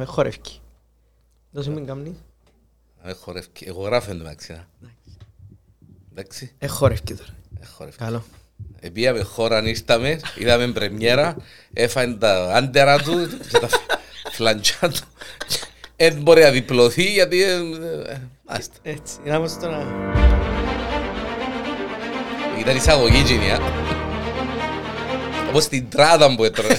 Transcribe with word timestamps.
Με 0.00 0.06
χορεύκει. 0.06 0.60
Δώσε 1.50 1.70
μην 1.70 1.86
καμνείς. 1.86 2.14
Ε, 3.02 3.12
χορεύκει. 3.12 3.64
Εγώ 3.68 3.82
γράφω 3.82 4.10
εντάξει. 4.10 4.52
να. 4.52 4.66
Εντάξει, 6.12 6.52
Ε, 6.58 6.66
χορεύκει 6.66 7.14
τώρα. 7.14 7.30
ε, 7.60 7.66
χορεύκει. 7.66 7.98
Καλό. 8.04 8.24
Επίαμε 8.80 9.22
χώρα, 9.22 9.62
ήρθαμε, 9.68 10.20
είδαμε 10.38 10.66
πρεμιέρα, 10.72 11.36
έφανε 11.72 12.14
τα 12.14 12.52
άντερα 12.54 12.98
του 12.98 13.28
και 13.50 13.58
τα 13.58 13.68
φλαντζά 14.32 14.78
του. 14.88 15.00
Δεν 15.96 16.22
μπορεί 16.22 16.42
να 16.42 16.50
διπλωθεί 16.50 17.02
γιατί... 17.12 17.42
ε, 17.42 17.52
ε, 18.06 18.20
Μάλιστα. 18.48 18.74
Έτσι, 18.82 19.16
να 19.24 19.34
είμαστε 19.36 19.66
τώρα. 19.66 19.86
Ήταν 22.60 22.76
εισαγωγή 22.76 23.18
εκείνη, 23.18 23.50
α. 23.50 23.58
Όπως 25.48 25.68
την 25.68 25.88
τράτα 25.90 26.34
που 26.34 26.44
έτρωγε. 26.44 26.76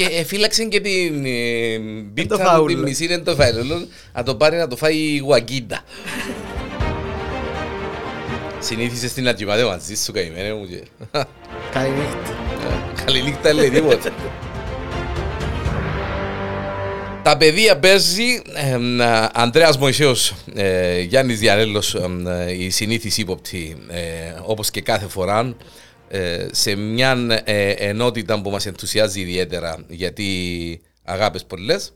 Και 0.00 0.06
ε, 0.16 0.24
φύλαξε 0.24 0.64
και 0.64 0.80
την 0.80 1.24
ε, 1.24 1.78
το 1.78 1.82
πίτσα 2.14 2.36
του, 2.36 2.42
φάουλο. 2.42 2.66
την 2.66 2.78
μισή 2.78 3.04
είναι 3.04 3.18
το 3.18 3.34
φάουλο, 3.34 3.86
να 4.12 4.22
το 4.22 4.34
πάρει 4.34 4.56
να 4.56 4.68
το 4.68 4.76
φάει 4.76 4.96
η 4.96 5.18
γουαγκίντα. 5.18 5.84
Συνήθισες 8.58 9.12
την 9.12 9.24
να 9.24 9.32
κοιμάται 9.32 9.64
μαζί 9.64 9.96
σου 9.96 10.12
καημένε 10.12 10.52
μου 10.52 10.66
και... 10.66 10.82
Καληνύχτα. 11.72 12.18
Καλή 13.04 13.22
νύχτα 13.22 13.52
λέει 13.52 13.70
τίποτα. 13.70 14.10
Τα 17.22 17.36
παιδεία 17.36 17.78
παίζει 17.78 18.42
ε, 18.54 18.78
Ανδρέας 19.32 19.78
Μωυσέος, 19.78 20.34
ε, 20.54 21.00
Γιάννης 21.00 21.38
Διανέλος, 21.38 21.94
ε, 21.94 22.52
η 22.58 22.70
συνήθις 22.70 23.18
ύποπτη, 23.18 23.76
ε, 23.88 23.98
όπως 24.44 24.70
και 24.70 24.80
κάθε 24.80 25.06
φορά, 25.06 25.40
ε, 25.40 25.54
σε 26.50 26.74
μια 26.74 27.42
ε, 27.44 27.70
ενότητα 27.70 28.40
που 28.42 28.50
μας 28.50 28.66
ενθουσιάζει 28.66 29.20
ιδιαίτερα, 29.20 29.84
γιατί 29.88 30.80
αγάπες 31.04 31.44
πολλές. 31.44 31.92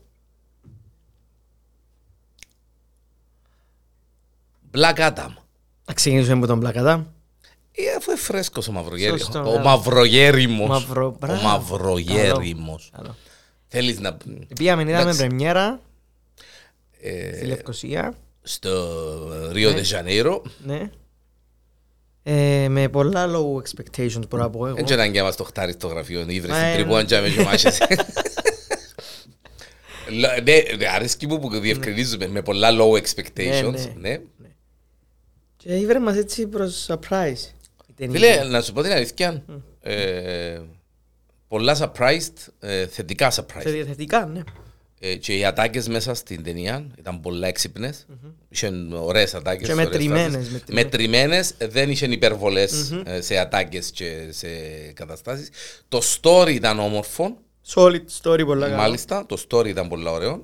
Black 4.73 4.95
Adam. 4.97 5.33
Να 5.85 5.93
ξεκινήσουμε 5.93 6.33
από 6.37 6.47
τον 6.47 6.59
Πλακατά. 6.59 7.13
Ε, 7.71 7.83
αφού 7.97 8.11
είναι 8.11 8.19
φρέσκος 8.19 8.67
ο 8.67 8.71
Μαυρογέριμος. 8.71 9.21
Σωστό, 9.21 9.39
Ο 9.39 9.43
μπράβο. 9.43 9.59
Μαυρογέριμος. 9.63 10.67
Μαυρο- 10.85 11.13
Ο 11.13 11.17
μπράβο. 11.19 11.41
Μαυρογέριμος. 11.41 12.91
Καλό. 12.97 13.15
Θέλεις 13.67 13.99
να... 13.99 14.17
Πήγαμε, 14.55 14.81
είδαμε 14.81 15.01
Εντάξει. 15.01 15.17
πρεμιέρα 15.27 15.79
Ε, 17.01 17.35
στη 17.35 17.45
Λευκοσία. 17.45 18.13
στο 18.41 19.49
Ρίο 19.51 19.71
Ναι. 19.71 19.81
de 19.81 19.83
Janeiro. 19.83 20.41
Ναι. 20.65 20.89
Ε, 22.27 22.67
με 22.69 22.89
πολλά 22.89 23.27
low 23.31 23.61
expectations 23.61 24.27
μπορώ 24.29 24.43
να 24.43 24.49
πω 24.49 24.65
εγώ. 24.67 24.75
Δεν 24.75 24.85
ξέρω 24.85 25.01
αν 25.01 25.11
και 25.11 25.21
μας 25.23 25.35
το 25.35 25.43
χτάρει 25.43 25.71
στο 25.71 25.87
γραφείο, 25.87 26.25
ήβρες 26.27 26.51
Μα, 26.51 26.57
στην 26.57 26.69
ε, 26.69 26.73
τρυπούαν 26.73 27.05
και 27.05 27.19
με 27.19 27.29
και 27.29 27.41
μάχες. 27.41 27.77
Λο- 30.09 30.41
Ναι, 30.77 30.87
αρέσκει 30.95 31.27
μου 31.27 31.39
που 31.39 31.49
διευκρινίζουμε 31.59 32.27
με 32.27 32.41
πολλά 32.41 32.69
low 32.71 33.01
expectations. 33.01 33.73
Ναι, 33.99 34.09
ναι. 34.09 34.21
Και 35.57 35.75
ήβρε 35.75 35.99
μας 35.99 36.15
έτσι 36.17 36.47
προς 36.47 36.87
surprise. 36.89 37.53
η 37.87 37.93
ταινία. 37.95 38.19
Φίλε, 38.19 38.43
να 38.43 38.61
σου 38.61 38.73
πω 38.73 38.81
την 38.81 38.91
αλήθεια, 38.91 39.43
ε, 39.81 40.59
πολλά 41.47 41.77
surprised, 41.95 42.47
ε, 42.59 42.87
θετικά 42.87 43.31
Σε 43.31 43.45
surprised. 43.45 43.65
διαθετικά, 43.65 44.25
ναι. 44.25 44.41
Ε, 45.07 45.15
Και 45.15 45.37
οι 45.37 45.45
ατάκες 45.45 45.87
μέσα 45.87 46.13
στην 46.13 46.43
ταινία 46.43 46.87
ήταν 46.99 47.21
πολλά 47.21 47.47
έξυπνες. 47.47 48.05
Είχαν 48.49 48.93
ωραίες 48.93 49.33
ατάκες. 49.33 49.67
Και 49.67 49.73
ωραίες 49.73 49.87
μετρημένες, 49.87 50.31
φράσεις. 50.33 50.51
μετρημένες. 50.51 50.83
Μετρημένες, 50.83 51.53
δεν 51.73 51.89
είχαν 51.89 52.11
υπερβολές 52.11 52.93
ε, 53.05 53.21
σε 53.21 53.37
ατάκες 53.37 53.91
και 53.91 54.27
σε 54.29 54.47
καταστάσεις. 54.93 55.49
Το 55.87 56.01
story 56.21 56.49
ήταν 56.53 56.79
όμορφο. 56.79 57.37
Solid 57.75 58.01
story 58.21 58.45
πολλά 58.45 58.65
καλά. 58.65 58.77
Μάλιστα, 58.81 59.25
το 59.25 59.37
story 59.49 59.67
ήταν 59.67 59.87
πολύ 59.87 60.07
ωραίο. 60.09 60.43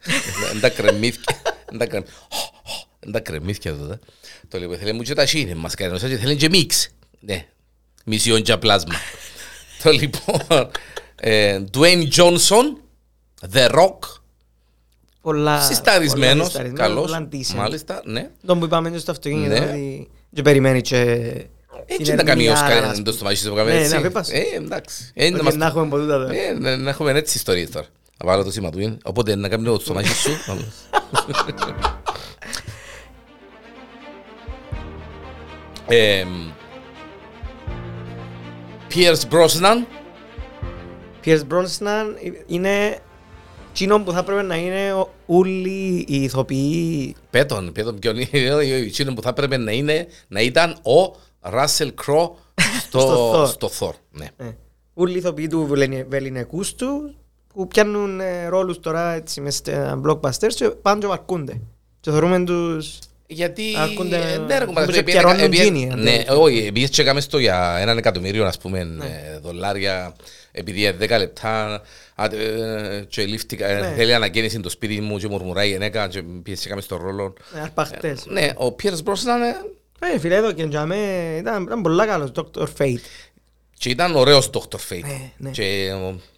Δεν 0.52 0.60
τα 0.60 0.68
κρεμμύθηκε. 0.70 1.34
Δεν 1.68 1.78
τα 1.78 1.86
κρεμ- 1.86 2.06
Δεν 3.00 3.12
τα 3.12 3.20
κρεμμύθηκε 3.20 3.68
εδώ. 3.68 3.84
δε. 3.86 3.94
Το 4.48 4.58
λοιπόν, 4.58 4.78
θέλει 4.78 4.92
μου 4.92 5.02
και 5.02 5.14
τα 5.14 5.26
σύνε 5.26 5.54
μας 5.54 5.74
κάνει. 5.74 5.98
Και 5.98 6.06
θέλει 6.16 6.36
και 6.36 6.48
μίξ. 6.48 6.88
Ναι, 7.20 7.46
μισιόν 8.04 8.42
και 8.42 8.56
πλάσμα. 8.56 8.94
Το 9.82 9.90
λοιπόν, 9.90 10.70
ε, 11.14 11.60
Dwayne 11.74 12.08
Johnson, 12.16 12.64
The 13.54 13.70
Rock, 13.70 13.98
Πολλά... 15.20 15.60
συσταρισμένος, 15.60 16.32
πολλά 16.34 16.44
συσταρισμένος, 16.44 16.86
καλός, 16.88 17.04
πολλά 17.10 17.28
decent. 17.32 17.54
μάλιστα, 17.56 18.00
ναι. 18.04 18.30
Τον 18.46 18.58
που 18.58 18.64
είπαμε 18.64 18.90
και 18.90 18.98
στο 18.98 19.10
αυτοκίνητο, 19.10 19.48
Ναι. 19.54 19.58
ότι 19.70 20.08
και 20.34 20.42
περιμένει 20.42 20.80
και... 20.80 20.96
Έτσι 21.86 22.14
να 22.14 22.22
κάνει 22.22 22.48
ο 22.48 22.52
ερμηνεία, 22.52 22.52
Όσκαρ 22.52 22.84
ας 22.84 22.98
εντός 22.98 23.12
του 23.12 23.18
πούμε. 23.18 23.30
μαγίσου 23.30 23.48
που 23.48 23.54
κάνουμε 23.54 23.74
Ναι, 23.74 23.80
έτσι. 23.80 23.94
να 23.94 24.00
πέπασε. 24.00 24.34
Ε, 24.36 24.56
εντάξει. 24.56 25.10
Ε, 25.14 25.30
να 25.30 25.36
Ότι 25.36 25.44
μας- 25.44 25.54
να 25.56 25.66
έχουμε 25.66 25.86
από 25.86 25.96
τούτα 25.98 26.18
τώρα. 26.18 26.34
ε, 26.34 26.52
να- 26.58 26.76
να 26.76 26.90
έχουμε 26.90 27.12
έτσι 27.12 27.36
ιστορίες 27.36 27.70
τώρα. 27.70 27.86
Να 28.22 28.26
βάλω 28.30 28.44
το 28.44 28.50
σήμα 28.50 28.70
του. 28.70 28.80
είναι. 28.80 28.96
Οπότε 29.04 29.34
να 29.34 29.48
κάνει 29.48 29.64
το 29.64 29.78
στομάχι 29.80 30.14
σου. 30.14 30.30
Εμ, 35.88 36.28
Pierce 38.94 39.22
Brosnan. 39.30 39.84
Pierce 41.24 41.42
Brosnan 41.50 42.06
είναι 42.46 42.98
εκείνο 43.72 44.02
που 44.02 44.12
θα 44.12 44.18
έπρεπε 44.18 44.42
να 44.42 44.56
είναι 44.56 44.92
ο- 44.92 45.10
όλοι 45.26 46.04
οι 46.08 46.22
ηθοποιοί 46.22 47.14
Πέτον, 47.30 47.72
πέτον 47.72 47.98
ποιον 47.98 48.16
είναι, 48.18 48.28
εκείνο 48.86 49.12
που 49.14 49.22
θα 49.22 49.28
έπρεπε 49.28 49.56
να 49.56 49.72
είναι, 49.72 50.06
να 50.28 50.40
ήταν 50.40 50.70
ο 50.72 51.16
Russell 51.40 51.90
Crowe 52.04 52.30
Στο 52.80 53.00
στο, 53.00 53.42
Thor. 53.42 53.46
στο 53.48 53.70
Thor. 53.78 53.92
Ναι. 54.10 54.26
ε, 54.36 54.50
όλοι 54.94 55.14
οι 55.14 55.16
ηθοποιοί 55.16 55.46
του 55.46 55.66
βελενε- 55.66 56.06
βεληνικούς 56.08 56.74
του 56.74 57.14
που 57.54 57.66
πιάνουν 57.68 58.20
ε, 58.20 58.46
ρόλους 58.48 58.80
τώρα 58.80 59.12
έτσι 59.12 59.40
μες 59.40 59.56
στα 59.56 60.00
blockbusters 60.06 60.52
και 60.54 60.68
πάνε 60.68 61.00
και 61.00 61.06
βαρκούνται 61.06 61.60
και 62.00 62.10
θεωρούμε 62.10 62.44
τους 62.44 62.98
Γιατί 63.32 63.62
Αρκούνται- 63.78 64.12
ε, 64.34 64.38
ναι, 64.38 64.58
ρε, 64.58 64.64
κουμπάρε, 64.64 64.86
τους 64.86 64.96
επειδή 64.96 65.10
επικαιρώνουν 65.10 65.36
εκα- 65.36 65.44
επειδή- 65.46 65.62
τζίνι, 65.62 65.86
Ναι, 66.02 66.14
αντί- 66.14 66.30
όχι, 66.30 66.58
επειδή 66.66 66.82
έτσι 66.84 67.02
έκαμε 67.02 67.20
στο 67.20 67.38
για 67.38 67.76
έναν 67.80 67.98
εκατομμύριο 67.98 68.44
ας 68.46 68.58
πούμε 68.58 68.78
ε, 68.80 69.38
δολάρια 69.38 70.14
επειδή 70.52 70.84
ε, 70.86 70.92
δέκα 70.92 71.18
λεπτά 71.18 71.82
α, 72.14 72.24
ε, 72.24 73.04
και 73.08 73.24
λήφθηκα, 73.24 73.66
ε, 73.66 73.80
Ναι. 73.80 73.92
θέλει 73.96 74.14
ανακαίνιση 74.14 74.60
το 74.60 74.68
σπίτι 74.70 75.00
μου 75.00 75.18
και 75.18 75.28
μουρμουράει 75.28 75.68
η 75.68 75.70
γυναίκα 75.70 76.08
και 76.08 76.22
πιέσει 76.42 76.62
έκαμε 76.66 76.80
στο 76.80 76.96
ρόλο. 76.96 77.34
ε, 77.56 77.60
αρπαχτές. 77.60 78.26
Ναι, 78.26 78.50
ο 78.56 78.66
Pierce 78.82 79.02
Brosnan 79.04 79.40
ε, 80.00 80.14
Ε, 80.14 80.18
φίλε, 80.18 80.34
εδώ 80.34 80.52
και 80.52 80.62
για 80.64 80.86
μέ 80.86 80.96
ήταν, 81.38 81.62
ήταν 81.62 81.82
πολλά 81.82 82.06
καλός, 82.06 82.30
Dr. 82.34 82.62
Fate. 82.78 82.96
και 83.78 83.88
ήταν 83.88 84.14
ωραίος 84.16 84.50
Dr. 84.52 84.76
Fate. 84.88 85.30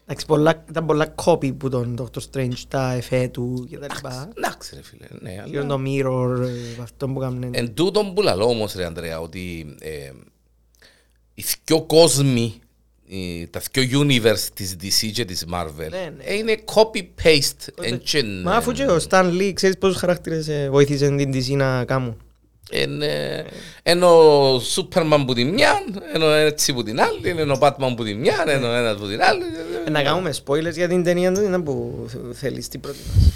Ναι, 0.07 0.15
ναι. 0.15 0.21
Και 0.21 0.23
ε, 0.23 0.25
Εντάξει, 0.25 0.27
πολλά, 0.27 0.65
ήταν 0.69 0.87
πολλά 0.87 1.15
copy 1.25 1.57
που 1.57 1.69
τον 1.69 1.97
Dr. 2.01 2.21
Strange, 2.31 2.59
τα 2.69 2.93
εφέ 2.93 3.29
του 3.29 3.67
και 3.71 3.79
τα 3.79 3.87
λοιπά. 3.95 4.29
εντάξει 4.37 4.75
ρε 4.75 4.83
φίλε, 4.83 5.07
ναι, 5.21 5.43
Και 5.51 5.59
αλλά... 5.59 5.67
το 5.67 5.81
mirror, 5.87 6.41
ε, 6.47 6.83
αυτό 6.83 7.09
που 7.09 7.21
έκαμε. 7.23 7.49
Εν 7.53 7.75
τούτον 7.75 8.15
που 8.15 8.23
λαλώ 8.23 8.45
όμως 8.49 8.75
ρε 8.75 8.85
Ανδρέα 8.85 9.21
ότι 9.21 9.75
ε, 9.81 10.11
οι 11.35 11.45
δυο 11.65 11.83
κόσμοι, 11.83 12.55
οι- 13.05 13.47
τα 13.49 13.61
δυο 13.73 14.01
universe 14.01 14.49
της 14.55 14.77
DC 14.83 15.11
και 15.13 15.25
της 15.25 15.45
Marvel 15.55 15.89
Ναι, 15.91 16.13
ναι. 16.17 16.23
ε, 16.25 16.35
είναι 16.35 16.57
copy-paste. 16.75 17.69
εν 17.83 17.99
και- 17.99 18.23
Μα 18.45 18.53
αφού 18.53 18.73
και 18.73 18.85
ο 18.87 18.99
Stan 19.09 19.25
Lee, 19.41 19.51
ξέρεις 19.55 19.79
πόσους 19.79 19.97
χαρακτήρες 19.97 20.49
ε, 20.49 20.69
βοήθησε 20.71 21.17
την 21.17 21.33
DC 21.35 21.57
να 21.57 21.85
κάνουν. 21.85 22.17
Εν, 22.81 23.03
ε, 23.03 23.45
Ενώ 23.83 24.09
ο 24.55 24.61
Σούπερμαν 24.61 25.25
που 25.25 25.35
την 25.35 25.49
μια, 25.49 25.73
ενώ 26.15 26.27
έτσι 26.31 26.73
που 26.73 26.83
την 26.83 27.01
άλλη, 27.01 27.29
ενώ 27.29 27.55
ο 27.55 27.59
Batman 27.61 27.95
που 27.97 28.05
την 28.05 28.19
μια, 28.19 28.45
ενώ 28.47 28.69
ο 28.69 28.75
ένας 28.75 28.97
που 28.97 29.07
την 29.07 29.23
άλλη. 29.23 29.43
Ε, 29.87 29.91
Να 29.91 30.03
κάνουμε 30.03 30.35
spoilers 30.45 30.73
για 30.73 30.89
την 30.89 31.03
ταινία 31.05 31.33
του, 31.33 31.43
είναι 31.43 31.59
που 31.63 32.07
θέλεις 32.33 32.69
την 32.69 32.81
πρώτη 32.81 32.99
μας; 33.15 33.33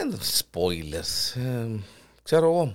Ε, 0.00 0.16
Spoilers. 0.52 1.40
ε, 1.40 1.66
Ξέρω 2.22 2.46
εγώ. 2.46 2.74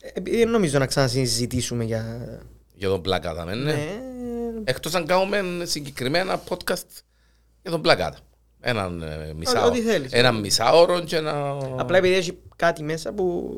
Ε, 0.00 0.08
Επειδή 0.14 0.36
δεν 0.36 0.48
νομίζω 0.50 0.78
να 0.78 0.86
ξανασυζητήσουμε 0.86 1.84
για... 1.84 2.28
Για 2.74 2.88
τον 2.88 3.02
Black 3.06 3.20
Adam, 3.20 3.46
ε, 3.48 3.54
ναι. 3.54 3.72
Ναι. 3.72 3.86
Εκτός 4.64 4.94
αν 4.94 5.06
κάνουμε 5.06 5.64
συγκεκριμένα 5.64 6.42
podcast 6.48 6.86
για 7.62 7.70
τον 7.70 7.82
Black 7.84 7.98
Adam. 7.98 8.18
Έναν 8.68 9.02
ε, 9.02 9.32
μισάωρο. 9.36 9.66
ό,τι 9.66 9.80
θέλεις. 9.80 10.12
Έναν 10.12 10.40
μισάωρο 10.40 11.00
και 11.00 11.16
ένα... 11.16 11.58
Απλά 11.76 11.96
επειδή 11.96 12.14
έχει 12.14 12.38
κάτι 12.56 12.82
μέσα 12.82 13.12
που... 13.12 13.52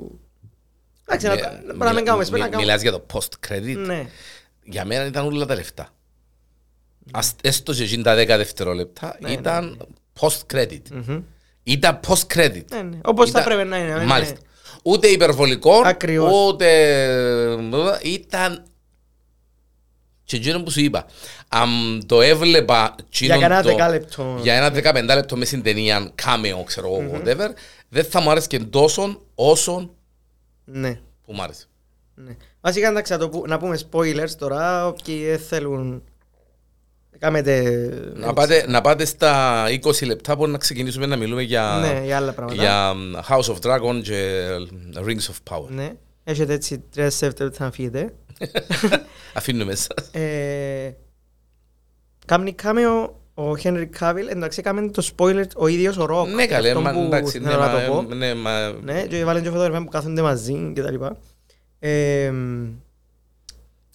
Εντάξει, 1.06 1.26
να 1.26 1.32
Μι- 1.34 1.40
τα- 1.42 1.60
μπορεί 1.64 1.78
να 1.78 1.92
μην 1.92 2.04
κάνουμε 2.04 2.24
spoilers, 2.24 2.30
μι- 2.30 2.38
να 2.40 2.44
κάνουμε... 2.48 2.62
Μιλάς 2.62 2.82
για 2.82 2.92
το 2.92 3.06
post-credit. 3.12 3.76
Ναι. 3.86 4.06
Για 4.64 4.84
μένα 4.84 5.06
ήταν 5.06 5.26
όλα 5.26 5.46
τα 5.46 5.54
λεφτά. 5.54 5.88
Ας- 7.12 7.34
Έστω 7.42 7.72
και 7.72 7.82
εκείνα 7.82 8.02
τα 8.02 8.14
10 8.22 8.26
δευτερόλεπτα 8.26 9.16
Ναι, 9.20 9.30
ήταν 9.32 9.86
post-credit. 10.20 10.82
Μμμ. 10.92 11.20
Ήταν 11.62 12.00
post-credit. 12.08 12.64
Ναι, 12.70 12.82
ναι. 12.82 12.98
Όπως 13.04 13.30
θα 13.30 13.40
Ήταν- 13.40 13.52
πρέπει 13.54 13.68
να 13.68 13.78
είναι. 13.78 13.94
ναι. 13.94 14.04
Μάλιστα. 14.04 14.36
Ούτε 14.82 15.06
υπερβολικό, 15.06 15.80
Ακριβώς. 15.84 16.32
ούτε... 16.46 16.68
Ήταν... 18.02 18.62
Και 20.28 20.36
εκείνο 20.36 20.62
που 20.62 20.70
σου 20.70 20.80
είπα, 20.80 21.06
αν 21.48 21.68
το 22.06 22.20
έβλεπα... 22.20 22.94
Για 22.96 23.04
εκείνον 23.12 23.40
κανένα 23.40 23.62
το- 23.62 23.68
δεκάλεπτο. 23.68 24.38
Για 24.42 24.54
ένα 24.54 24.92
15 24.92 25.14
λεπτό 25.14 25.36
μέσα 25.36 25.50
στην 25.50 25.62
ταινία, 25.62 26.10
cameo, 26.22 26.64
ξέρω 26.64 26.86
εγώ, 26.86 27.10
whatever, 27.14 27.48
δεν 27.88 28.04
θα 28.04 28.20
μου 28.20 28.30
άρεσε 28.30 28.46
και 28.46 28.58
τόσο 28.58 29.20
όσο 29.34 29.90
Ναι. 30.64 31.00
που 31.24 31.32
μου 31.32 31.42
άρεσε. 31.42 31.64
Ναι. 32.14 32.36
Βασικά 32.60 32.88
εντάξει, 32.88 33.12
να, 33.12 33.18
το 33.18 33.28
που- 33.28 33.44
να 33.46 33.58
πούμε 33.58 33.78
spoilers 33.90 34.30
τώρα, 34.38 34.86
όποιοι 34.86 35.24
δεν 35.26 35.38
θέλουν 35.38 36.02
Κάμετε... 37.18 37.90
Να 38.14 38.32
πάτε, 38.32 38.64
να 38.68 38.80
πάτε 38.80 39.04
στα 39.04 39.64
20 39.82 40.06
λεπτά 40.06 40.36
που 40.36 40.46
να 40.46 40.58
ξεκινήσουμε 40.58 41.06
να 41.06 41.16
μιλούμε 41.16 41.42
για, 41.42 41.78
Ναι, 41.92 42.04
για 42.04 42.16
άλλα 42.16 42.32
πράγματα. 42.32 42.62
για 42.62 42.92
House 43.28 43.54
of 43.54 43.56
Dragon 43.62 44.00
και 44.02 44.46
Rings 45.06 45.30
of 45.30 45.54
Power. 45.56 45.68
Ναι. 45.68 45.92
Έχετε 46.24 46.52
έτσι 46.52 46.78
τρία 46.92 47.08
δευτερόλεπτα 47.18 47.64
να 47.64 47.70
φύγετε. 47.70 48.14
Αφήνουμε 49.34 49.72
εσάς. 49.72 49.86
Ε, 50.12 50.90
Κάμνει 52.26 52.52
κάμεο 52.52 53.20
ο 53.34 53.50
Henry 53.62 53.86
Cavill, 54.00 54.26
εντάξει 54.30 54.62
κάμε 54.62 54.88
το 54.90 55.08
spoiler 55.16 55.44
ο 55.56 55.66
ίδιος 55.66 55.96
ο 55.96 56.06
Rock. 56.10 56.26
Ναι, 56.34 56.46
καλέ, 56.46 56.68
Αυτό 56.68 56.80
μα, 56.80 56.92
που 56.92 56.98
εντάξει, 57.00 57.38
ναι, 57.38 57.48
θέλω 57.50 57.60
να 57.60 57.70
το 57.70 57.76
μα, 57.78 57.84
πω. 58.02 58.14
ναι, 58.14 58.34
μα, 58.34 58.72
Ναι, 58.82 59.06
και 59.06 59.24
βάλουν 59.24 59.42
και 59.42 59.48
φωτογραφία 59.50 59.82
που 59.84 59.90
κάθονται 59.90 60.22
μαζί 60.22 60.72
και 60.74 60.82
τα 60.82 60.90
λοιπά. 60.90 61.16
Ε, 61.78 62.32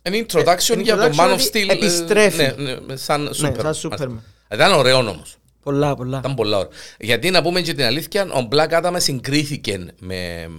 An 0.03 0.11
introduction 0.11 0.77
Ε, 0.77 0.81
για 0.81 0.95
το 0.95 1.03
introduction 1.03 1.15
Man 1.19 1.29
of 1.29 1.33
ότι 1.33 1.49
Steel. 1.53 1.69
επιστρέφει. 1.69 2.61
Ναι, 2.61 2.73
ναι, 2.75 2.95
σαν 2.95 3.23
ναι, 3.23 3.29
Superman. 3.33 3.69
σαν 3.73 3.91
Superman. 3.91 4.53
Ήταν 4.53 4.71
ωραίο 4.73 4.97
όμως. 4.97 5.35
Πολλά, 5.63 5.95
πολλά. 5.95 6.17
Ήταν 6.17 6.35
πολλά 6.35 6.57
ωραία. 6.57 6.69
Γιατί 6.99 7.29
να 7.29 7.41
πούμε 7.41 7.61
και 7.61 7.73
την 7.73 7.83
αλήθεια, 7.83 8.23
ο 8.23 8.47
Black 8.51 8.69
Adam 8.81 8.93
συγκρίθηκε 8.97 9.85
με, 9.99 10.49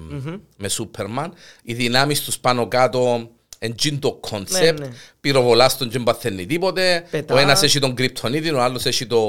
με 0.56 0.68
Superman. 0.70 1.28
Οι 1.62 1.74
δυνάμεις 1.74 2.20
τους 2.22 2.38
πάνω 2.38 2.68
κάτω 2.68 3.30
εν 3.58 3.69
τζείν 3.69 3.98
το 3.98 4.12
concept. 4.12 4.80
Ναι, 4.80 4.86
ναι. 4.86 4.92
Πυροβολάς 5.20 5.76
τον 5.76 5.86
και 5.86 5.92
δεν 5.92 6.02
παθαίνει 6.02 6.46
τίποτε. 6.46 7.06
Πετά. 7.10 7.34
Ο 7.34 7.38
ένας 7.38 7.62
έχει 7.62 7.78
τον 7.78 7.94
κρυπτονίτη, 7.94 8.50
ο 8.50 8.62
άλλος 8.62 8.84
έχει 8.86 9.06
το... 9.06 9.20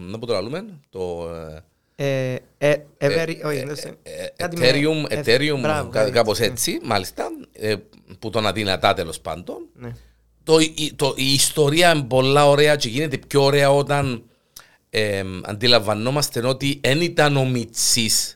Να 0.00 0.18
πω 0.18 0.26
το 0.26 0.32
λαλούμε. 0.32 0.64
Το... 0.90 1.28
ε, 1.34 1.62
Ε, 1.96 2.36
ε, 2.58 2.76
Every- 2.98 3.44
όχι, 3.44 3.64
δεν 3.64 3.76
ξέ-. 3.76 3.90
ε, 4.02 4.26
Κάτι 4.36 4.56
με- 4.56 4.70
Eternium, 4.70 5.10
ε, 5.10 5.20
Eternium, 5.20 5.58
μπράβο, 5.60 5.90
κα- 5.90 5.98
κάτι 6.00 6.10
κάπως 6.10 6.38
έτσι, 6.40 6.72
έτσι, 6.72 6.86
μάλιστα, 6.86 7.28
ε, 7.52 7.74
που 8.18 8.30
τον 8.30 8.46
αδυνατά 8.46 8.94
τέλος 8.94 9.20
πάντων. 9.20 9.56
ναι. 9.74 9.92
Το, 10.44 10.58
η, 10.60 10.92
το, 10.96 11.14
η 11.16 11.32
ιστορία 11.32 11.92
είναι 11.94 12.02
πολλά 12.04 12.48
ωραία 12.48 12.76
και 12.76 12.88
γίνεται 12.88 13.18
πιο 13.26 13.42
ωραία 13.44 13.70
όταν 13.70 14.22
ε, 14.90 15.22
αντιλαμβανόμαστε 15.42 16.46
ότι 16.46 16.80
δεν 16.82 17.00
ήταν 17.00 17.36
ο 17.36 17.44
Μιτσής, 17.44 18.34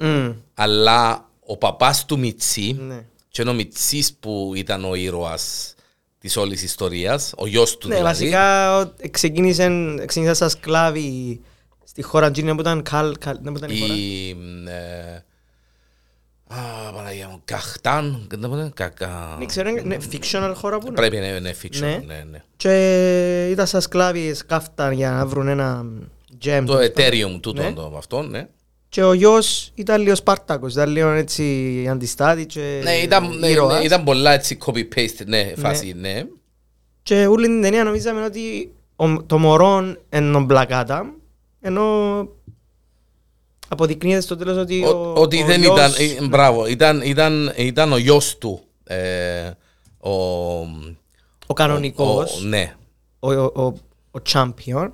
Μμ, 0.00 0.30
αλλά 0.54 1.28
ο 1.46 1.56
παπάς 1.56 2.04
του 2.04 2.18
Μιτσί 2.18 2.76
Ναι. 2.80 3.04
Και 3.38 3.44
είναι 3.44 3.52
ο 3.52 3.54
Μιτσής 3.62 4.14
που 4.20 4.52
ήταν 4.56 4.84
ο 4.84 4.94
ήρωας 4.94 5.74
της 6.18 6.36
όλης 6.36 6.62
ιστορίας, 6.62 7.32
ο 7.36 7.46
γιος 7.46 7.78
του 7.78 7.88
Ναι, 7.88 7.94
δηλαδή. 7.96 8.14
βασικά 8.18 8.78
ο- 8.78 8.92
ξεκίνησαν 9.10 9.96
ξεκίνησαν 10.06 10.34
σαν 10.34 10.50
σκλάβοι 10.50 11.40
στη 11.84 12.02
χώρα 12.02 12.26
εκείνη 12.26 12.54
που 12.54 12.60
ήταν 12.60 12.82
καλ, 12.82 13.16
καλ, 13.18 13.38
δεν 13.42 13.52
που 13.52 13.58
ήταν 13.58 13.70
η 13.70 13.78
χώρα. 13.80 13.94
Η... 13.94 14.30
Ε, 14.68 15.22
α, 16.46 16.92
Παναγία 16.94 17.28
μου, 17.28 17.40
Καχτάν, 17.44 18.26
δεν 18.30 18.40
το 18.40 18.48
πω, 18.48 18.70
κακα... 18.74 19.34
Δεν 19.38 19.46
ξέρω, 19.46 19.68
είναι 19.68 19.80
ναι, 19.80 19.96
fictional 20.12 20.52
χώρα 20.54 20.78
που 20.78 20.86
είναι. 20.86 20.94
Πρέπει 20.96 21.16
να 21.16 21.26
είναι 21.26 21.54
fiction, 21.62 21.78
Ναι. 21.80 22.02
ναι, 22.06 22.24
ναι. 22.30 22.42
Και 22.56 23.48
ήταν 23.50 23.66
σαν 23.66 23.80
σκλάβοι, 23.80 24.34
σκάφταν 24.34 24.92
για 24.92 25.10
να 25.10 25.26
βρουν 25.26 25.48
ένα 25.48 25.84
gem. 26.44 26.62
Το 26.66 26.78
Ethereum 26.78 27.38
τούτο 27.42 27.62
Ναι. 27.62 27.72
το 27.72 27.94
αυτό, 27.96 28.22
ναι. 28.22 28.48
Και 28.88 29.02
ο 29.04 29.12
γιος 29.12 29.70
ήταν 29.74 30.02
λίγο 30.02 30.14
Σπάρτακος, 30.14 30.72
ήταν 30.72 30.88
λίγο 30.90 31.08
έτσι 31.08 31.86
αντιστάτης 31.90 32.46
και 32.46 32.80
Ναι, 32.82 32.92
ήταν, 32.96 33.38
ναι, 33.38 33.48
ήρωας. 33.48 33.78
ναι, 33.78 33.84
ήταν 33.84 34.04
πολλά 34.04 34.32
έτσι 34.32 34.58
copy-paste, 34.66 35.26
ναι, 35.26 35.52
φάση, 35.56 35.94
ναι. 36.00 36.22
Και 37.02 37.26
όλη 37.26 37.46
την 37.46 37.62
ταινία 37.62 37.84
νομίζαμε 37.84 38.24
ότι 38.24 38.72
ο- 38.96 39.22
το 39.22 39.38
μωρό 39.38 39.96
είναι 40.12 40.36
ο 40.36 40.46
Black 40.50 40.66
Adam, 40.86 41.02
ενώ 41.60 41.84
αποδεικνύεται 43.68 44.20
στο 44.20 44.36
τέλος 44.36 44.56
ότι 44.56 44.84
Ο- 44.84 44.88
ο, 44.88 45.12
Ότι 45.20 45.42
ο 45.42 45.46
δεν 45.46 45.60
γιος- 45.60 45.76
ήταν, 45.78 46.24
ε, 46.24 46.26
μπράβο, 46.28 46.66
ήταν, 46.66 47.00
ήταν, 47.04 47.52
ήταν 47.56 47.92
ο 47.92 47.96
γιος 47.96 48.38
του, 48.38 48.60
ε, 48.84 49.50
ο, 49.98 50.10
ο 51.46 51.54
κανονικός, 51.54 52.40
ο- 52.40 52.44
ναι. 52.46 52.74
ο, 53.18 53.32
ο, 53.32 53.42
ο, 53.54 53.62
ο 54.10 54.20
champion 54.32 54.90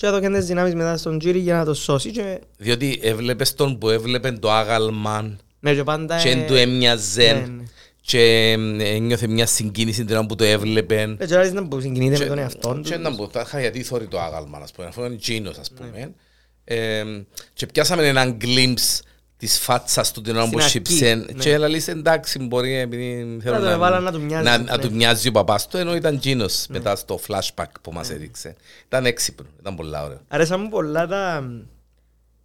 και 0.00 0.06
έδωκε 0.06 0.28
τις 0.28 0.46
δυνάμεις 0.46 0.74
μετά 0.74 0.96
στον 0.96 1.18
Τζίρι 1.18 1.38
για 1.38 1.56
να 1.56 1.64
το 1.64 1.74
σώσει 1.74 2.10
και, 2.10 2.40
Διότι 2.56 2.98
έβλεπες 3.02 3.54
τον 3.54 3.78
που 3.78 3.88
έβλεπε 3.88 4.32
το 4.32 4.50
άγαλμαν 4.50 5.38
ναι, 5.60 5.74
και 5.74 5.82
πάντα 5.82 6.22
και 6.22 6.28
ε, 6.28 6.44
του 6.46 6.54
έμοιαζε 6.54 7.32
ναι, 7.32 7.54
ναι. 7.56 7.62
και 8.00 8.20
ε, 8.78 8.94
ένιωθε 8.94 9.26
μια 9.26 9.46
συγκίνηση 9.46 10.04
την 10.04 10.16
ώρα 10.16 10.26
που 10.26 10.34
το 10.34 10.44
έβλεπε. 10.44 11.16
Ε, 11.18 11.26
και 11.26 11.36
άλλοι 11.36 11.48
δεν 11.48 11.68
που 11.68 11.80
συγκινείται 11.80 12.18
με 12.18 12.24
τον 12.24 12.38
εαυτό 12.38 12.80
Και 12.84 12.90
τους. 12.94 13.02
να 13.02 13.14
πω, 13.14 13.26
τα 13.28 13.40
είχα 13.40 13.60
γιατί 13.60 13.82
θόρει 13.82 14.06
το 14.06 14.20
άγαλμα, 14.20 14.58
ας 14.58 14.72
πούμε, 14.72 14.88
αφού 14.88 15.04
είναι 15.04 15.16
τζίνος, 15.16 15.58
ας 15.58 15.70
πούμε. 15.70 16.14
Ε, 16.64 17.04
και 17.52 17.66
πιάσαμε 17.66 18.06
έναν 18.06 18.38
glimpse 18.40 19.00
της 19.40 19.58
φάτσας 19.58 20.12
του 20.12 20.20
την 20.20 20.36
ώρα 20.36 20.40
Στην 20.44 20.52
που 20.52 20.64
αρχή, 20.64 20.70
σύψε 20.70 21.14
ναι. 21.14 21.32
και 21.32 21.52
έλα 21.52 21.68
λες 21.68 21.88
εντάξει 21.88 22.38
μπορεί 22.38 22.74
επειδή 22.74 23.38
θέλω 23.42 23.56
τον 23.56 23.68
έβαλα 23.68 24.00
να 24.00 24.12
του 24.12 24.20
μοιάζει, 24.20 24.44
να, 24.44 24.58
ναι. 24.58 24.64
να 24.64 24.78
του 24.78 24.92
μοιάζει 24.92 25.28
ο 25.28 25.32
παπάς 25.32 25.68
του 25.68 25.76
ενώ 25.76 25.94
ήταν 25.94 26.18
τζίνος 26.18 26.66
μετά 26.68 26.96
στο 26.96 27.20
flashback 27.28 27.70
που 27.82 27.92
μας 27.92 28.10
έδειξε. 28.10 28.56
Ήταν 28.86 29.06
έξυπνο, 29.06 29.46
ήταν 29.60 29.76
πολλά 29.76 30.04
ωραίο. 30.04 30.20
Αρέσαν 30.28 30.60
μου 30.60 30.68
πολλά 30.68 31.06
τα, 31.06 31.50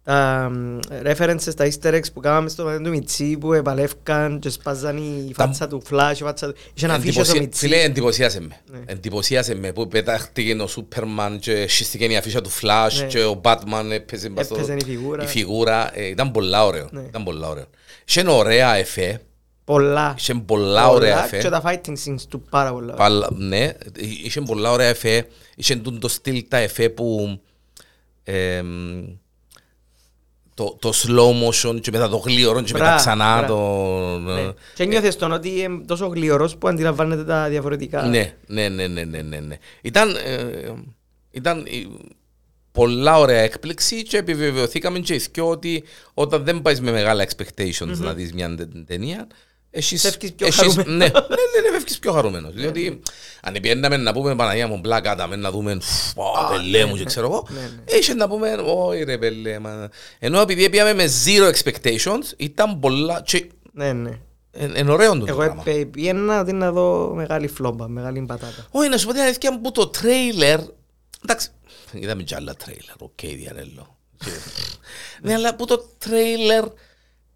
τα 0.06 0.48
μ, 0.52 0.78
references, 1.04 1.54
τα 1.56 1.68
easter 1.70 1.94
eggs 1.94 2.12
που 2.14 2.20
κάναμε 2.20 2.48
στο 2.48 2.64
μάτι 2.64 2.82
του 2.82 2.90
Μιτσί 2.90 3.36
που 3.38 3.52
επαλεύκαν 3.52 4.38
και 4.38 4.48
σπάζαν 4.50 4.96
η 4.96 5.32
φάτσα 5.34 5.68
του 5.68 5.82
Flash, 5.90 6.12
η 6.14 6.22
φάτσα 6.22 6.46
του... 6.46 6.54
Είχε 6.74 6.86
ένα 6.86 6.94
αφίσιο 6.94 7.24
στο 7.24 7.36
Εντυπωσία- 7.36 7.40
Μιτσί. 7.40 7.58
Φίλε, 7.66 7.82
εντυπωσίασε 7.82 8.40
με. 8.40 8.56
Ναι. 8.70 8.78
Εντυπωσίασε 8.86 9.54
με 9.54 9.72
που 9.72 9.88
πετάχτηκε 9.88 10.54
ο 10.62 10.66
Σούπερμαν 10.66 11.38
και 11.38 11.68
σχίστηκε 11.68 12.04
η 12.04 12.16
αφίσα 12.16 12.40
του 12.40 12.50
Flash 12.50 12.88
Ναι. 13.00 13.06
και 13.06 13.24
ο 13.24 13.40
Batman 13.44 13.90
έπαιζε 13.92 14.28
μπας 14.28 14.44
στο- 14.46 14.54
Έπαιζε 14.54 14.74
η 14.74 14.84
φιγούρα. 14.84 15.22
η 15.22 15.26
φιγούρα. 15.26 15.90
Ε, 15.98 16.06
Ήταν 16.06 16.30
πολλά 16.30 16.64
ωραίο. 16.66 16.88
Ναι. 16.90 17.00
Ήταν 17.00 17.24
πολλά 17.24 17.48
ωραίο. 17.48 17.66
Είχε 18.06 18.24
ωραία 18.28 18.74
εφέ. 18.74 19.20
Πολλά. 19.64 20.14
Είχε 20.18 20.34
πολλά 20.34 20.88
ωραία 20.88 21.24
εφέ. 21.24 21.38
Και 21.38 21.48
τα 21.48 21.62
fighting 21.64 21.92
scenes 22.06 22.20
του 22.28 22.40
πάρα 22.50 22.72
πολλά. 22.72 22.94
Παλ- 22.94 23.30
Ναι, 23.30 23.72
είχε 24.22 24.40
πολλά 24.40 24.70
ωραία 24.70 24.88
εφέ. 24.88 25.26
Είχε 25.56 25.76
τούν 25.76 26.00
το 26.00 26.08
στυλ 26.08 26.44
τα 26.48 26.56
εφέ 26.56 26.88
που 26.88 27.38
εμ, 28.24 29.04
το, 30.56 30.76
το 30.80 30.92
slow 30.94 31.30
motion 31.48 31.80
και 31.80 31.90
μετά 31.90 32.08
το 32.08 32.16
γλύωρο 32.16 32.62
και 32.62 32.72
μετά 32.72 32.84
Μπράβο, 32.84 32.98
ξανά 32.98 33.38
μπράβο. 33.38 33.54
το... 34.24 34.32
Ναι. 34.32 34.52
Και 34.74 34.84
νιώθες 34.84 35.16
τον 35.16 35.32
ότι 35.32 35.60
είναι 35.60 35.84
τόσο 35.86 36.06
γλυωρός 36.06 36.56
που 36.56 36.68
αντιλαμβάνεται 36.68 37.24
τα 37.24 37.48
διαφορετικά. 37.48 38.02
Ναι, 38.02 38.34
ναι, 38.46 38.68
ναι, 38.68 38.86
ναι, 38.86 39.04
ναι, 39.04 39.22
ναι, 39.22 39.40
ναι. 39.40 39.56
Ήταν, 39.82 40.10
ε, 40.16 40.72
ήταν 41.30 41.58
ε, 41.58 41.70
πολλά 42.72 43.18
ωραία 43.18 43.40
έκπληξη 43.40 44.02
και 44.02 44.16
επιβεβαιωθήκαμε 44.16 44.98
και 44.98 45.14
οι 45.14 45.20
δυο 45.32 45.48
ότι 45.48 45.84
όταν 46.14 46.44
δεν 46.44 46.62
πάεις 46.62 46.80
με 46.80 46.90
μεγάλα 46.90 47.26
expectations 47.28 47.96
να 47.96 48.14
δεις 48.14 48.32
μια 48.32 48.54
τε- 48.54 48.84
ταινία, 48.86 49.26
έχεις, 49.76 50.00
Φεύγεις 50.02 50.32
πιο 50.32 50.46
έχεις- 50.46 50.60
χαρούμενος. 50.60 50.86
ναι, 50.98 51.04
ναι, 51.06 51.06
ναι, 51.06 51.60
ναι, 51.62 51.70
φεύγεις 51.72 51.98
πιο 51.98 52.12
χαρούμενος. 52.12 52.52
Διότι 52.54 53.00
αν 53.42 53.56
πιέναμε 53.62 53.96
να 53.96 54.12
πούμε 54.12 54.34
Παναγία 54.36 54.66
μου 54.68 54.80
Black 54.84 55.02
Adam, 55.16 55.28
να 55.38 55.50
δούμε 55.50 55.78
«Φου, 55.80 56.14
πω, 56.14 56.24
πελέ 56.50 56.84
μου 56.84 56.96
και 56.96 57.04
ξέρω 57.04 57.26
εγώ, 57.26 57.46
ναι, 57.50 57.60
ναι. 57.60 57.96
είχε 57.98 58.14
να 58.14 58.28
πούμε 58.28 58.52
όχι 58.64 59.02
ρε 59.02 59.18
πελέ. 59.18 59.58
μα». 59.58 59.88
Ενώ 60.18 60.40
επειδή 60.40 60.70
πήγαμε 60.70 60.94
με 60.94 61.04
zero 61.24 61.52
expectations, 61.54 62.32
ήταν 62.36 62.80
πολλά 62.80 63.22
και 63.24 63.50
Ναι, 63.72 63.92
ναι. 63.92 64.10
είναι 64.76 64.92
ωραίο 64.92 65.18
το 65.18 65.24
Εγώ 65.28 65.36
πράγμα. 65.36 65.62
επέ- 65.66 65.84
πήγαινα 65.86 66.40
ότι 66.40 66.52
να 66.52 66.72
δω 66.72 67.12
μεγάλη 67.14 67.46
φλόμπα, 67.48 67.88
μεγάλη 67.88 68.20
πατάτα. 68.26 68.66
Όχι, 68.70 68.88
να 68.88 68.96
σου 68.98 69.06
πω 69.06 69.12
την 69.12 69.20
αλήθεια 69.22 69.60
που 69.60 69.72
το 69.72 69.86
τρέιλερ. 69.86 70.60
Εντάξει, 71.24 71.48
είδαμε 71.92 72.22
κι 72.22 72.34
άλλα 72.34 72.54
τρέιλερ, 72.54 72.94
οκ, 72.98 73.20
διαρέλο. 73.20 73.96
ναι, 75.22 75.34
αλλά 75.34 75.54
που 75.56 75.64
το 75.64 75.88
τρέιλερ 75.98 76.64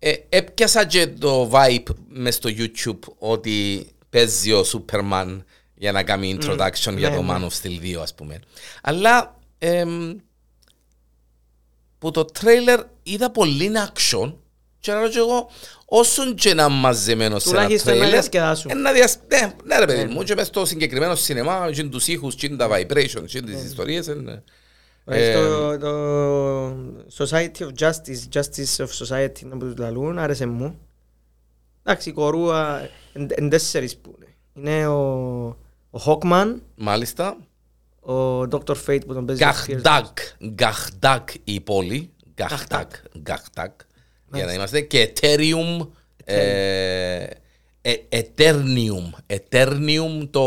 ε, 0.03 0.13
έπιασα 0.29 0.87
και 0.87 1.07
το 1.07 1.51
vibe 1.53 1.95
μες 2.09 2.35
στο 2.35 2.51
YouTube 2.57 2.99
ότι 3.19 3.87
παίζει 4.11 4.53
ο 4.53 4.65
Σούπερμαν 4.65 5.45
για 5.75 5.93
να 5.93 6.03
κάνει 6.03 6.39
introduction 6.41 6.95
για 6.97 7.11
ναι, 7.11 7.17
το 7.17 7.23
ναι. 7.23 7.35
Man 7.35 7.41
of 7.41 7.63
Steel 7.63 7.97
2, 7.97 8.01
ας 8.03 8.15
πούμε. 8.15 8.41
Αλλά 8.83 9.39
εμ, 9.59 10.17
που 11.99 12.11
το 12.11 12.25
τρέιλερ 12.25 12.81
είδα 13.03 13.31
πολύ 13.31 13.71
action 13.75 14.33
και 14.81 14.93
λέω 14.93 15.09
και 15.09 15.19
εγώ 15.19 15.51
όσον 15.85 16.35
και 16.35 16.55
να 16.55 16.69
μαζεμένο 16.69 17.39
σε 17.39 17.49
ένα 17.49 17.59
Τουλάχιστον 17.59 17.93
να 17.93 17.99
τρέιλερ 17.99 18.21
διασκεδάσουν. 18.21 18.71
ε, 18.71 18.75
να 18.75 18.93
διασ... 18.93 19.17
ναι, 19.29 19.53
ναι 19.65 19.79
ρε 19.79 19.87
παιδί 19.87 20.13
μου 20.13 20.23
και 20.23 20.35
μες 20.35 20.47
στο 20.47 20.65
συγκεκριμένο 20.65 21.15
σινεμά 21.15 21.71
και 21.73 21.83
τους 21.85 22.09
ήχους 22.09 22.35
και 22.35 22.49
τα 22.49 22.69
vibrations 22.69 23.27
και 23.27 23.43
τις 23.43 23.65
ιστορίες 23.65 24.09
ε, 24.09 24.15
ναι. 24.15 24.33
Ε, 24.33 24.43
Το, 25.35 25.79
το 25.79 25.95
Society 27.17 27.59
of 27.59 27.69
Justice, 27.79 28.39
Justice 28.41 28.85
of 28.87 29.07
Society 29.07 29.43
να 29.45 29.57
τους 29.59 29.77
λαλούν, 29.77 30.19
άρεσε 30.19 30.47
μου. 30.47 30.79
Εντάξει, 31.83 32.09
η 32.09 32.13
κορούα 32.13 32.89
εν 33.29 33.49
τέσσερις 33.49 33.97
που 33.97 34.17
είναι. 34.17 34.27
Είναι 34.55 34.87
ο, 34.87 35.01
ο 35.91 36.01
Hawkman, 36.07 36.55
Μάλιστα. 36.75 37.37
ο 38.01 38.41
Dr. 38.41 38.75
Fate 38.87 39.07
που 39.07 39.15
τον 39.15 39.27
παίζει. 39.27 39.45
ο 39.45 39.47
Pierce 39.47 39.67
Γκαχντάκ 39.69 40.19
Γκαχντάκ 40.47 41.29
η 41.45 41.61
πόλη. 41.61 42.11
Γκαχντάκ 42.35 42.91
Γκαχντάκ 43.19 43.81
για 44.33 44.45
να 44.45 44.53
είμαστε 44.53 44.81
και 44.81 45.13
Ethereum 45.15 45.87
ε, 46.25 47.27
ε, 47.83 47.95
Eternium. 48.11 49.11
Eternium 49.27 50.29
το 50.31 50.41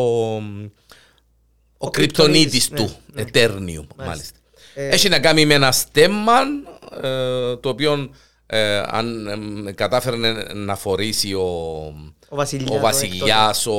ο 1.77 1.89
κρυπτονίτης 1.89 2.67
κρυπτονίτης, 2.69 2.69
του. 2.69 2.97
ναι, 3.13 3.23
Eternium 3.23 3.87
μάλιστα. 4.05 4.37
Ε, 4.37 4.41
Έχει 4.75 5.09
να 5.09 5.19
κάνει 5.19 5.45
με 5.45 5.53
ένα 5.53 5.71
στέμμα 5.71 6.39
ε, 7.01 7.55
το 7.55 7.69
οποίο 7.69 8.09
ε, 8.45 8.81
αν 8.85 9.27
ε, 9.67 9.71
κατάφερε 9.71 10.17
να 10.53 10.75
φορήσει 10.75 11.33
ο, 11.33 11.43
Ο 12.29 12.35
βασιλιάς. 12.35 12.69
ο 12.77 12.79
βασιλιάς, 12.79 13.65
ο, 13.65 13.73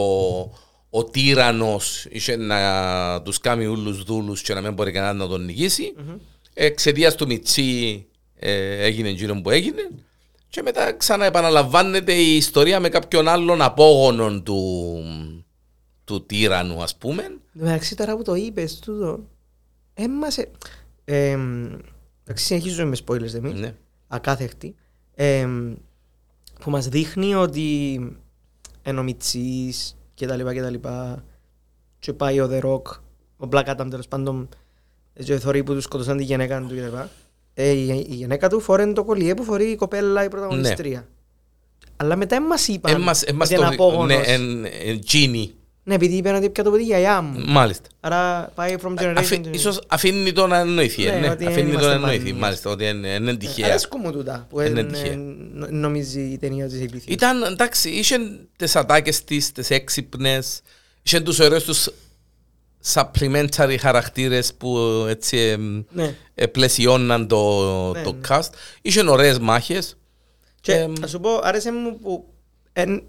ο 0.91 1.05
τύραννος 1.05 2.07
είχε 2.11 2.37
να 2.37 3.23
τους 3.23 3.39
κάνει 3.39 3.67
όλους 3.67 4.03
δούλους 4.03 4.43
και 4.43 4.55
να 4.55 4.61
μην 4.61 4.73
μπορεί 4.73 4.93
κανένας 4.93 5.17
να 5.17 5.29
τον 5.29 5.45
νικήσει. 5.45 5.95
Εξαιτίας 6.55 7.15
του 7.15 7.27
Μιτσί 7.27 8.07
ε, 8.39 8.85
έγινε 8.85 9.09
γύρω 9.09 9.41
που 9.41 9.51
έγινε. 9.51 9.89
Και 10.49 10.63
μετά 10.63 10.93
ξαναεπαναλαμβάνεται 10.93 12.13
η 12.13 12.37
ιστορία 12.37 12.81
με 12.81 12.89
κάποιον 12.89 13.29
άλλον 13.29 13.63
απόγονο 13.63 14.43
του, 14.43 15.03
του 16.05 16.27
τύραννου, 16.27 16.83
ας 16.83 16.97
πούμε. 16.97 17.23
Εντάξει 17.61 17.97
τώρα 17.97 18.17
που 18.17 18.23
το 18.23 18.35
είπες 18.35 18.79
τούτο, 18.79 19.21
έμασε... 19.95 20.51
Ε, 21.04 21.38
εντάξει 22.25 22.44
συνεχίζω 22.44 22.87
με 22.87 22.96
spoilers 23.06 23.34
εμείς, 23.34 23.61
Ναι. 23.61 23.75
ακάθεκτη, 24.08 24.75
ε, 25.14 25.49
που 26.61 26.70
μας 26.70 26.88
δείχνει 26.88 27.34
ότι 27.34 27.99
ενώ 28.82 29.02
Μιτσής 29.02 29.96
και 30.14 30.26
τα 30.26 30.37
λοιπά 30.37 30.54
και 30.54 30.61
τα 30.61 30.70
λοιπά 30.70 31.25
και 31.99 32.12
πάει 32.12 32.40
ο 32.40 32.49
The 32.52 32.61
Rock, 32.62 32.82
ο 33.37 33.49
Black 33.50 33.64
Adam 33.64 33.87
τέλος 33.90 34.08
πάντων 34.08 34.49
και 35.25 35.38
θωρεί 35.38 35.62
που 35.64 35.75
του 35.75 35.80
σκοτώσαν 35.80 36.16
τη 36.16 36.25
γυναίκα 36.25 36.61
του 36.61 36.75
και 36.75 36.80
τα 36.80 36.87
λοιπά. 36.87 37.11
Ε, 37.54 37.70
η, 37.70 38.06
η 38.08 38.14
γυναίκα 38.14 38.49
του 38.49 38.61
φοράει 38.61 38.92
το 38.92 39.04
κολλιέ 39.04 39.34
που 39.34 39.44
φορεί 39.44 39.70
η 39.70 39.76
κοπέλα 39.76 40.25
η 40.25 40.28
πρωταγωνιστρία. 40.28 41.08
Αλλά 41.96 42.16
μετά 42.16 42.40
μας 42.42 42.68
είπαν 42.68 42.94
Έμας, 42.94 43.23
έμας 43.23 43.50
ότι 43.50 43.61
είναι 43.61 43.64
το... 43.64 43.68
Ναι, 43.68 43.84
απόγονος. 43.84 44.26
εν, 44.26 44.64
εν, 44.64 45.00
Genie. 45.12 45.49
Ναι, 45.87 45.95
επειδή 45.95 46.17
είπαν 46.17 46.35
ότι 46.35 46.50
πια 46.50 46.64
το 46.64 46.71
παιδί 46.71 46.83
η 46.83 46.87
γιαγιά 46.87 47.21
μου. 47.21 47.45
Μάλιστα. 47.47 47.88
Άρα 48.00 48.53
πάει 48.55 48.75
from 48.83 48.95
generation 49.00 49.14
Αφή, 49.17 49.41
to 49.45 49.49
ίσως 49.55 49.81
αφήνει 49.88 50.33
το 50.33 50.47
να 50.47 50.59
εννοηθεί. 50.59 51.05
Ναι, 51.05 51.11
Ναι, 51.11 51.29
ότι 51.31 51.47
αφήνει 51.47 51.62
το 51.62 51.69
είμαστε 51.71 51.88
να 51.88 51.95
εννοηθεί. 51.95 52.19
μανίες. 52.19 52.38
Μάλιστα, 52.41 52.71
ότι 52.71 52.85
είναι, 52.88 53.09
είναι 53.09 53.37
τυχαία. 53.37 53.67
Αρέσκουν 53.67 54.00
μου 54.05 54.12
τούτα 54.12 54.47
που 54.50 54.61
Είναι 54.61 54.81
εν- 54.81 54.88
τυχαία. 54.93 55.12
εν- 55.12 55.67
νομίζει 55.71 56.21
η 56.21 56.38
ταινία 56.38 56.67
της 56.69 56.81
επίθεσης. 56.81 57.05
Ήταν, 57.14 57.43
εντάξει, 57.43 57.88
είχε 57.91 58.17
τις 58.57 58.76
ατάκες 58.76 59.25
της, 59.25 59.53
τις 59.53 59.71
έξυπνες, 59.71 60.61
είχε 61.03 61.21
τους 61.21 61.38
ωραίους 61.38 61.64
τους 61.64 61.88
supplementary 62.95 63.76
χαρακτήρες 63.81 64.55
που 64.55 64.79
έτσι 65.09 65.37
εμ, 65.38 65.83
Ναι. 65.91 66.14
ε, 66.35 66.47
πλαισιώναν 66.47 67.26
το, 67.29 67.61
Ναι, 67.93 68.03
το 68.03 68.12
ναι. 68.12 68.19
cast. 68.29 68.49
Είχε 68.83 69.09
ωραίες 69.09 69.38
μάχες. 69.38 69.97
Και 70.61 70.73
Εμ, 70.73 70.93
να 71.00 71.07
σου 71.07 71.21
πω, 71.21 71.31
άρεσε 71.43 71.73
μου 71.73 71.99
που 71.99 72.29
εν, 72.73 73.03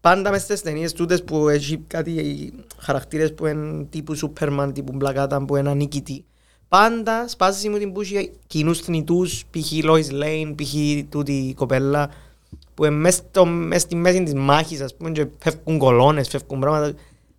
πάντα 0.00 0.30
μες 0.30 0.42
στις 0.42 0.62
ταινίες 0.62 0.92
τούτες 0.92 1.24
που 1.24 1.48
έχει 1.48 1.78
κάτι 1.86 2.52
χαρακτήρες 2.78 3.34
που 3.34 3.46
είναι 3.46 3.84
τύπου 3.90 4.14
Σούπερμαν, 4.14 4.72
τύπου 4.72 4.96
Black 5.00 5.28
Adam, 5.28 5.44
που 5.46 5.56
είναι 5.56 5.70
ανίκητοι. 5.70 6.24
Πάντα 6.68 7.28
σπάζει 7.28 7.68
μου 7.68 7.78
την 7.78 7.92
που 7.92 8.00
έχει 8.00 8.30
κοινούς 8.46 8.78
θνητούς, 8.80 9.44
π.χ. 9.50 9.72
Lois 9.84 10.10
Lane, 10.22 10.52
π.χ. 10.56 10.74
τούτη 11.08 11.32
η 11.32 11.54
κοπέλα, 11.54 12.10
που 12.74 12.84
είναι 12.84 12.94
μες, 12.94 13.14
στο, 13.14 13.44
μες 13.46 13.82
στη 13.82 13.94
μέση 13.96 14.22
της 14.22 14.34
μάχης, 14.34 14.80
ας 14.80 14.94
πούμε, 14.96 15.10
και 15.10 15.26
φεύγουν 15.38 15.78
κολόνες, 15.78 16.28
φεύγουν 16.28 16.60
πράγματα. 16.60 16.92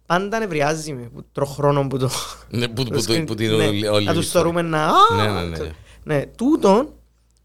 Πάντα 0.06 0.39
νευριάζει 0.39 0.94
με, 0.94 1.01
που 1.13 1.25
τρώω 1.32 1.46
χρόνο 1.48 1.88
που 1.88 1.98
το... 1.98 2.10
ναι, 2.50 2.68
που, 2.68 2.74
που, 2.74 2.89
το 2.89 2.89
που, 2.96 3.03
screen- 3.08 3.24
που 3.27 3.36
την 3.36 3.56
ναι, 3.56 3.65
όλη- 3.65 3.88
όλη 3.89 4.06
Να 4.06 4.13
τους 4.13 4.25
ιστορία. 4.25 4.51
θεωρούμε 4.51 4.62
να... 4.62 4.86
Ναι, 5.15 5.22
«Α, 5.22 5.34
ναι, 5.34 5.48
ναι, 5.50 5.58
ναι. 5.58 5.72
Ναι, 6.03 6.25
τούτον 6.38 6.94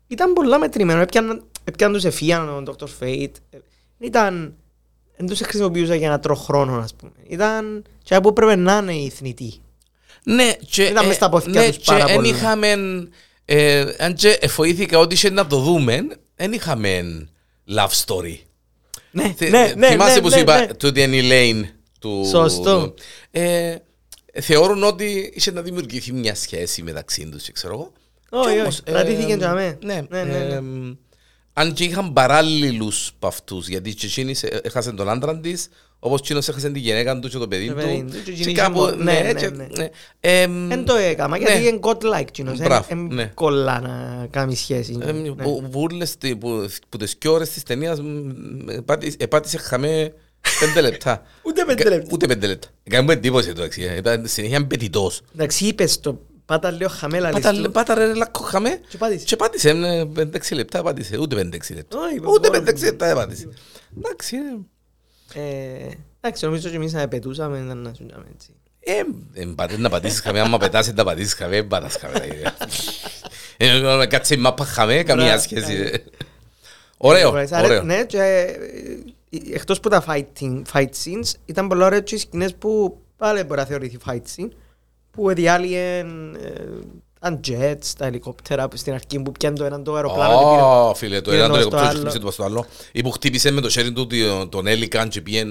ήταν 0.07 0.33
πολλά 0.33 0.59
μετρημένο. 0.59 1.01
Έπιαν, 1.01 1.45
έπιαν 1.65 1.93
τους 1.93 2.05
εφίαν 2.05 2.65
τον 2.65 2.77
Dr. 2.79 2.85
Fate. 3.05 3.31
Ε, 3.51 3.59
Ήταν... 3.99 4.55
Δεν 5.17 5.27
τους 5.27 5.41
χρησιμοποιούσα 5.41 5.95
για 5.95 6.09
να 6.09 6.19
τρώω 6.21 6.37
χρόνο, 6.37 6.79
ας 6.79 6.95
πούμε. 6.95 7.13
Ήταν... 7.29 7.85
Και 8.03 8.21
που 8.21 8.29
έπρεπε 8.29 8.57
να 8.57 8.77
είναι 8.77 8.95
οι 8.95 9.11
θνητοί. 9.11 9.55
Ναι, 10.23 10.53
και, 10.71 10.83
Ήταν 10.85 11.05
ε, 11.05 11.07
μες 11.07 11.17
στα 11.17 11.29
πόθηκια 11.29 11.61
ναι, 11.61 11.67
τους 11.67 11.77
και 11.77 11.83
πάρα 11.87 12.09
εν 12.09 12.15
πολλά. 12.15 12.29
είχαμε, 12.29 12.77
ε, 13.45 13.85
αν 13.99 14.15
και 14.15 14.39
εφοήθηκα 14.41 14.99
ότι 14.99 15.15
είχε 15.15 15.31
να 15.31 15.47
το 15.47 15.59
δούμε, 15.59 16.07
δεν 16.37 16.53
είχαμε 16.53 17.03
love 17.77 18.05
story. 18.07 18.39
Ναι, 19.11 19.35
Θυ- 19.37 19.51
ναι, 19.51 19.73
ναι, 19.77 19.89
Θυμάσαι 19.89 20.15
ναι, 20.15 20.21
που 20.21 20.29
ναι, 20.29 20.35
σου 20.35 20.41
είπα 20.41 20.59
ναι. 20.61 20.67
τούτη 20.67 21.03
είναι 21.03 21.17
η 21.17 21.23
Λέιν 21.23 21.67
του... 22.01 22.25
Σωστό. 22.31 22.83
του- 22.83 22.95
Ε, 23.31 23.75
θεωρούν 24.41 24.83
ότι 24.83 25.33
είχε 25.35 25.51
να 25.51 25.63
δημιουργηθεί 25.63 26.13
μια 26.13 26.35
σχέση 26.35 26.83
μεταξύ 26.83 27.29
τους, 27.29 27.53
ξέρω 27.53 27.73
εγώ. 27.75 27.93
Όχι, 28.31 28.45
Κι 28.45 28.51
όχι, 28.51 28.61
όμως, 28.61 28.83
κρατήθηκε 28.85 29.33
ε, 29.33 29.37
για 29.37 29.53
μέ. 29.53 29.79
Ναι, 29.85 30.01
Ναι, 30.09 30.23
ναι, 30.25 30.39
ναι. 30.39 30.55
εμ, 30.55 30.95
αν 31.59 31.73
και 31.73 31.85
είχαν 31.85 32.13
παράλληλους 32.13 33.11
από 33.17 33.27
αυτούς, 33.27 33.69
γιατί 33.69 33.95
και 33.95 34.07
εκείνης 34.07 34.43
ε, 34.43 34.61
έχασε 34.65 34.93
τον 34.93 35.09
άντρα 35.09 35.39
της, 35.41 35.69
όπως 35.99 36.21
εκείνος 36.21 36.49
έχασε 36.49 36.71
τη 36.71 36.79
γυναίκα 36.79 37.19
του 37.19 37.29
και 37.29 37.39
το 37.39 37.49
παιδί 37.49 37.67
Το 37.67 37.73
του. 37.75 37.79
παιδί 37.81 38.03
του, 38.03 38.13
και 38.25 38.33
Και 38.33 38.41
εκείνη 38.41 38.53
κάπου, 38.53 38.83
είχε 38.83 38.97
μο- 38.97 39.03
ναι, 39.05 39.13
ναι, 39.13 39.21
ναι, 39.33 39.41
και- 39.41 39.49
ναι. 39.51 39.67
ναι. 39.77 39.89
Εμ, 40.21 40.71
Εν 40.71 40.85
το 40.85 40.95
έκαμα, 40.95 41.39
ναι. 41.39 41.45
γιατί 41.45 41.67
είναι 41.67 41.79
godlike 41.83 42.31
κοινός. 42.31 42.59
Μπράβο, 42.59 42.87
Εν 42.89 43.07
ναι. 43.07 43.31
κολλά 43.35 43.81
να 43.81 44.27
κάνει 44.31 44.57
σχέση. 44.57 44.99
Ε, 45.03 45.13
Ναι. 45.13 45.31
που- 45.31 45.69
που 45.71 45.81
όλες 45.91 46.17
τι- 46.17 46.37
που- 46.37 46.67
που 46.89 46.97
τις 46.97 47.17
πιο 47.17 47.33
ώρες 47.33 47.51
της 47.51 47.63
ταινίας 47.63 48.01
μ, 48.01 48.29
επάτησε- 48.69 49.23
επάτησε 49.23 49.59
χαμέ 49.59 50.13
πέντε 50.61 50.81
λεπτά. 50.81 51.23
Ούτε 51.43 51.65
πέντε 51.65 51.89
λεπτά. 51.89 52.09
Ούτε 52.13 52.27
πέντε 52.27 52.47
λεπτά. 52.47 52.69
Έκανε 52.83 53.03
μου 53.05 53.11
εντύπωση 53.11 53.53
το 53.53 53.63
αξία. 53.63 53.97
Ήταν 53.97 54.27
συνέχεια 54.27 54.61
μπετητός. 54.65 55.21
Εντάξει, 55.35 55.65
είπες 55.65 56.01
το. 56.01 56.21
Πάτα 56.47 56.71
λίγο 56.71 56.89
χαμέλα 56.89 57.31
Πάτα, 57.31 57.53
λίστο. 57.53 57.71
πάτα 57.71 57.95
ρε 57.95 58.15
λάκκο 58.15 58.43
χαμέ 58.43 58.81
Και 58.89 58.97
πάτησε. 58.97 59.25
και 59.25 59.37
πάτησε 59.37 59.69
ε, 59.71 60.05
πέντε-έξι 60.15 60.55
λεπτά 60.55 60.83
πάτησε. 60.83 61.19
Ούτε 61.19 61.35
πέντε-έξι 61.35 61.75
λεπτά. 61.75 61.99
Όχι, 61.99 62.15
Ούτε 62.17 62.29
μπορεί. 62.49 62.51
πέντε-έξι 62.51 62.85
λεπτά 62.85 63.07
δεν 63.07 63.17
πάτησε. 63.17 63.49
Εντάξει. 63.99 64.37
ε, 65.35 65.41
Ε, 65.41 65.91
Εντάξει, 66.21 66.45
νομίζω 66.45 66.69
και 66.69 66.77
εμείς 66.77 66.93
να 66.93 67.09
πετούσαμε 67.09 67.59
ήταν 67.59 67.79
να 67.79 67.95
σου 67.95 68.07
κάνουμε 68.11 68.29
έτσι. 68.35 68.49
Ε, 68.81 68.93
ε, 69.41 69.45
πατέ 69.55 69.79
να 69.79 69.89
πατήσεις 69.89 70.21
χαμέ, 70.21 70.41
άμα 70.41 70.59
πετάσεις 70.59 70.93
να 70.95 71.05
πατήσεις 71.05 71.35
χαμέ, 71.35 71.63
πατάς 71.63 71.97
χαμέ. 71.97 72.43
Ε, 73.57 73.79
να 73.79 74.07
Κάτσε 74.07 74.35
η 74.35 74.37
μάπα 74.39 74.65
χαμέ, 74.65 75.03
καμία 75.03 75.25
Μπράβο, 75.25 75.41
σχέση. 75.43 75.73
ναι. 75.79 75.91
Ωραίο, 76.97 77.31
Μπορείς, 77.31 77.53
άρα, 77.53 77.65
ωραίο. 77.67 77.83
Ναι, 77.83 78.05
και 78.05 78.19
ε, 79.31 79.53
εκτός 79.55 79.81
που 79.81 79.89
τα 79.89 80.05
fighting, 80.09 80.63
fight 80.73 80.83
scenes, 81.05 81.33
ήταν 81.47 81.69
πολλά 81.69 81.87
ωραία 81.87 82.01
και 82.01 82.15
οι 82.15 82.19
σκηνές 82.19 82.55
που 82.55 82.99
πάλι 83.17 83.43
μπορεί 83.43 83.61
να 83.61 83.67
θεωρηθεί 83.67 83.97
fight 84.07 84.21
scene, 84.37 84.49
που 85.17 85.35
διάλυεν 85.35 86.37
αν 87.21 87.41
jets, 87.49 87.93
τα 87.99 88.07
ελικόπτερα 88.07 88.69
που 88.69 88.77
στην 88.77 88.93
αρχή 88.93 89.21
που 89.23 89.33
πιάνουν 89.33 89.59
το 89.59 89.65
έναν 89.65 89.85
το 89.85 89.95
αεροπλάνο 89.95 90.39
και 90.39 90.45
πήρε- 90.51 90.63
Ω, 90.63 90.95
φίλε, 90.95 91.21
το 91.21 91.31
πήρε 91.31 91.43
ένα 91.43 91.49
το 91.49 91.55
το 91.55 91.61
στο 91.61 91.77
ελικόπτερο 91.77 91.93
και 91.93 91.99
άλλο. 91.99 91.99
χτύπησε 92.11 92.19
το 92.25 92.31
στο 92.31 92.45
άλλο. 92.45 92.67
Ή 92.93 93.03
που 93.03 93.11
χτύπησε 93.11 93.51
με 93.51 93.61
το 93.61 93.69
χέρι 93.69 93.93
του 93.93 94.07
το- 94.07 94.47
τον 94.49 94.67
Έλικαν 94.67 95.09
και 95.09 95.21
πήγεν... 95.21 95.49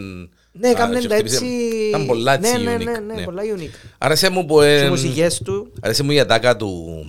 Ναι, 0.52 0.68
α, 0.68 0.72
έκαναν 0.72 1.02
και 1.02 1.08
τα 1.08 1.14
χτύπησε- 1.16 1.42
έτσι... 1.42 1.54
Ήταν 1.88 2.06
πολλά 2.06 2.34
έτσι 2.34 2.52
Ναι, 2.52 2.58
ναι, 2.64 2.76
unique. 2.76 2.84
ναι, 2.86 2.92
ναι, 3.00 3.14
ναι. 3.14 3.24
πολλά 3.24 3.42
unique. 3.58 3.88
Άρεσε 3.98 4.30
μου 4.30 4.46
που... 4.46 4.60
Και 4.60 4.66
ε, 4.66 4.86
οι 4.86 4.90
μουσικές 4.90 5.42
του, 5.42 5.72
Άρεσε 5.82 6.04
μου 6.04 6.12
η 6.12 6.20
ατάκα 6.20 6.56
του 6.56 7.04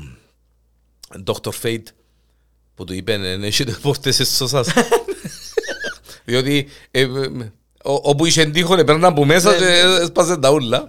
Dr. 1.26 1.50
Fate 1.62 1.82
που 2.74 2.84
του 2.84 2.92
είπε 2.94 3.16
«Ναι, 3.16 3.46
έχετε 3.46 3.76
πόρτες 3.82 4.20
εσώ 4.20 4.46
σας». 4.46 4.68
Διότι 6.24 6.68
ε, 6.90 7.00
ε, 7.00 7.06
ο- 7.84 8.00
όπου 8.02 8.26
είχε 8.26 8.44
τείχον 8.44 8.78
έπαιρναν 8.78 9.04
από 9.04 9.24
μέσα 9.24 9.50
Ναι, 9.50 9.56
και 9.56 9.64
ναι. 9.64 9.70
έσπασε 10.02 10.36
τα 10.36 10.50
ούλα. 10.50 10.86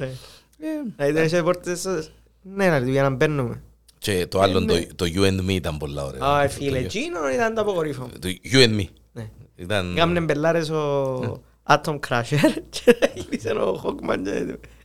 Ναι. 0.58 0.68
Ε, 0.96 1.06
Δηλαδή 1.06 1.26
είχε 1.26 1.44
πόρτες, 1.44 1.86
ε, 1.86 2.04
ναι, 2.42 2.70
να 2.70 2.78
για 2.80 3.02
να 3.04 3.10
μπαίνουμε. 3.10 3.62
Και 3.98 4.28
το 4.28 4.40
άλλο, 4.42 4.60
ναι. 4.60 4.80
το- 4.82 4.96
το 4.96 5.06
You 5.16 5.22
and 5.28 5.40
Me 5.46 5.50
ήταν 5.50 5.78
πολλά 5.78 6.06
ωραίο. 6.06 6.24
Α, 6.26 6.44
Το- 6.44 6.50
φίλε, 6.50 6.70
το- 6.80 6.84
εκείνο 6.86 7.30
ήταν 7.34 7.54
το 7.56 7.62
αποκορύφωμα. 7.62 8.10
Το 8.20 8.30
You 8.52 8.58
and 8.68 8.80
Me. 8.80 8.86
Ναι. 9.14 9.30
Ήταν... 9.56 9.94
Κάμνε 9.96 10.20
μπελάρες 10.20 10.70
ο 10.70 11.42
Atom 11.64 12.00
Crusher 12.08 12.52
και 12.70 12.98
γύρισε 13.16 13.50
ο 13.52 13.82
Hawkman 13.84 14.18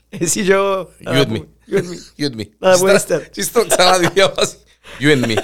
και 0.09 0.25
εσύ 0.25 0.45
και 0.45 0.57
ο... 0.57 0.89
You 1.05 1.09
and 1.13 1.27
me. 1.33 1.37
You 1.71 1.77
and 1.77 1.83
me. 1.83 2.21
You 2.23 2.27
and 2.31 2.41
Me. 2.41 2.45
Να 2.59 2.71
τα 2.73 2.79
πούμε 2.79 2.93
Ύστερα- 2.93 2.95
ύστερα. 2.97 3.25
και 3.25 3.41
ύστερα 3.41 3.67
ξανά 3.67 3.99
τη 3.99 4.07
διάβαση. 4.09 4.57
You 5.01 5.13
and 5.17 5.25
Me. 5.25 5.37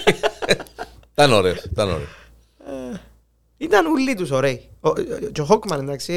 Ήταν 1.13 1.33
ωραίο, 1.33 1.55
ήταν 1.73 1.89
ωραίο. 1.89 2.07
Ήταν 3.57 3.87
ούλοι 3.87 4.15
τους 4.15 4.31
ωραίοι. 4.31 4.69
Ο- 4.81 4.93
Και 5.33 5.41
ο 5.41 5.47
Hawkman 5.51 5.79
εντάξει, 5.79 6.13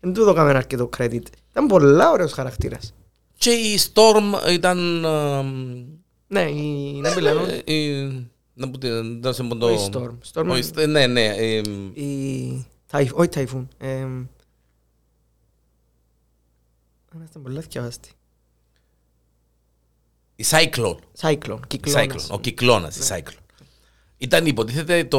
δεν 0.00 0.12
του 0.14 0.24
δώκαμε 0.24 0.50
αρκετό 0.50 0.88
credit. 0.98 1.22
Ήταν 1.50 1.66
πολλά 1.66 2.10
ωραίος 2.10 2.32
χαρακτήρας. 2.32 2.94
Και 3.38 3.50
η 3.50 3.78
Storm 3.92 4.48
ήταν... 4.50 5.04
αμ, 5.04 5.84
Ναι, 6.26 6.40
η 6.42 7.00
Nebula, 7.04 7.22
νο; 7.34 7.44
ε, 7.64 7.72
η- 7.74 8.30
Να 8.54 8.70
πω 8.70 8.78
τι, 8.78 8.88
να 9.02 9.32
σε 9.32 9.42
πω 9.42 9.56
το... 9.56 9.66
Όχι 9.72 9.88
Storm. 9.92 10.14
Storm 10.32 10.48
Όχι, 10.50 10.62
στε- 10.62 10.86
Ναι, 10.86 11.06
ναι. 11.06 11.26
εμ, 11.26 11.90
η... 11.94 12.66
Typh- 12.90 13.12
Όχι 13.14 13.28
Typhoon. 13.34 13.66
εμ, 13.78 14.26
Είμαστε 17.14 17.38
πολλά 17.38 17.60
θκιαβάστη. 17.60 18.10
Η 20.36 20.44
Cyclone. 20.48 20.96
Cyclone, 21.20 21.58
κυκλώνας. 21.66 22.26
Cyclone, 22.26 22.34
ο 22.34 22.40
κυκλώνας, 22.40 22.96
η 22.96 23.00
Cyclone. 23.08 23.62
Ήταν 24.18 24.46
υποτίθεται 24.46 25.04
το, 25.04 25.18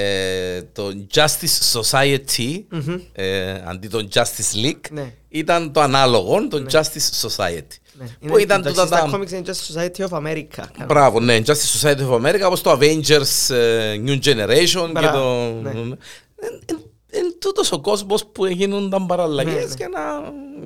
ε, 0.00 0.62
το 0.72 0.90
Justice 1.14 1.80
Society 1.80 2.62
Μμμ. 2.70 3.00
ε, 3.12 3.52
αντί 3.66 3.88
το 3.88 4.08
Justice 4.14 4.64
League 4.64 4.90
Ναι. 4.90 5.12
ήταν 5.28 5.72
το 5.72 5.80
ανάλογο, 5.80 6.48
το 6.48 6.64
Justice 6.70 7.26
Society. 7.28 7.76
Ναι. 7.92 8.06
Που 8.20 8.26
Είναι- 8.28 8.42
ήταν 8.42 8.62
το- 8.62 8.68
τούτα 8.68 8.86
Στα 8.86 8.96
τα... 9.10 9.10
comics 9.18 9.30
είναι 9.32 9.42
Just 9.46 9.74
Society 9.76 10.08
of 10.08 10.18
America. 10.26 10.64
Μπράβο, 10.86 11.20
ναι, 11.20 11.38
Justice 11.46 11.80
Society 11.82 12.08
of 12.10 12.14
America, 12.20 12.42
όπως 12.46 12.60
το 12.62 12.70
Avengers 12.80 13.54
ε, 13.54 13.94
New 14.06 14.18
Generation 14.24 14.84
και 14.86 14.90
Μπράβο, 14.92 15.18
το... 15.18 15.60
ναι. 15.62 15.70
Είναι 17.12 17.32
τούτος 17.38 17.72
ο 17.72 17.80
κόσμος 17.80 18.26
που 18.26 18.46
γίνονταν 18.46 19.00
Ναι, 19.00 19.06
παραλλαγές 19.06 19.68
ναι. 19.68 19.74
για 19.76 19.88
να... 19.88 20.00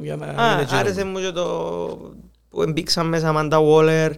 Για 0.02 0.16
να 0.16 0.26
Α, 0.26 0.52
είναι 0.52 0.68
άρεσε 0.70 0.94
γίνον. 0.94 1.08
μου 1.10 1.18
και 1.18 1.30
το 1.30 1.44
που 2.50 2.62
εμπήξαν 2.62 3.06
μέσα 3.06 3.28
Αμάντα 3.28 3.58
Waller, 3.62 4.10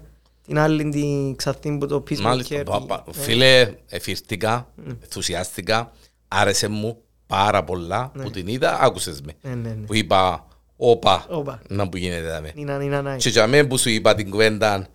την 0.47 0.59
άλλη 0.59 0.89
την 0.89 1.37
ξαθήν 1.37 1.79
που 1.79 1.87
το 1.87 2.03
Μάλιστα, 2.21 2.57
Peacemaker. 2.57 2.65
πα- 2.65 2.81
πα- 2.87 3.05
Ναι. 3.07 3.13
φίλε, 3.23 3.71
εφηρτικά, 3.89 4.69
ενθουσιάστηκα, 5.03 5.93
άρεσε 6.29 6.69
μου 6.69 6.99
πάρα 7.27 7.65
πολλά 7.65 8.13
που 8.23 8.31
την 8.31 8.47
είδα, 8.47 8.81
άκουσες 8.81 9.21
με. 9.21 9.33
Ναι, 9.43 9.55
ναι, 9.55 9.69
ναι. 9.69 9.87
Που 9.87 9.95
είπα, 9.95 10.47
όπα, 10.77 11.27
Όπα. 11.29 11.63
να 11.69 11.89
που 11.89 11.97
γίνεται 11.97 12.27
δάμε. 12.29 12.53
Νίνα, 12.55 12.79
νίνα, 12.79 13.03
νάι. 13.03 13.17
Και 13.17 13.29
για 13.29 13.47
μένα 13.47 13.69
που 13.69 13.79
σου 13.79 13.89
είπα 13.89 14.15
την 14.15 14.31
κουβέντα, 14.31 14.87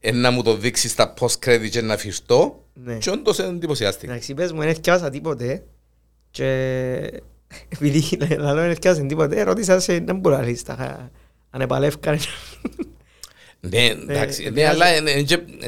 ε, 0.00 0.12
να 0.12 0.30
μου 0.30 0.42
το 0.42 0.56
δείξεις 0.56 0.90
στα 0.90 1.14
post-credit 1.20 1.68
και 1.70 1.80
να 1.80 1.96
φυστώ, 1.96 2.64
Ναι. 2.74 2.94
και 2.98 3.10
όντως 3.10 3.38
εντυπωσιάστηκα. 3.38 4.12
Εντάξει, 4.12 4.34
πες 4.34 4.52
μου, 4.52 4.58
δεν 4.58 4.68
έφτιασα 4.68 5.10
τίποτε 5.10 5.64
και 6.30 6.46
επειδή 7.68 8.16
λέω 8.38 8.54
δεν 8.54 8.70
έφτιασα 8.70 9.06
τίποτε, 9.06 9.42
ρώτησα 9.42 9.80
σε 9.80 9.98
να 9.98 10.14
μπορεί 10.14 10.36
να 10.36 10.42
λύσεις 10.42 10.62
τα 10.62 11.10
ανεπαλεύκανε. 11.50 12.18
Ναι, 13.60 13.86
εντάξει, 13.86 14.42
ναι, 14.42 14.50
ναι, 14.50 14.66
αλλά 14.66 14.86
δεν 15.02 15.24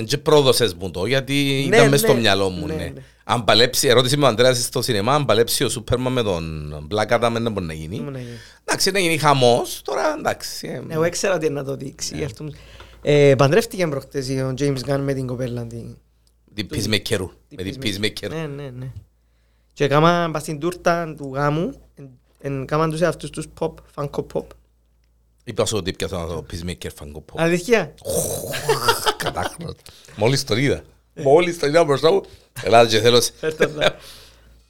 και 0.07 0.19
πρόδωσες 0.19 0.75
μου 0.75 0.91
το, 0.91 1.07
γιατί 1.07 1.67
Ναι, 1.69 1.77
ήταν 1.77 1.89
μες 1.89 2.01
στο 2.01 2.13
ναι, 2.13 2.21
μυαλό 2.21 2.49
μου, 2.51 2.67
ναι, 2.67 2.75
ναι. 2.75 2.85
ναι. 2.85 3.03
Αν 3.25 3.45
παλέψει, 3.45 3.89
ερώτηση 3.89 4.17
με 4.17 4.25
ο 4.25 4.29
Ανδρέας 4.29 4.63
στο 4.65 4.83
σινεμά, 4.83 5.15
αν 5.15 5.25
παλέψει 5.25 5.65
ο 5.65 5.69
Σούπερμαν 5.69 6.13
με 6.13 6.23
τον 6.23 6.89
Black 6.91 7.07
Adam, 7.21 7.31
δεν 7.33 7.53
μπορεί 7.53 7.67
να 7.67 7.73
γίνει. 7.73 8.05
Εντάξει, 8.65 8.91
να 8.91 8.99
γίνει 8.99 9.19
χαμός, 9.19 9.81
τώρα 9.85 10.15
εντάξει. 10.19 10.69
ε, 10.69 10.93
Εγώ 10.93 11.03
έξερα 11.03 11.39
τι 11.39 11.51
να 11.51 11.65
το 11.65 11.77
δείξει. 11.77 12.23
αυτό. 12.25 12.51
Ε, 13.03 13.35
Παντρεύτηκε 13.39 13.87
προχτές 13.87 14.29
ο 14.29 14.55
James 14.59 14.79
Gunn 14.87 14.99
με 15.01 15.13
την 15.15 15.27
κοπέλα. 15.27 15.67
την- 15.67 15.97
Την 16.55 16.69
peacemaker, 16.73 17.29
με 17.57 17.63
την 17.63 17.77
Peacemaker. 17.83 17.87
peacemaker. 17.87 18.29
Ναι, 18.31 18.47
ναι, 18.47 18.71
ναι. 18.79 18.87
Και 19.73 19.87
κάμα 19.89 20.29
πας 20.33 20.43
στην 20.43 20.59
τούρτα 20.59 21.15
του 21.17 21.31
γάμου, 21.35 21.73
εν- 21.95 22.11
εν 22.41 22.67
κάμαν 22.67 22.91
τους 22.91 23.01
αυτούς 23.03 23.31
τους 23.31 23.47
pop, 23.59 23.73
funko 23.95 24.25
pop. 24.33 24.45
Είπα 25.45 25.65
σου 25.67 25.77
ότι 25.77 25.93
πιάσα 25.93 26.27
το 26.27 26.45
peacemaker 26.51 26.89
Funko 27.01 27.17
Pop. 27.19 27.35
Αλήθεια; 27.37 27.95
Κατάχρονος. 29.17 29.75
Μόλις 30.17 30.45
τον 30.45 30.59
είδα. 30.59 30.83
Μόλις 31.15 31.59
τον 31.59 31.69
είδα 31.69 31.85
μπροστά 31.85 32.13
μου. 32.13 32.21
Ελλάδα 32.63 32.89
και 32.91 32.99
θέλω... 33.01 33.21
σε- 33.21 33.33
Φέρτε 33.37 33.67
τα. 33.67 33.97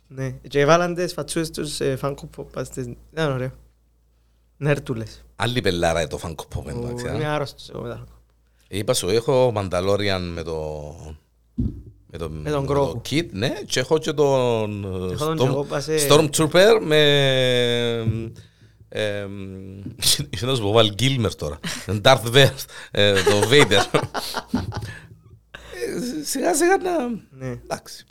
Ναι, 0.06 0.30
και 0.48 0.64
βάλαν 0.64 0.94
τις 0.94 1.12
φατσούες 1.12 1.50
τους 1.50 1.80
ε, 1.80 1.98
funko 2.02 2.14
pop. 2.36 2.44
πας 2.52 2.66
στις- 2.66 2.88
Ήταν 3.12 3.32
ωραίο. 3.32 3.50
Νέρτουλες. 4.56 5.22
Άλλη 5.36 5.60
πελάρα 5.60 6.06
το 6.06 6.18
Funko 6.22 6.56
Pop. 6.56 6.64
Ο- 6.64 6.68
εντάξει, 6.70 7.08
α. 7.08 7.14
Είμαι 7.14 7.26
άρρωστος 7.26 7.70
εγώ 7.70 7.82
μετά. 7.82 8.04
Είπα 8.68 8.94
σου, 8.94 9.08
έχω 9.08 9.52
Mandalorian 9.56 10.30
με 10.34 10.42
το... 10.42 10.94
Με, 12.06 12.18
το, 12.18 12.30
με 12.30 12.50
τον 12.50 12.66
το 12.66 12.72
Grogu. 13.04 13.08
kit, 13.12 13.26
ναι, 13.30 13.48
και 13.66 13.80
έχω 13.80 13.98
και 13.98 14.12
τον 14.12 14.84
ε, 14.84 15.12
Έχω 15.12 15.24
τον 15.24 15.32
Storm- 15.34 15.38
και 15.38 15.44
εγώ, 15.44 15.64
πάσε- 15.64 16.10
Stormtrooper 16.10 16.78
με... 16.82 17.00
Ε, 18.94 19.26
Είχε 20.30 20.46
να 20.46 20.54
σου 20.54 20.62
πω 20.62 20.74
Val 20.76 21.00
Gilmer 21.02 21.30
τώρα. 21.36 21.58
Darth 22.02 22.32
Vader, 22.34 22.50
ε, 22.90 23.22
το 23.22 23.48
Vader. 23.50 24.00
Ε, 25.72 26.22
Σιγά 26.24 26.54
σιγά 26.54 26.76
να... 26.76 27.08
Ναι, 27.30 27.48
Εντάξει. 27.48 28.04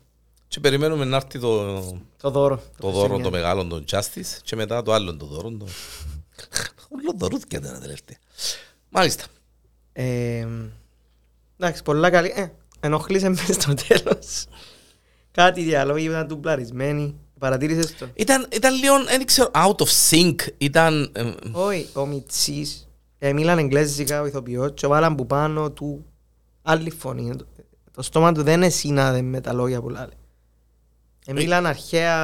Και 0.48 0.60
περιμένουμε 0.60 1.06
να 1.06 1.16
έρθει 1.16 1.40
το, 1.40 1.82
το 2.18 2.30
δώρο. 2.30 2.64
το 2.80 2.90
δώρο 2.90 3.20
το 3.20 3.30
μεγάλο, 3.32 3.66
τον 3.66 3.86
Justice, 3.92 4.38
και 4.44 4.56
μετά 4.56 4.82
το 4.82 4.94
άλλο 4.94 5.18
το 5.18 5.26
δώρο. 5.26 5.52
Το... 5.52 5.66
Όλο 6.90 7.14
δωρούθηκε 7.16 7.60
τώρα 7.60 7.80
τελευταία. 7.80 8.18
Μάλιστα. 8.90 9.24
Ε, 9.94 10.48
Εντάξει, 11.58 11.84
πολλά 11.84 12.10
καλή. 12.10 12.34
Ε, 12.36 12.52
ενοχλήσε 12.80 13.30
μες 13.30 13.56
στο 13.56 13.74
τέλος. 13.74 14.46
Κάτι 15.32 15.62
διαλόγοι 15.64 16.06
ήταν 16.06 16.28
τουμπλαρισμένοι. 16.28 17.16
Παρατήρησες 17.42 17.98
το; 17.98 18.08
Ήταν, 18.14 18.48
ήταν 18.52 18.74
λίγο, 18.76 19.04
δεν 19.04 19.26
ξέρω, 19.26 19.52
out 19.54 19.76
of 19.76 20.10
sync. 20.10 20.36
Ήταν... 20.58 21.12
ε, 21.16 21.32
Όχι, 21.52 21.90
ο 21.94 22.06
Μιτσής 22.06 22.88
ε, 23.18 23.34
μίλαν 23.34 23.58
εγγλέζικα 23.58 24.22
ο 24.22 24.26
ηθοποιός 24.26 24.72
και 24.74 24.88
βάλαν 24.88 25.16
που 25.16 25.26
πάνω 25.26 25.72
του 25.72 26.06
άλλη 26.62 26.90
φωνή. 26.92 27.36
Το, 27.36 27.46
το 27.92 28.02
στόμα 28.02 28.32
του 28.32 28.44
δεν 28.44 28.64
εσύναδε 28.64 29.22
με 29.22 29.42
τα 29.42 29.54
λόγια 29.54 29.82
που 29.82 29.90
λάλε. 29.90 30.14
Ε, 31.26 31.34
μίλαν 31.34 31.66
αρχαία 31.66 32.16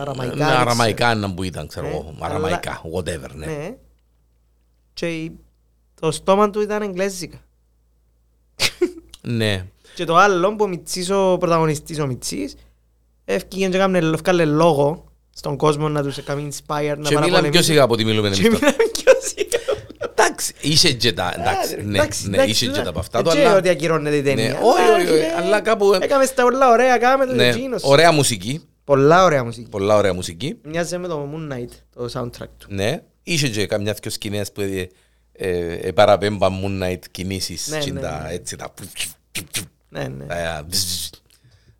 αραμαϊκά. 0.00 0.34
ναι, 0.34 0.44
δεν 0.44 0.54
αραμαϊκά 0.56 1.14
να 1.14 1.34
που 1.34 1.42
ήταν, 1.42 1.66
ξέρω 1.66 1.86
Ε, 1.86 1.90
εγώ. 1.90 2.14
αλλά- 2.20 2.26
Αραμαϊκά, 2.26 2.80
whatever, 2.94 3.04
ξέρω. 3.04 3.34
ναι. 3.34 3.46
Ναι. 3.46 3.76
Και 4.92 5.08
η- 5.22 5.38
το 6.00 6.10
στόμα 6.10 6.50
του 6.50 6.60
ήταν 6.60 6.82
εγγλέζικα. 6.82 7.38
Ναι. 9.22 9.66
Και 9.94 10.04
το 10.04 10.16
άλλο 10.16 10.56
που 10.56 10.64
ο 10.64 10.68
Μιτσής, 10.68 11.10
ο 11.10 11.36
πρωταγωνιστής 11.40 11.98
ο 11.98 12.06
Μιτσής, 12.06 12.54
έφυγε 13.34 13.68
και 13.68 13.76
έκαμε 13.76 13.98
έφκαλε 13.98 14.44
λόγο 14.44 15.04
στον 15.34 15.56
κόσμο 15.56 15.88
να 15.88 16.02
τους 16.02 16.22
κάνει 16.24 16.48
inspire 16.52 16.66
να 16.66 16.78
Και 16.78 16.94
μιλάμε 16.94 17.08
πιο 17.08 17.20
παραπολεμήσουν. 17.20 17.62
σιγά 17.64 17.82
από 17.82 17.92
ό,τι 17.92 18.04
μιλούμε 18.04 18.30
Και 18.30 18.46
εμείς 18.46 18.58
τώρα. 18.60 18.72
μιλάμε 18.72 18.90
πιο 18.92 19.12
σιγά. 19.22 19.58
Εντάξει, 20.10 20.52
είσαι 20.60 20.92
και 20.92 21.12
τα, 21.12 21.34
εντάξει, 21.38 21.74
Ε, 21.78 21.82
ναι, 21.82 21.98
εντάξει, 21.98 22.28
ναι, 22.28 22.36
εντάξει, 22.36 22.50
είσαι 22.50 22.64
και 22.72 22.78
ναι. 22.78 22.82
τα 22.84 22.90
από 22.90 22.98
αυτά 22.98 23.18
Ε, 23.18 23.22
του, 23.22 23.30
και 23.30 23.38
αλλά... 23.46 23.56
ότι 23.56 23.68
ακυρώνεται 23.68 24.16
η 24.16 24.22
ταινία. 24.22 24.48
Ναι, 24.48 24.58
όχι, 24.62 25.02
όχι, 25.02 25.12
όχι, 25.12 25.20
ε, 25.22 25.32
αλλά 25.36 25.60
κάπου... 25.60 25.92
ε, 25.92 25.98
Έκαμε 26.00 26.24
στα 26.24 26.42
πολλά 26.42 26.70
ωραία, 26.70 26.98
κάμε 26.98 27.26
το 27.26 27.34
Ναι, 27.34 27.46
εκείνος. 27.48 27.82
ωραία 27.84 28.12
μουσική, 28.12 28.64
Πολλά 28.84 29.24
ωραία 29.24 29.44
μουσική. 29.44 29.68
πολλά 29.70 29.96
ωραία 29.96 30.14
μουσική. 30.14 30.56
Μοιάζει 30.62 30.98
με 30.98 31.08
το 31.08 31.28
Moon 31.34 31.52
Knight, 31.52 31.68
το 31.94 32.08
soundtrack 32.14 32.48
του. 32.58 32.66
Ναι, 32.68 33.02
είχε 33.22 33.48
και 33.48 33.66
καμιά 33.66 33.92
δυο 34.02 34.10
σκηνές 34.10 34.52
που 34.52 34.60
ε, 34.60 34.88
ε, 35.32 35.74
ε, 35.74 35.92
παραπέμπα 35.92 36.48
Moon 36.48 36.82
Knight 36.82 36.98
κινήσεις 37.10 37.68
Ναι, 37.68 37.78
και 37.78 37.92
ναι, 37.92 38.00
τα 38.00 38.22
ναι. 38.28 38.34
έτσι 38.34 38.56
τα... 38.56 38.74
Ναι, 39.88 40.08
ναι. 40.08 40.24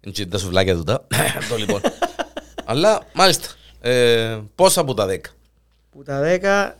Είναι 0.01 0.27
τα 0.27 0.39
σουβλάκια 0.39 0.75
του 0.75 0.83
τα. 0.83 1.07
Αυτό 1.39 1.57
λοιπόν. 1.57 1.81
Αλλά 2.65 3.03
μάλιστα. 3.13 3.49
Ε, 3.81 4.39
πόσα 4.55 4.81
από 4.81 4.95
τα 4.95 5.07
10. 5.09 5.19
Που 5.91 6.03
τα 6.03 6.39
10 6.43 6.73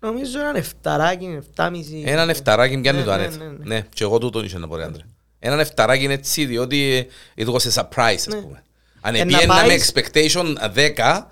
νομίζω 0.00 0.40
έναν 0.40 0.56
εφταράκι, 0.56 1.34
εφτάμιση. 1.38 2.02
Έναν 2.06 2.28
εφταράκι 2.28 2.76
ναι, 2.76 2.82
πιάνει 2.82 2.98
ναι, 2.98 3.04
το 3.04 3.16
ναι, 3.16 3.26
ναι, 3.26 3.44
ναι, 3.44 3.52
ναι. 3.62 3.86
και 3.94 4.04
εγώ 4.04 4.18
τούτον 4.18 4.44
είχε 4.44 4.58
να 4.58 4.68
πω, 4.68 4.74
άντρε. 4.74 5.02
Έναν 5.38 5.58
εφταράκι 5.58 6.04
είναι 6.04 6.12
έτσι 6.12 6.44
διότι 6.44 7.08
ε, 7.34 7.42
ήταν 7.42 7.60
σε 7.60 7.70
surprise 7.74 8.14
ας 8.14 8.26
ναι. 8.26 8.40
πούμε. 8.40 8.62
Αν 9.00 9.14
ε, 9.14 9.24
πιένα 9.24 9.64
με 9.64 9.76
expectation 9.78 10.54
10 10.96 11.22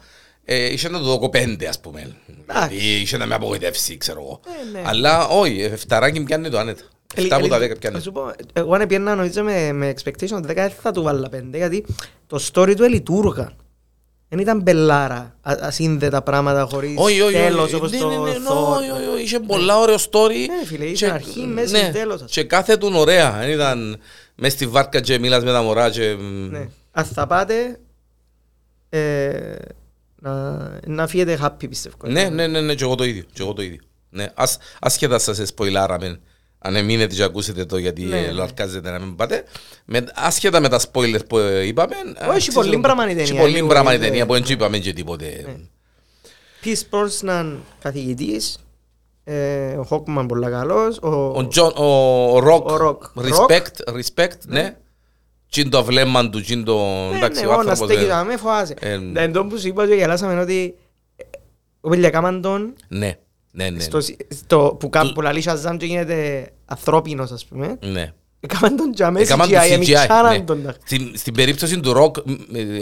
ε, 0.45 0.73
είχε 0.73 0.89
να 0.89 0.99
το 0.99 1.05
δω 1.05 1.29
πέντε 1.29 1.69
ας 1.69 1.81
πούμε. 1.81 2.17
Είχε 2.71 3.17
να 3.17 3.27
με 3.27 3.35
απογοητεύσει 3.35 3.97
ξέρω 3.97 4.21
εγώ. 4.21 4.41
Ναι. 4.73 4.83
Αλλά 4.85 5.27
όχι, 5.27 5.61
εφταράκι 5.63 6.23
πιάνει 6.23 6.51
το 6.51 6.59
άνετα. 6.59 6.83
7 7.15 7.29
από 7.31 7.49
τα 7.49 7.59
10 7.59 7.79
πιάνε. 7.79 8.01
Εγώ 8.53 8.75
αν 8.75 8.87
πιένα 8.87 9.15
νομίζω 9.15 9.43
με, 9.43 9.73
με 9.73 9.95
expectation 9.97 10.41
10 10.47 10.69
θα 10.83 10.93
του 10.93 11.03
βάλα 11.03 11.29
5 11.35 11.43
γιατί 11.53 11.85
το 12.27 12.41
story 12.53 12.75
του 12.77 12.83
ελειτούργα. 12.83 13.53
Δεν 14.29 14.39
ήταν 14.39 14.61
μπελάρα, 14.61 15.37
ασύνδετα 15.41 16.23
πράγματα 16.23 16.67
χωρίς 16.71 16.97
τέλος 17.33 17.73
ναι, 17.73 17.79
το 17.79 18.09
ναι. 18.21 18.31
ναι 18.31 19.21
είχε 19.23 19.41
πολλά 19.41 19.79
ωραίο 19.79 19.97
story. 19.97 20.47
Ναι 20.49 20.67
φίλε, 20.67 20.85
είχε 20.85 21.11
αρχή, 21.11 21.41
ναι, 21.41 21.53
μέση, 21.53 21.91
τέλος. 21.93 22.25
Και 22.27 22.45
κάθε 22.45 22.77
του 22.77 22.93
ωραία, 22.95 23.33
δεν 23.39 23.51
ήταν 23.51 23.99
μέσα 24.35 24.57
στη 24.57 24.67
βάρκα 24.67 25.01
και 25.01 25.19
μιλάς 25.19 25.45
με 25.45 25.53
τα 25.53 25.63
μωρά 25.63 25.91
και... 25.91 26.17
Ναι. 26.51 26.69
Πάτε, 27.29 27.79
ε, 28.89 29.55
να 30.87 31.07
φύγετε 31.07 31.39
happy 31.43 31.69
πιστεύω. 31.69 31.97
Ναι, 32.07 32.29
ναι, 32.29 32.47
ναι, 32.47 32.75
και 32.75 32.85
εγώ 32.85 32.95
το 33.53 33.63
ίδιο. 33.63 33.81
Ασχέτα 34.81 35.19
σας 35.19 35.39
αν 36.59 36.77
εμείνετε 36.77 37.15
και 37.15 37.23
ακούσετε 37.23 37.65
το 37.65 37.77
γιατί 37.79 38.03
Ναι, 38.03 38.21
ναι, 38.21 38.27
ναι. 38.27 38.33
λαρκάζετε 38.33 38.91
να 38.91 38.99
μην 38.99 39.17
πάτε. 39.17 39.45
Με, 39.85 40.07
ασχετά 40.15 40.61
με 40.61 40.69
τα 40.69 40.81
spoilers 40.93 41.27
που 41.29 41.39
ε, 41.39 41.67
είπαμε. 41.67 41.95
έχει 42.35 42.53
πολύ 42.53 42.79
πράγμα 42.79 43.05
η 43.05 43.07
ταινία, 43.07 43.23
Έχει 43.23 43.37
πολύ 43.37 43.53
λίγο, 43.53 43.67
πράγμα 43.67 43.93
η 43.93 43.97
ε, 43.97 43.99
ταινία 43.99 44.27
που 44.27 44.33
ναι. 44.33 44.39
δεν 44.41 44.53
είπαμε 44.53 44.79
και 44.79 44.93
τίποτε. 44.93 45.45
Ναι. 45.47 45.55
Peace 46.65 46.83
Brosnan 46.91 47.57
καθηγητής, 47.83 48.59
ε, 49.25 49.73
ο 49.77 49.83
Χόκμαν 49.85 50.27
πολύ 50.27 50.51
καλός, 50.51 50.99
ο, 50.99 51.09
Ο 51.37 51.47
Τζον, 51.49 51.73
ο 51.77 52.39
Ροκ, 52.39 52.71
Ο 52.71 52.77
Rock. 52.77 53.23
respect, 53.23 53.95
respect, 53.97 54.39
ναι. 54.47 54.77
Τι 55.51 55.61
είναι 55.61 55.71
το 55.71 55.85
βλέμμα 55.85 56.31
του, 56.31 56.41
τι 56.41 56.53
είναι 56.53 56.63
το... 56.63 56.77
Ναι, 57.11 57.17
Εντάξει, 57.17 57.41
ναι, 57.41 57.47
ο 57.47 57.51
να 57.51 57.57
άνθρωπος... 57.57 57.79
στέκει 57.79 58.05
ε, 58.05 58.09
τα 58.09 58.25
με 58.25 58.37
φοβάσαι. 58.37 58.75
ε, 58.81 58.99
Δεν 59.13 59.33
τον 59.33 59.49
που 59.49 59.59
σου 59.59 59.69
είπα 59.69 59.87
και 59.87 59.95
γελάσαμε 59.95 60.41
ότι 60.41 60.75
ε, 61.17 61.23
ο 61.81 61.89
παιδιά 61.89 62.11
κάμαν 62.11 62.43
τον 62.43 62.75
Ναι, 62.89 63.19
ναι, 63.65 63.71
ναι. 63.71 63.81
στο, 63.81 63.99
στο, 64.29 64.77
που, 64.81 64.89
κα, 64.89 65.13
που 65.13 65.21
λαλεί 65.21 65.43
Shazam 65.47 65.77
και 65.79 65.87
γίνεται 65.87 66.49
ανθρώπινος 66.65 67.31
ας 67.31 67.45
πούμε. 67.45 67.77
Ναι. 67.81 68.13
Κάμαν 68.47 68.77
τον 68.77 68.93
και 68.93 69.05
αμέσως 69.05 69.29
Έκαναν 69.29 69.49
το 69.51 69.57
CGI, 69.57 69.63
CGI. 69.69 69.71
εμιξάναν 69.73 70.33
ναι. 70.37 70.41
τον. 70.45 70.75
Στην, 70.85 71.13
στην 71.17 71.35
περίπτωση 71.35 71.81
του 71.81 71.93
ροκ, 71.93 72.17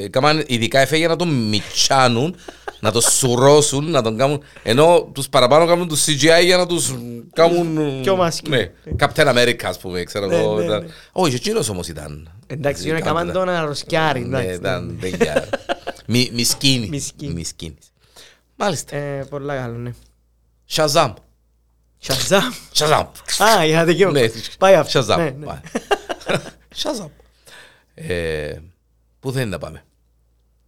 έκαναν 0.04 0.44
ειδικά 0.46 0.78
έφεγε 0.80 1.06
να 1.08 1.16
τον 1.16 1.28
μιτσάνουν, 1.28 2.36
να 2.80 2.92
το 2.92 3.00
σουρώσουν, 3.00 3.90
να 3.90 4.02
τον 4.02 4.16
κάνουν. 4.16 4.42
Ενώ 4.62 5.08
τους 5.12 5.28
παραπάνω 5.28 5.66
κάνουν 5.66 5.88
τους 5.88 6.04
CGI 6.04 6.44
για 6.44 6.56
να 6.56 6.66
τους 6.66 6.94
κάνουν. 7.32 8.00
Πιο 8.02 8.16
μάσκι. 8.16 8.50
Ναι. 8.50 8.70
Captain 8.98 9.26
America, 9.34 9.64
ας 9.64 9.78
πούμε, 9.78 10.02
ξέρω 10.02 10.26
Ναι, 10.26 10.36
εγώ. 10.36 10.56
ναι, 10.58 10.64
ήταν- 10.64 10.80
ναι. 10.82 10.88
Όχι, 11.12 11.34
εκείνος 11.34 11.68
όμως 11.68 11.88
ήταν. 11.88 12.30
Εντάξει, 12.46 12.82
Ήταν- 12.82 12.96
είναι 12.96 13.06
κάμαν 13.06 13.32
τον 13.32 13.48
αρροσκιάρι. 13.48 14.20
Ναι, 14.20 14.38
εντάξει, 14.38 14.54
ήταν 14.58 14.98
τέτοια. 15.00 15.48
Μι- 16.06 16.32
Μισκίνη. 16.32 16.88
Μισκίνη. 16.88 17.32
Μισκίνης. 17.32 17.92
Μάλιστα. 18.56 18.96
Ε, 18.96 19.26
πολλά 19.30 19.56
καλό, 19.56 19.76
ναι. 19.76 19.90
Shazam. 20.70 21.12
Shazam; 22.06 22.40
Shazam. 22.74 23.06
Α, 23.38 23.66
είχα 23.66 23.84
δικαίωμα. 23.84 24.20
Ναι, 24.20 24.28
Πάει 24.58 24.74
αυτό. 24.74 25.00
Shazam. 25.00 25.16
Ναι, 25.16 25.30
ναι. 25.38 25.46
Πάει. 25.46 25.58
Shazam. 26.82 27.08
Ε, 27.94 28.52
Πού 29.20 29.32
θέλει 29.32 29.50
να 29.50 29.58
πάμε. 29.58 29.84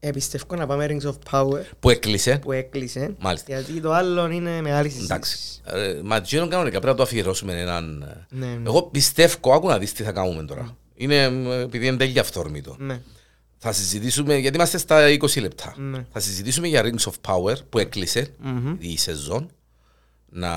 Ε, 0.00 0.11
πιστεύω 0.11 0.56
να 0.56 0.66
πάμε 0.66 0.87
Rings 0.90 1.08
of 1.11 1.14
Power 1.30 1.61
Που 1.80 1.90
έκλεισε. 1.90 2.38
που 2.38 2.52
έκλεισε. 2.52 3.14
Μάλιστα. 3.18 3.54
Γιατί 3.54 3.80
το 3.80 3.92
άλλο 3.92 4.30
είναι 4.30 4.61
μεγάλη 4.61 4.92
Εντάξει. 5.02 5.32
συζήτηση. 5.37 5.61
Ε, 5.64 6.00
Μα 6.04 6.18
γίνον 6.18 6.48
κανονικά 6.48 6.72
πρέπει 6.80 6.87
να 6.87 6.94
το 6.96 7.02
αφιερώσουμε 7.02 7.61
έναν... 7.61 8.02
ε, 8.02 8.26
Ναι, 8.37 8.46
ναι. 8.46 8.62
Εγώ 8.68 8.82
πιστεύω, 8.82 9.52
άκου 9.54 9.68
να 9.68 9.78
δεις 9.78 9.92
τι 9.92 10.02
θα 10.02 10.12
κάνουμε 10.12 10.42
τώρα. 10.42 10.76
Είναι 10.94 11.16
ε, 11.22 11.61
επειδή 11.61 11.87
είναι 11.87 11.96
τέλεια 11.96 12.20
αυθόρμητο. 12.20 12.76
Ναι. 12.78 13.00
Θα 13.58 13.72
συζητήσουμε, 13.72 14.37
γιατί 14.37 14.56
είμαστε 14.56 14.78
στα 14.78 15.06
20 15.08 15.40
λεπτά. 15.40 15.74
Ναι. 15.78 16.04
Θα 16.12 16.20
συζητήσουμε 16.20 16.66
για 16.66 16.82
Rings 16.84 17.11
of 17.11 17.12
Power 17.32 17.54
που 17.68 17.78
έκλεισε 17.78 18.28
η 18.78 18.98
σεζόν. 18.98 19.50
Να 20.30 20.50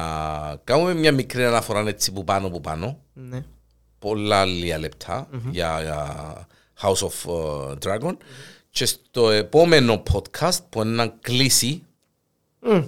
κάνουμε 0.63 0.93
μια 0.93 1.11
μικρή 1.11 1.45
αναφορά 1.45 1.79
έτσι 1.87 2.11
που 2.11 2.23
πάνω 2.23 2.49
που 2.49 2.61
πάνω. 2.61 2.99
Ναι. 3.13 3.43
Πολλά 3.99 4.45
λίγα 4.45 4.77
λεπτά 4.79 5.27
για, 5.51 5.81
για 5.81 6.47
House 6.81 7.07
of 7.07 7.31
uh, 7.31 7.77
Dragon. 7.85 8.15
Και 8.69 8.85
στο 8.85 9.29
επόμενο 9.29 10.03
podcast 10.13 10.57
που 10.69 10.81
είναι 10.81 10.91
να 10.95 11.07
κλείσει, 11.21 11.83
Μμ, 12.59 12.81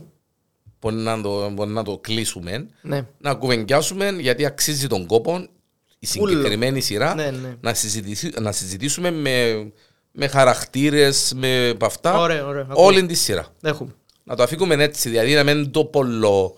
που 0.79 0.89
είναι 0.89 1.01
να 1.01 1.21
το, 1.21 1.51
που 1.55 1.63
είναι 1.63 1.71
να 1.73 1.83
το 1.83 1.97
κλείσουμε, 1.97 2.67
Ναι. 2.81 3.05
να 3.19 3.33
κουβεντιάσουμε 3.35 4.09
γιατί 4.19 4.45
αξίζει 4.45 4.87
τον 4.87 5.05
κόπο 5.05 5.47
η 5.99 6.05
συγκεκριμένη 6.07 6.81
σειρά 6.81 7.15
Ναι, 7.15 7.31
ναι. 7.31 7.55
να, 7.61 7.73
συζητήσει- 7.73 8.39
να 8.39 8.51
συζητήσουμε 8.51 9.11
με, 9.11 9.67
με 10.11 10.27
χαρακτήρες, 10.27 11.33
με 11.35 11.69
από 11.69 11.85
αυτά, 11.85 12.17
Ωραία, 12.19 12.45
ωραία. 12.45 12.67
Ακούω. 12.69 12.85
όλη 12.85 13.05
τη 13.05 13.13
σειρά. 13.13 13.45
Έχουμε. 13.61 13.95
Να 14.23 14.35
το 14.35 14.43
αφήκουμε 14.43 14.75
έτσι, 14.83 15.09
δηλαδή 15.09 15.33
να 15.33 15.43
μην 15.43 15.71
το 15.71 15.85
πολλο 15.85 16.55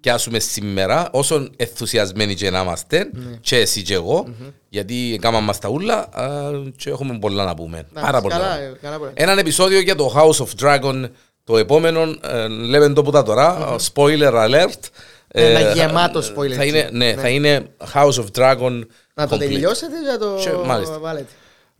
πιάσουμε 0.00 0.38
σήμερα, 0.38 1.08
όσο 1.12 1.48
ενθουσιασμένοι 1.56 2.34
και 2.34 2.50
να 2.50 2.60
είμαστε, 2.60 3.10
Ναι. 3.12 3.36
και 3.40 3.56
εσύ 3.56 3.82
και 3.82 3.94
εγώ, 3.94 4.28
γιατί 4.68 5.18
κάναμε 5.20 5.44
μας 5.46 5.58
τα 5.58 5.68
ούλα 5.68 5.94
α, 6.12 6.50
και 6.76 6.90
έχουμε 6.90 7.18
πολλά 7.18 7.44
να 7.44 7.54
πούμε. 7.54 7.86
Πάρα 7.92 8.20
πολλά. 8.20 8.36
καλά, 8.36 8.58
ε, 8.60 8.72
καλά 8.82 8.98
πολλά. 8.98 9.10
Έναν 9.14 9.38
επεισόδιο 9.38 9.80
για 9.80 9.94
το 9.94 10.12
House 10.16 10.44
of 10.46 10.48
Dragon, 10.64 11.10
το 11.44 11.56
επόμενο, 11.58 12.00
ε, 12.22 12.46
λέμε 12.48 12.88
το 12.92 13.02
που 13.02 13.10
τα 13.10 13.22
τώρα, 13.22 13.76
spoiler 13.92 14.32
alert. 14.32 14.80
Ένα 15.28 15.58
Ε, 15.58 15.72
γεμάτο 15.72 16.20
spoiler. 16.20 16.52
Θα 16.52 16.64
είναι, 16.64 16.88
ναι, 16.92 17.14
θα 17.14 17.28
είναι 17.28 17.66
House 17.94 18.12
of 18.14 18.26
Dragon 18.38 18.80
Να 19.14 19.26
το 19.28 19.36
complete. 19.36 19.38
τελειώσετε 19.38 20.00
για 20.02 20.18
το 20.18 20.36
Και, 20.40 20.50
μάλιστα. 20.66 20.98
βάλετε; 20.98 21.26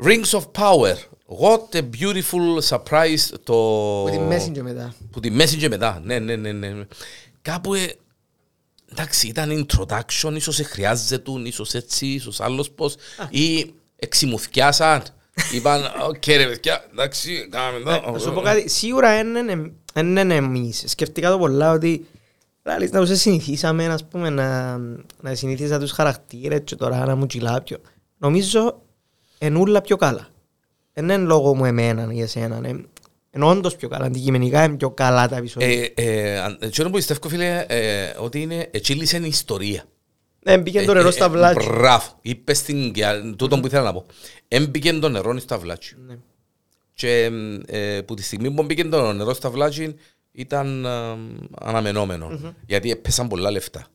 Rings 0.05 0.39
of 0.39 0.43
Power. 0.59 0.95
What 1.41 1.77
a 1.77 1.81
beautiful 1.81 2.69
surprise 2.69 3.35
το... 3.45 3.55
Που 4.05 4.09
τη 4.11 4.19
μέση 4.19 4.51
και 4.51 4.63
μετά. 4.63 4.95
Που 5.11 5.21
τη 5.21 5.31
μέση 5.31 5.57
και 5.57 5.69
μετά. 5.69 6.01
Ναι, 6.05 6.19
ναι, 6.19 6.37
ναι. 6.37 6.53
ναι. 6.53 6.73
Κάπου... 7.43 7.73
ε, 8.91 8.93
εντάξει, 8.93 9.27
ήταν 9.27 9.67
introduction, 9.67 10.33
ίσως 10.35 10.59
ε, 10.59 10.63
χρειάζεται, 10.63 11.31
ίσως 11.45 11.75
έτσι, 11.75 12.07
ίσως 12.07 12.41
άλλος 12.41 12.71
πώς. 12.71 12.97
Ή 13.31 13.75
εξημουθιάσαν. 13.97 15.03
Είπαν, 15.55 15.83
οκ 16.09 16.27
ρε 16.27 16.47
παιδιά, 16.47 16.85
εντάξει, 16.91 17.49
κάναμε 17.51 17.79
Ναι, 17.79 17.97
εδώ. 17.97 18.11
Να 18.11 18.19
σου 18.19 18.33
πω 18.33 18.41
κάτι, 18.41 18.69
σίγουρα 18.69 19.23
δεν 19.95 20.17
είναι 20.17 20.35
εμείς. 20.35 20.85
Σκεφτήκα 20.87 21.31
το 21.31 21.39
πολλά 21.39 21.73
ότι 21.73 22.07
Λάλης, 22.63 22.91
να 22.91 23.01
τους 23.01 23.21
συνηθίσαμε 23.21 23.87
ας 23.87 24.05
πούμε, 24.05 24.31
να, 24.31 24.79
να 25.21 25.35
συνηθίσα 25.35 25.79
τους 25.79 25.91
χαρακτήρες 25.91 26.61
και 26.65 26.77
τώρα 26.77 27.07
να 27.07 27.15
μου 27.15 27.27
τσιλά 27.27 27.63
πιο. 27.63 27.79
Νομίζω 28.19 28.83
είναι 29.39 29.59
όλα 29.59 29.81
πιο 29.81 29.97
καλά. 29.97 30.29
Δεν 30.93 31.05
είναι 31.05 31.17
λόγω 31.17 31.55
μου 31.55 31.65
εμένα 31.65 32.13
ή 32.13 32.21
εσένα. 32.21 32.61
Είναι 33.35 33.45
είναι 33.45 33.55
όντως 33.55 33.77
πιο 33.77 33.89
καλά. 33.89 34.05
Αντικειμενικά 34.05 34.65
είναι 34.65 34.77
πιο 34.77 34.91
καλά 34.91 35.29
τα 35.29 35.37
επεισόδια. 35.37 35.69
Ε, 35.69 35.93
ε, 35.95 36.39
αν- 36.41 36.59
εκείνο 36.61 36.89
που 36.89 36.95
πιστεύω 36.95 37.29
φίλε, 37.29 37.65
ε, 37.69 38.15
ότι 38.19 38.41
είναι, 38.41 38.69
ετσίλησε 38.71 39.17
η 39.17 39.27
ιστορία. 39.27 39.85
Δεν 40.43 40.63
μπήκε 40.63 40.85
το 40.85 40.95
νερό 40.95 41.11
στα 41.11 41.29
βλάτια. 41.29 41.69
Μπράβο, 41.73 42.19
είπες 42.21 42.59
στην, 42.59 42.93
για 42.95 43.35
τούτο 43.37 43.61
που 43.61 43.67
ήθελα 43.67 43.83
να 43.83 43.93
πω. 43.93 44.07
Έμπηκε 44.49 44.93
το 44.93 45.09
νερό 45.09 45.39
στα 45.39 45.59
βλάτια. 45.59 45.97
Ναι. 46.07 46.19
Και 46.95 47.31
ε, 47.67 48.01
που 48.01 48.15
τη 48.15 48.23
στιγμή 48.23 48.51
που 48.51 48.63
μπήκε 48.63 48.85
το 48.85 49.13
νερό 49.13 49.35
στα 49.35 49.51
βλάτια 49.51 49.95
ήταν 50.33 50.85
ε, 50.85 50.89
αναμενόμενο. 51.61 52.55
Γιατί 52.67 52.91
έπεσαν 52.91 53.29
πολλά 53.29 53.51
λεφτά. 53.51 53.87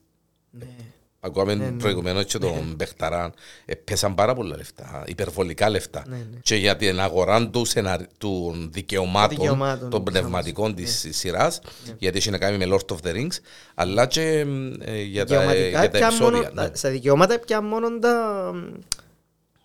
Ναι. 1.26 1.40
Ακούγαμε 1.42 1.74
προηγουμένως 1.78 2.24
και 2.24 2.38
τον 2.38 2.72
Μπεχταράν. 2.76 3.32
Έπεσαν 3.64 4.14
πάρα 4.14 4.34
πολλά 4.34 4.56
λεφτά, 4.56 5.04
υπερβολικά 5.06 5.70
λεφτά. 5.70 6.04
Ναι, 6.08 6.16
ναι. 6.16 6.38
Και 6.42 6.56
για 6.56 6.76
την 6.76 7.00
αγορά 7.00 7.48
του 7.48 7.64
σεναρι- 7.64 8.08
των 8.18 8.68
δικαιωμάτων, 8.72 9.36
Δικαιωμάτων, 9.38 9.90
των 9.90 10.02
ναι, 10.02 10.10
πνευματικών 10.10 10.74
της 10.74 11.06
σειράς, 11.10 11.60
γιατί 11.98 12.18
έχει 12.18 12.30
να 12.30 12.38
κάνει 12.38 12.66
με 12.66 12.76
Lord 12.76 12.94
of 12.94 13.08
the 13.08 13.14
Rings, 13.14 13.36
αλλά 13.74 14.06
και 14.06 14.44
ε, 14.80 15.02
για 15.02 15.26
τα, 15.26 15.38
Δικαιωματικά 15.38 15.80
για 15.80 15.90
τα 15.90 15.98
πια 15.98 16.12
μόνο, 16.20 16.36
επεισόδια. 16.36 16.62
ναι. 16.62 16.70
στα 16.74 16.90
δικαιώματα 16.90 17.38
πια 17.38 17.60
μόνο 17.62 17.98
τα... 17.98 18.52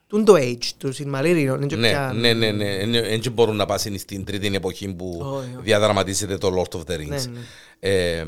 Τούν 0.07 0.25
το 0.25 0.33
age 0.37 0.65
του 0.77 0.93
Σιλμαρίλιον. 0.93 1.67
Ναι, 1.77 2.09
ναι, 2.13 2.33
ναι, 2.33 2.51
ναι. 2.51 3.01
Δεν 3.17 3.31
μπορούν 3.31 3.55
να 3.55 3.65
πάσουν 3.65 3.99
στην 3.99 4.25
τρίτη 4.25 4.55
εποχή 4.55 4.93
που 4.93 5.17
Όχι, 5.21 5.35
όχι. 5.35 5.63
διαδραματίζεται 5.63 6.37
το 6.37 6.51
Lord 6.57 6.77
of 6.77 6.79
the 6.79 6.97
Rings. 6.99 7.07
Ναι, 7.07 7.17
ναι. 7.17 7.39
Ε, 7.79 8.25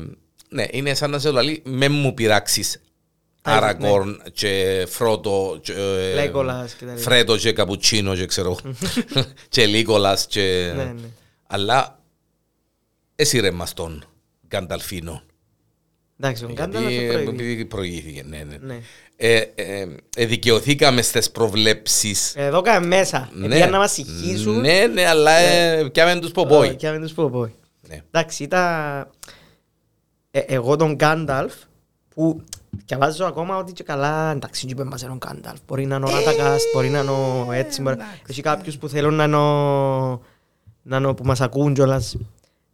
ναι, 0.48 0.64
είναι 0.70 0.94
σαν 0.94 1.10
να 1.10 1.18
σε 1.18 1.30
λέει, 1.30 1.62
με 1.64 1.88
μου 1.88 2.14
πειράξεις 2.14 2.74
Α, 2.76 2.80
Αραγκόρν 3.46 4.22
και 4.32 4.84
Φρότο 4.88 5.58
και 5.62 5.72
ε, 5.72 6.14
Λέγκολας 6.14 6.72
και 6.74 6.84
τα 6.84 6.90
λοιπά. 6.90 7.02
Φρέτο 7.02 7.36
και 7.36 7.52
Καπουτσίνο 7.52 8.14
και 8.14 8.26
ξέρω 8.26 8.58
και 9.48 9.66
Λίκολας 9.66 10.26
και... 10.26 10.72
Ναι, 10.76 10.84
ναι. 10.84 10.94
Αλλά 11.46 11.98
εσύ 13.16 13.40
ρε 13.40 13.50
μας 13.50 13.72
τον 13.72 14.04
Γκανταλφίνο. 14.48 15.22
Εντάξει, 16.20 16.42
τον 16.42 16.54
κάντα 16.54 16.80
να 16.80 16.90
Γιατί, 16.90 17.06
το 17.06 17.18
ε, 17.18 17.22
προηγεί. 17.22 17.42
επειδή 17.42 17.64
προηγήθηκε, 17.64 18.22
ναι, 18.26 18.44
ναι. 18.48 18.56
Ναι. 18.60 18.78
Ε, 19.16 19.36
ε, 19.54 19.86
ε, 20.16 20.26
δικαιωθήκαμε 20.26 21.02
στις 21.02 21.30
προβλέψεις 21.30 22.34
Εδώ 22.36 22.60
κάνε 22.60 22.86
μέσα. 22.86 23.30
ναι. 23.32 23.56
Για 23.56 23.66
να 23.66 23.78
μας 23.78 23.92
συγχύσουν. 23.92 24.60
Ναι, 24.60 24.86
ναι, 24.86 25.06
αλλά 25.06 25.36
ε, 25.36 25.88
πιάμε 25.92 26.20
τους 26.20 26.30
ποπόι. 26.30 26.74
Και 26.74 26.90
να 26.90 27.00
τους 27.00 27.12
πω 27.12 27.30
πω. 27.30 27.50
Ναι. 27.88 28.02
Εντάξει, 28.10 28.42
ήταν... 28.42 29.08
Ε, 30.30 30.38
εγώ 30.38 30.76
τον 30.76 30.94
Γκάνταλφ 30.94 31.54
που 32.14 32.44
διαβάζω 32.86 33.24
ακόμα 33.24 33.56
ότι 33.56 33.72
και 33.72 33.82
καλά 33.82 34.30
εντάξει 34.30 34.66
είπε 34.66 34.84
μας 34.84 35.02
είναι 35.02 35.12
ο 35.12 35.16
Γκάνταλφ 35.16 35.58
μπορεί 35.66 35.86
να 35.86 35.96
είναι 35.96 36.04
ο 36.04 36.08
Ράτακαστ, 36.08 36.66
μπορεί 36.74 36.88
να 36.88 36.98
είναι 36.98 37.10
ο 37.10 37.52
έτσι 37.52 37.82
μπορεί... 37.82 37.96
έχει 38.28 38.42
κάποιους 38.42 38.78
που 38.78 38.88
θέλουν 38.88 39.14
να 39.14 39.24
είναι 39.24 39.36
ο... 39.36 40.20
να 40.82 40.96
είναι 40.96 41.06
ο 41.06 41.14
που 41.14 41.24
μας 41.24 41.40
ακούν 41.40 41.74
κιόλας 41.74 42.16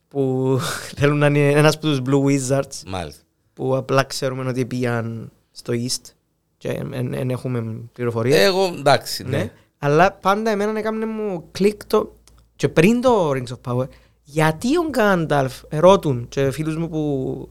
που 0.08 0.56
θέλουν 0.98 1.18
να 1.18 1.26
είναι 1.26 1.50
ένας 1.50 1.74
από 1.74 1.86
τους 1.86 2.00
Blue 2.06 2.24
Wizards 2.24 2.82
Μάλιστα. 2.86 3.22
που 3.52 3.76
απλά 3.76 4.02
ξέρουμε 4.02 4.48
ότι 4.48 4.66
πήγαν 4.66 5.30
στο 5.50 5.72
East 5.76 6.12
και 6.56 6.82
δεν 6.90 7.30
έχουμε 7.30 7.80
πληροφορίες 7.92 8.40
Εγώ 8.44 8.64
εντάξει, 8.64 9.22
ναι. 9.22 9.36
ναι. 9.36 9.52
Αλλά 9.78 10.12
πάντα 10.12 10.50
εμένα 10.50 10.78
έκαμε 10.78 11.06
μου 11.06 11.44
κλικ 11.50 11.84
το... 11.84 12.14
Και 12.56 12.68
πριν 12.68 13.00
το 13.00 13.30
Rings 13.30 13.46
of 13.46 13.72
Power, 13.72 13.86
γιατί 14.22 14.76
ο 14.76 14.86
Γκάνταλφ, 14.88 15.62
ρώτουν 15.68 16.28
και 16.28 16.50
φίλους 16.50 16.76
μου 16.76 16.88
που, 16.88 17.48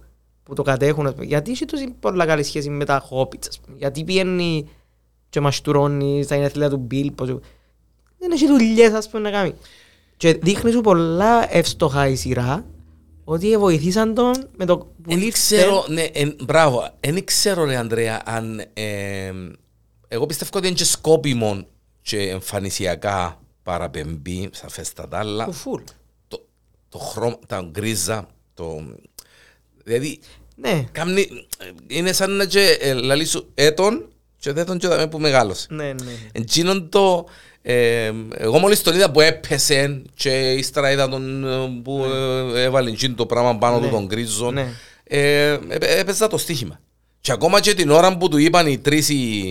που 0.49 0.55
το 0.55 0.63
κατέχουν, 0.63 1.07
ας 1.07 1.13
πούμε, 1.13 1.25
γιατί 1.25 1.51
έχει 1.51 1.65
τόση 1.65 1.93
πολλά 1.99 2.25
καλή 2.25 2.43
σχέση 2.43 2.69
με 2.69 2.85
τα 2.85 3.03
Hobbits, 3.09 3.47
ας 3.49 3.59
πούμε. 3.59 3.77
γιατί 3.77 4.03
πηγαίνει 4.03 4.69
και 5.29 5.39
μαστουρώνει 5.39 6.23
στα 6.23 6.35
γενέθλια 6.35 6.69
του 6.69 6.77
Μπιλ, 6.77 7.11
πώς... 7.11 7.27
δεν 8.17 8.31
έχει 8.31 8.47
δουλειές 8.47 8.93
ας 8.93 9.09
πούμε 9.09 9.23
να 9.23 9.31
κάνει. 9.31 9.53
Και 10.17 10.33
δείχνει 10.33 10.71
σου 10.71 10.81
πολλά 10.81 11.55
εύστοχα 11.55 12.07
η 12.07 12.15
σειρά, 12.15 12.65
ότι 13.23 13.57
βοηθήσαν 13.57 14.13
τον 14.13 14.49
με 14.57 14.65
το 14.65 14.77
που 14.77 14.87
Δεν 14.97 15.17
λήφθε- 15.17 15.59
ξέρω, 15.59 15.85
ναι, 15.87 16.01
εν, 16.01 16.35
μπράβο, 16.43 16.89
δεν 16.99 17.23
ξέρω 17.25 17.63
ρε 17.65 17.77
Ανδρέα 17.77 18.21
αν 18.25 18.63
ε, 18.73 19.31
εγώ 20.07 20.25
πιστεύω 20.25 20.51
ότι 20.53 20.67
είναι 20.67 20.75
και 20.75 20.83
σκόπιμο 20.85 21.65
και 22.01 22.29
εμφανισιακά 22.29 23.39
παραπεμπεί 23.63 24.49
σαφέστατα, 24.53 25.17
αλλά 25.19 25.45
το 25.45 25.53
full. 25.65 25.83
το, 26.27 26.45
το 26.89 26.97
χρώμα, 26.97 27.37
τα 27.47 27.67
γκρίζα, 27.71 28.27
το, 28.53 28.83
δηλαδή 29.83 30.19
Ναι, 30.61 30.85
κάμνει, 30.91 31.27
είναι 31.87 32.13
σαν 32.13 32.31
να 32.31 32.45
και 32.45 32.77
ε, 32.81 32.93
λαλεί 32.93 33.25
σου 33.25 33.49
έτον 33.53 34.05
και 34.39 34.51
δεν 34.51 34.65
τον 34.65 34.77
και 34.77 34.87
δαμε 34.87 35.07
που 35.07 35.19
μεγάλωσε. 35.19 35.67
ναι, 35.69 35.83
ναι. 35.83 36.11
Εκείνον 36.31 36.89
το... 36.89 37.25
Ε, 37.61 38.11
εγώ 38.37 38.59
μόλις 38.59 38.81
τον 38.81 38.95
είδα 38.95 39.11
που 39.11 39.21
έπεσε 39.21 40.01
και 40.15 40.51
ύστερα 40.51 40.91
είδα 40.91 41.09
τον 41.09 41.45
ε, 41.47 41.81
που 41.83 42.05
ε, 42.55 42.61
έβαλε 42.63 42.89
εκείνο 42.89 43.15
το 43.15 43.25
πράγμα 43.25 43.57
πάνω 43.57 43.79
Ναι. 43.79 43.85
του 43.85 43.91
τον 43.91 44.05
γκρίζο. 44.05 44.51
Ναι. 44.51 44.67
Ε, 45.03 45.51
έπαι- 45.51 45.97
έπαιζα 45.99 46.27
το 46.27 46.37
στοίχημα. 46.37 46.79
Και 47.21 47.31
ακόμα 47.31 47.59
και 47.59 47.73
την 47.73 47.89
ώρα 47.89 48.17
που 48.17 48.29
του 48.29 48.37
είπαν 48.37 48.67
οι 48.67 48.77
τρεις 48.77 49.09
οι... 49.09 49.43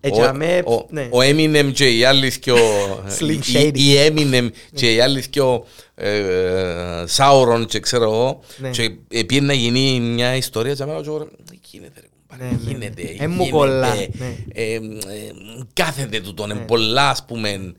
Ε, 0.00 0.08
ο, 0.12 0.14
για 0.14 0.32
με- 0.32 0.62
ο, 0.66 0.86
ναι. 0.90 1.08
ο 1.10 1.18
Eminem 1.20 1.70
και 1.74 1.88
οι 1.88 2.04
άλλοι 2.04 2.28
δυο... 2.28 2.56
Slim 3.18 3.30
η- 3.30 3.40
Shady. 3.54 3.78
η 3.78 3.94
Eminem 4.06 4.48
και 4.74 4.92
οι 4.94 5.00
άλλοι 5.00 5.20
δυο 5.30 5.64
Sauron 7.16 7.64
και 7.68 7.80
ξέρω 7.80 8.04
εγώ 8.04 8.40
Ναι. 8.58 8.70
και 8.70 8.90
πήγαινε 9.24 9.46
να 9.46 9.52
γίνει 9.52 10.00
μια 10.00 10.36
ιστορία 10.36 10.74
και 10.74 10.82
αμέσως 10.82 11.06
εγώ 11.06 11.18
«Δεν 11.18 11.60
γίνεται 11.70 12.00
ρε 12.00 12.06
κουμπάρε, 12.28 12.50
Ναι, 12.50 12.58
ναι, 12.64 12.64
ναι. 12.64 12.70
γίνεται, 12.86 13.24
Ε, 13.24 13.26
μου 13.26 13.34
γίνεται». 13.34 13.50
κολλά, 13.50 13.94
ναι. 13.94 14.06
Ε, 14.52 14.74
ε, 14.74 14.80
κάθεται 15.72 16.20
τούτον, 16.20 16.50
είναι 16.50 16.60
πολλά 16.60 17.08
ας 17.10 17.24
πούμε 17.24 17.74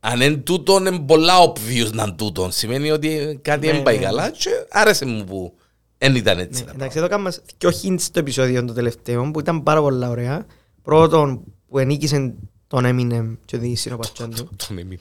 αν 0.00 0.20
είναι 0.20 0.36
τούτον 0.36 0.86
είναι 0.86 0.98
πολλά 0.98 1.34
obvious 1.52 1.90
να 1.92 2.02
είναι 2.02 2.14
τούτον 2.16 2.52
σημαίνει 2.52 2.90
ότι 2.90 3.38
κάτι 3.42 3.66
Ναι, 3.66 3.72
δεν 3.72 3.82
πάει 3.82 3.96
ναι. 3.98 4.02
καλά 4.04 4.30
και 4.30 4.50
άρεσε 4.70 5.04
μου 5.04 5.24
που 5.24 5.54
δεν 6.02 6.14
ήταν 6.16 6.38
έτσι 6.38 6.60
Ναι, 6.60 6.66
τα 6.66 6.72
εντάξει, 6.74 6.98
εδώ 6.98 7.08
κάνουμε 7.08 7.32
και 7.58 7.68
hints 7.82 7.94
στο 8.00 8.18
επεισόδιο 8.18 8.64
το 8.64 8.72
τελευταίο 8.72 9.30
που 9.30 9.40
ήταν 9.40 9.62
πάρα 9.62 9.80
πολύ 9.80 10.06
ωραία. 10.06 10.46
Πρώτον 10.82 11.40
που 11.68 11.78
ενίκησε 11.78 12.34
τον 12.66 12.84
Eminem 12.86 13.36
και 13.44 13.58
τη 13.58 13.74
συνοπατσιά 13.74 14.24
του. 14.28 14.30
πράγματα. 14.34 14.66
Τον 14.66 14.78
έμεινε. 14.78 14.98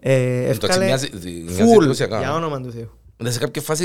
Ε, 0.00 0.12
Εντάξει, 0.42 0.58
Εύκαλε 0.62 0.84
μοιάζει- 0.84 1.12
μοιάζει 1.44 1.62
full 1.62 1.78
εντυπωσιακά. 1.80 2.18
για 2.18 2.34
όνομα 2.34 2.60
του 2.60 2.70
Θεού. 2.72 2.90
Εντάξει, 3.16 3.38
σε 3.38 3.44
κάποια 3.44 3.62
φάση 3.62 3.84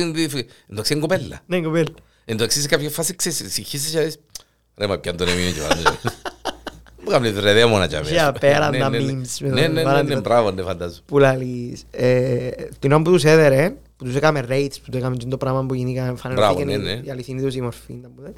εντάξει 0.72 0.94
είναι 0.94 1.02
κοπέλα 1.02 1.42
Ναι, 1.46 1.62
κοπέλ. 1.62 1.88
εντάξει 2.26 2.62
σε 2.62 2.68
κάποια 2.68 2.90
φάση 2.90 3.16
ξέρεις 3.16 3.44
συγχύσεις 3.54 3.92
και 3.92 4.00
λες 4.00 4.20
ρε 4.78 4.88
μα 4.88 4.98
πιάνε 5.00 5.18
τον 5.18 5.28
έμεινε 5.28 5.52
και 5.52 5.60
βάλε 5.62 5.82
κάνεις 7.10 7.40
ρε 7.40 7.54
δαίμονα 7.54 7.88
τζάμε. 7.88 8.08
Είχε 8.10 8.20
απέραντα 8.22 8.90
Ναι, 8.90 8.98
ναι, 9.00 9.12
ναι. 9.12 9.12
memes 9.22 9.38
με 9.42 9.48
το 9.50 9.54
Ναι, 9.56 9.62
ναι, 9.62 9.68
ναι, 9.68 9.74
ναι, 9.74 9.84
παράδειγμα. 9.84 10.22
μπράβο, 10.22 10.52
ναι, 10.52 10.62
φαντάζομαι. 10.62 11.00
που 11.06 11.20
λαλείς. 11.20 11.84
Ε, 11.92 12.50
την 12.80 12.92
ώρα 12.92 13.02
που 13.02 13.12
τους 13.12 13.24
έδερε, 13.24 13.76
που 13.98 14.06
τους 14.06 14.16
έκαμε 14.16 14.46
rates, 14.50 14.74
που 14.84 14.90
τους 14.92 15.00
έκαμε 15.00 15.16
το 15.16 15.38
πράγμα 15.38 15.66
που 15.66 15.74
γίνηκαν, 15.74 16.18
φανερώθηκε 16.18 16.64
Μπράβο, 16.64 16.80
ναι, 16.82 16.90
η- 16.92 16.96
ναι. 16.96 17.02
η 17.06 17.10
αληθινή 17.12 17.42
τους 17.42 17.56
η 17.56 17.62
μορφή. 17.62 18.00
τα 18.02 18.10
που 18.16 18.22
δεν. 18.22 18.34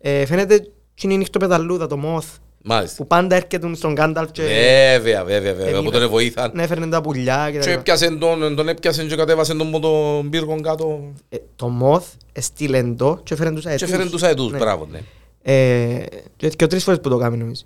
Ε, 0.00 0.26
Φαίνεται 0.26 0.54
ότι 0.54 0.70
είναι 1.02 1.14
η 1.14 1.16
νυχτοπεταλούδα, 1.16 1.86
το 1.86 2.00
moth, 2.04 2.38
Μάλιστα. 2.62 2.96
που 2.96 3.06
πάντα 3.06 3.36
έρχεται 3.36 3.74
στον 3.74 3.92
Γκάνταλφ 3.92 4.30
και 4.30 4.42
Βέβαια, 4.42 5.24
βέβαια, 5.24 5.54
βέβαια, 5.54 5.78
Ε, 5.78 5.80
που 5.82 5.90
τον 5.90 6.08
βοήθαν. 6.08 6.50
ναι, 6.54 6.62
έφερνε 6.62 6.86
τα 6.88 7.00
πουλιά 7.00 7.48
και 7.50 7.58
τα 7.58 7.64
Και 7.64 7.68
λοιπά. 7.68 7.80
έπιασε 7.80 8.10
τον, 8.10 8.56
τον 8.56 8.68
έπιασε 8.68 9.04
και 9.04 9.16
κατέβασε 9.16 9.54
τον 9.54 9.66
από 9.68 9.80
τον 9.80 10.30
πύργο 10.30 10.60
κάτω 10.60 11.12
Ε, 11.28 11.36
Το 11.56 11.72
moth 11.82 12.16
έστειλε 12.32 12.82
το 12.82 13.20
και 13.22 13.34
έφερε 13.34 13.50
τους 13.50 13.62
και 13.62 13.68
αετούς. 13.68 13.88
έφερε 13.88 14.08
τους 14.08 14.22
αετούς, 14.22 14.52
Ναι. 14.52 14.58
μπράβο, 14.58 14.88
ναι. 14.90 15.00
Ε, 15.42 16.04
και, 16.36 16.48
και 16.48 16.66
τρεις 16.66 16.84
φορές 16.84 17.00
που 17.00 17.08
το 17.08 17.16
κάνει 17.16 17.36
νομίζω. 17.36 17.62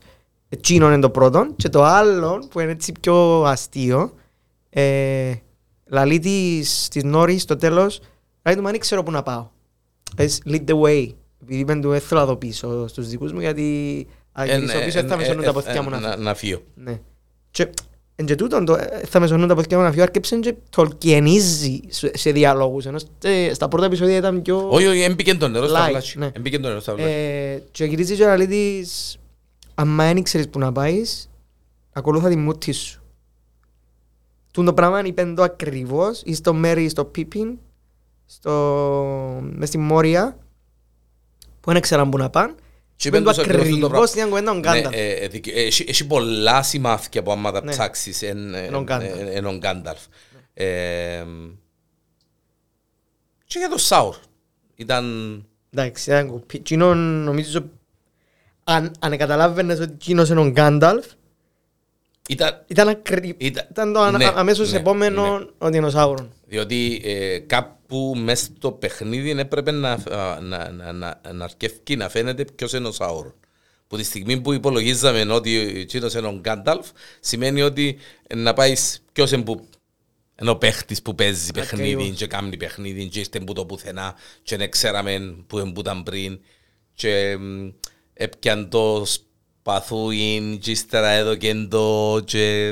Εκείνο 0.48 0.86
είναι 0.86 1.00
το 1.00 1.10
πρώτο 1.10 1.46
και 1.56 1.68
το 1.68 1.82
άλλο 1.84 2.42
που 2.50 2.60
είναι 2.60 2.70
έτσι 2.70 2.92
πιο 3.00 3.42
αστείο 3.42 4.12
ε, 4.70 5.32
λαλεί 5.90 6.18
της, 6.18 6.88
της 6.90 7.04
Νόρης 7.04 7.42
στο 7.42 7.56
τέλος 7.56 8.00
λέει 8.42 8.54
του 8.54 8.62
μα 8.62 8.70
δεν 8.70 8.80
ξέρω 8.80 9.02
που 9.02 9.10
να 9.10 9.22
πάω. 9.22 9.48
Πες 10.16 10.42
lead 10.46 10.64
the 10.64 10.80
way. 10.80 11.08
Επειδή 11.42 11.58
είπαν 11.60 11.80
του 11.80 11.88
δεν 11.88 12.00
θέλω 12.00 12.20
να 12.20 12.26
δω 12.26 12.36
πίσω 12.36 12.86
στους 12.88 13.08
δικούς 13.08 13.32
μου 13.32 13.40
γιατί 13.40 14.06
αν 14.32 14.48
Ε, 14.48 14.54
γυρίσω 14.54 14.78
ναι, 14.78 14.84
πίσω 14.84 14.98
ε, 14.98 15.00
δεν 15.00 15.10
θα 15.10 15.16
με 15.16 15.22
ε, 15.22 15.26
σωνούν 15.26 15.42
ε, 15.42 15.46
τα 15.46 15.52
ποθηκιά 15.52 15.74
ε, 15.74 15.80
μου 15.80 15.90
να 15.90 15.98
να- 16.00 16.08
φύγω. 16.10 16.22
Να 16.24 16.34
φύγω. 16.34 16.60
Ναι. 16.74 17.00
Και 17.50 17.68
εν 18.16 18.26
και 18.26 18.34
τούτον 18.34 18.64
το 18.64 18.74
ε, 18.74 19.02
θα 19.08 19.20
με 19.20 19.26
σωνούν 19.26 19.48
τα 19.48 19.54
ποθηκιά 19.54 19.76
μου 19.78 19.82
να 19.82 19.90
φύγω 19.90 20.02
αρκεψε 20.02 20.36
και 20.36 20.54
τολκιενίζει 20.70 21.80
σε, 21.88 22.10
σε 22.16 22.30
διαλόγους 22.32 22.86
ενώ 22.86 22.98
στε- 22.98 23.54
στα 23.54 23.68
πρώτα 23.68 23.86
επεισόδια 23.86 24.16
ήταν 24.16 24.42
πιο... 24.42 24.68
Όχι, 24.70 24.86
όχι, 24.86 25.00
έμπηκε 25.02 25.34
το 25.34 25.48
νερό 25.48 25.68
στα 25.68 25.86
Light, 25.86 25.90
βλάσια. 25.90 26.20
ναι. 26.20 26.30
Έμπηκε 26.36 26.58
το 26.58 26.68
νερό 26.68 26.80
στα 26.80 26.94
βλάσια. 26.94 27.14
Ε, 27.16 27.62
και 27.70 27.84
γυρίζει 27.84 28.16
και 28.16 28.24
να 28.24 28.36
λέει 28.36 28.46
της 28.46 29.18
αν 29.74 29.96
δεν 29.96 30.22
ξέρεις 30.22 30.48
που 30.48 30.58
να 30.58 30.72
πάεις 30.72 31.30
ακολούθα 31.92 32.28
τη 32.28 32.36
μούτη 32.36 32.72
σου 32.72 32.99
Τούν 34.52 34.64
το 34.64 34.74
πράγμα 34.74 35.00
είπεν 35.04 35.34
το 35.34 35.42
ακριβώς 35.42 36.22
ή 36.24 36.34
στο 36.34 36.52
Μέρι, 36.54 36.88
στο 36.88 37.04
Πίπιν 37.04 37.58
στο... 38.26 38.52
μες 39.42 39.68
στη 39.68 39.78
Μόρια 39.78 40.38
που 41.60 41.72
δεν 41.72 41.80
ξέραν 41.80 42.10
που 42.10 42.18
να 42.18 42.30
πάνε 42.30 42.54
Και 42.96 43.08
είπεν 43.08 43.22
το 43.24 43.30
είπεν 43.30 43.44
τους 43.44 43.52
ακριβώς 43.54 43.68
το 43.68 43.76
πράγμα. 43.78 43.86
ακριβώς 43.86 44.08
στην 44.10 44.28
κουβέντα 44.28 44.50
ο 44.50 44.54
Ναι, 44.54 44.60
Γκάνταλφ 44.60 44.94
ε, 44.96 45.10
ε, 45.10 45.28
δικαι- 45.28 45.56
ε, 45.56 45.60
έχει- 45.62 45.84
Έχει 45.88 46.06
πολλά 46.06 46.62
σημάδια 46.62 47.22
που 47.22 47.32
άμα 47.32 47.52
τα 47.52 47.64
Ναι. 47.64 47.70
ψάξεις 47.70 48.22
εν- 48.22 48.54
εν- 48.54 48.64
Εν 48.64 48.74
ο 48.74 48.82
Γκάνταλφ. 48.82 49.18
εν- 49.20 49.28
εν 49.28 49.46
ο 49.46 49.56
Γκάνταλφ. 49.56 50.00
Ε, 50.54 51.24
Και 53.46 53.58
για 53.58 53.68
το 53.68 53.78
Σάουρ. 53.78 54.16
Ήταν... 54.76 55.04
Εντάξει, 55.70 56.10
ήταν 56.10 56.28
κοπή. 56.28 56.56
Εκείνο 56.56 56.94
νομίζω 56.94 57.64
αν, 58.64 58.92
αν 58.98 59.16
καταλάβαινες 59.16 59.78
ότι 59.80 59.92
εκείνος 59.92 60.28
είναι 60.28 60.40
ο 60.40 60.48
Γκάνταλφ 60.50 61.06
Ήταν... 62.30 62.64
ήταν, 62.66 62.88
ακρι... 62.88 63.34
Ήταν- 63.38 63.66
ήταν 63.70 63.92
το 63.92 64.00
ανα- 64.00 64.18
ναι, 64.18 64.30
αμέσως 64.34 64.72
ναι, 64.72 64.78
επόμενο 64.78 65.38
ναι. 65.38 65.46
ότι 65.58 65.76
είναι 65.76 65.86
ο 65.86 65.90
Σάουρον. 65.90 66.32
Διότι 66.46 67.00
ε, 67.04 67.38
κάπου 67.38 68.14
μέσα 68.16 68.44
στο 68.56 68.72
παιχνίδι 68.72 69.30
έπρεπε 69.30 69.70
να, 69.70 69.90
α, 69.92 70.40
να, 70.40 70.70
να, 70.70 70.92
να, 70.92 71.20
να 71.32 71.44
αρκεύει 71.44 71.96
να 71.96 72.08
φαίνεται 72.08 72.44
ποιος 72.44 72.72
είναι 72.72 72.88
ο 72.88 72.92
Σάουρον. 72.92 73.34
Που 73.88 73.96
τη 73.96 74.04
στιγμή 74.04 74.40
που 74.40 74.52
υπολογίζαμε 74.52 75.32
ότι 75.32 75.56
εκείνος 75.58 76.14
είναι 76.14 76.26
ο 76.26 76.38
Γκάνταλφ, 76.40 76.86
σημαίνει 77.20 77.62
ότι 77.62 77.96
να 78.36 78.52
πάεις 78.52 79.02
ποιος 79.12 79.32
είναι 79.32 79.42
που 79.42 79.68
είναι 80.40 80.50
ο 80.50 80.56
παίχτης 80.56 81.02
που 81.02 81.14
παίζει 81.14 81.50
παιχνίδι 81.52 81.92
Ακριβώς. 81.92 82.16
και 82.16 82.26
κάνει 82.26 82.56
παιχνίδι 82.56 83.08
και 83.08 83.20
είστε 83.20 83.40
που 83.40 83.52
το 83.52 83.66
πουθενά 83.66 84.14
και 84.42 84.56
δεν 84.56 84.70
ξέραμε 84.70 85.36
που 85.46 85.58
είναι 85.58 85.72
που 85.72 85.80
ήταν 85.80 86.02
πριν 86.02 86.40
και 86.94 87.36
μ, 87.38 87.68
έπιαν 88.14 88.68
το 88.68 89.06
σπαθούιν 89.70 90.58
και 90.58 90.70
ύστερα 90.70 91.08
έδωκε 91.08 91.66
το 91.70 92.20
και 92.24 92.68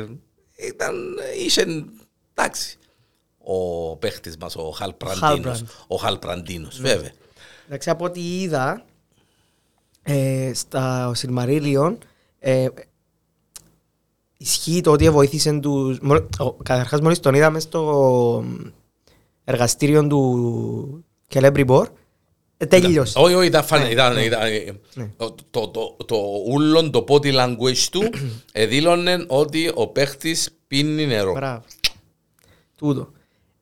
ήταν, 0.57 1.17
είχε, 1.45 1.85
εντάξει, 2.35 2.77
ο 3.39 3.97
παίχτης 3.97 4.37
μας, 4.37 4.57
ο 4.57 4.71
Χαλπραντίνος, 4.71 5.61
Halbrand. 5.63 5.85
ο 5.87 5.97
Χαλπραντίνος, 5.97 6.81
βέβαια. 6.81 7.11
Εντάξει, 7.67 7.91
από 7.91 8.05
ό,τι 8.05 8.41
είδα 8.41 8.85
ε, 10.03 10.51
στα 10.55 11.13
Σιλμαρίλιον 11.15 11.99
ε, 12.39 12.67
ισχύει 14.39 14.81
το 14.81 14.91
ότι 14.93 15.11
βοήθησε 15.11 15.59
τους... 15.59 15.99
μόλι- 16.01 16.41
ο- 16.41 16.53
Καταρχάς 16.53 17.01
μόλις 17.01 17.21
τον 17.21 17.35
είδαμε 17.35 17.61
στο 17.61 18.45
εργαστήριο 19.45 20.07
του 20.07 21.05
Κελέμπριμπορ 21.29 21.89
ε, 22.61 22.67
τέλειωσε. 22.67 23.19
Όχι, 23.19 23.35
όχι, 23.35 23.47
ήταν 23.47 23.65
φαν, 23.65 23.83
Ναι, 23.83 23.89
ήταν, 23.89 24.15
ναι. 24.15 24.21
ήταν, 24.23 24.41
ε, 24.43 24.65
Ναι. 24.95 25.11
το, 25.17 25.35
το, 25.51 25.69
το, 25.69 25.97
το 26.07 26.17
ούλον, 26.47 26.91
το 26.91 27.05
body 27.09 27.35
language 27.35 27.87
του 27.91 28.03
ε, 28.53 28.67
δήλωνε 28.67 29.25
ότι 29.29 29.71
ο 29.75 29.87
παίχτης 29.87 30.49
πίνει 30.67 31.07
νερό. 31.07 31.33
Μπράβο. 31.33 31.63
Τούτο. 32.77 33.11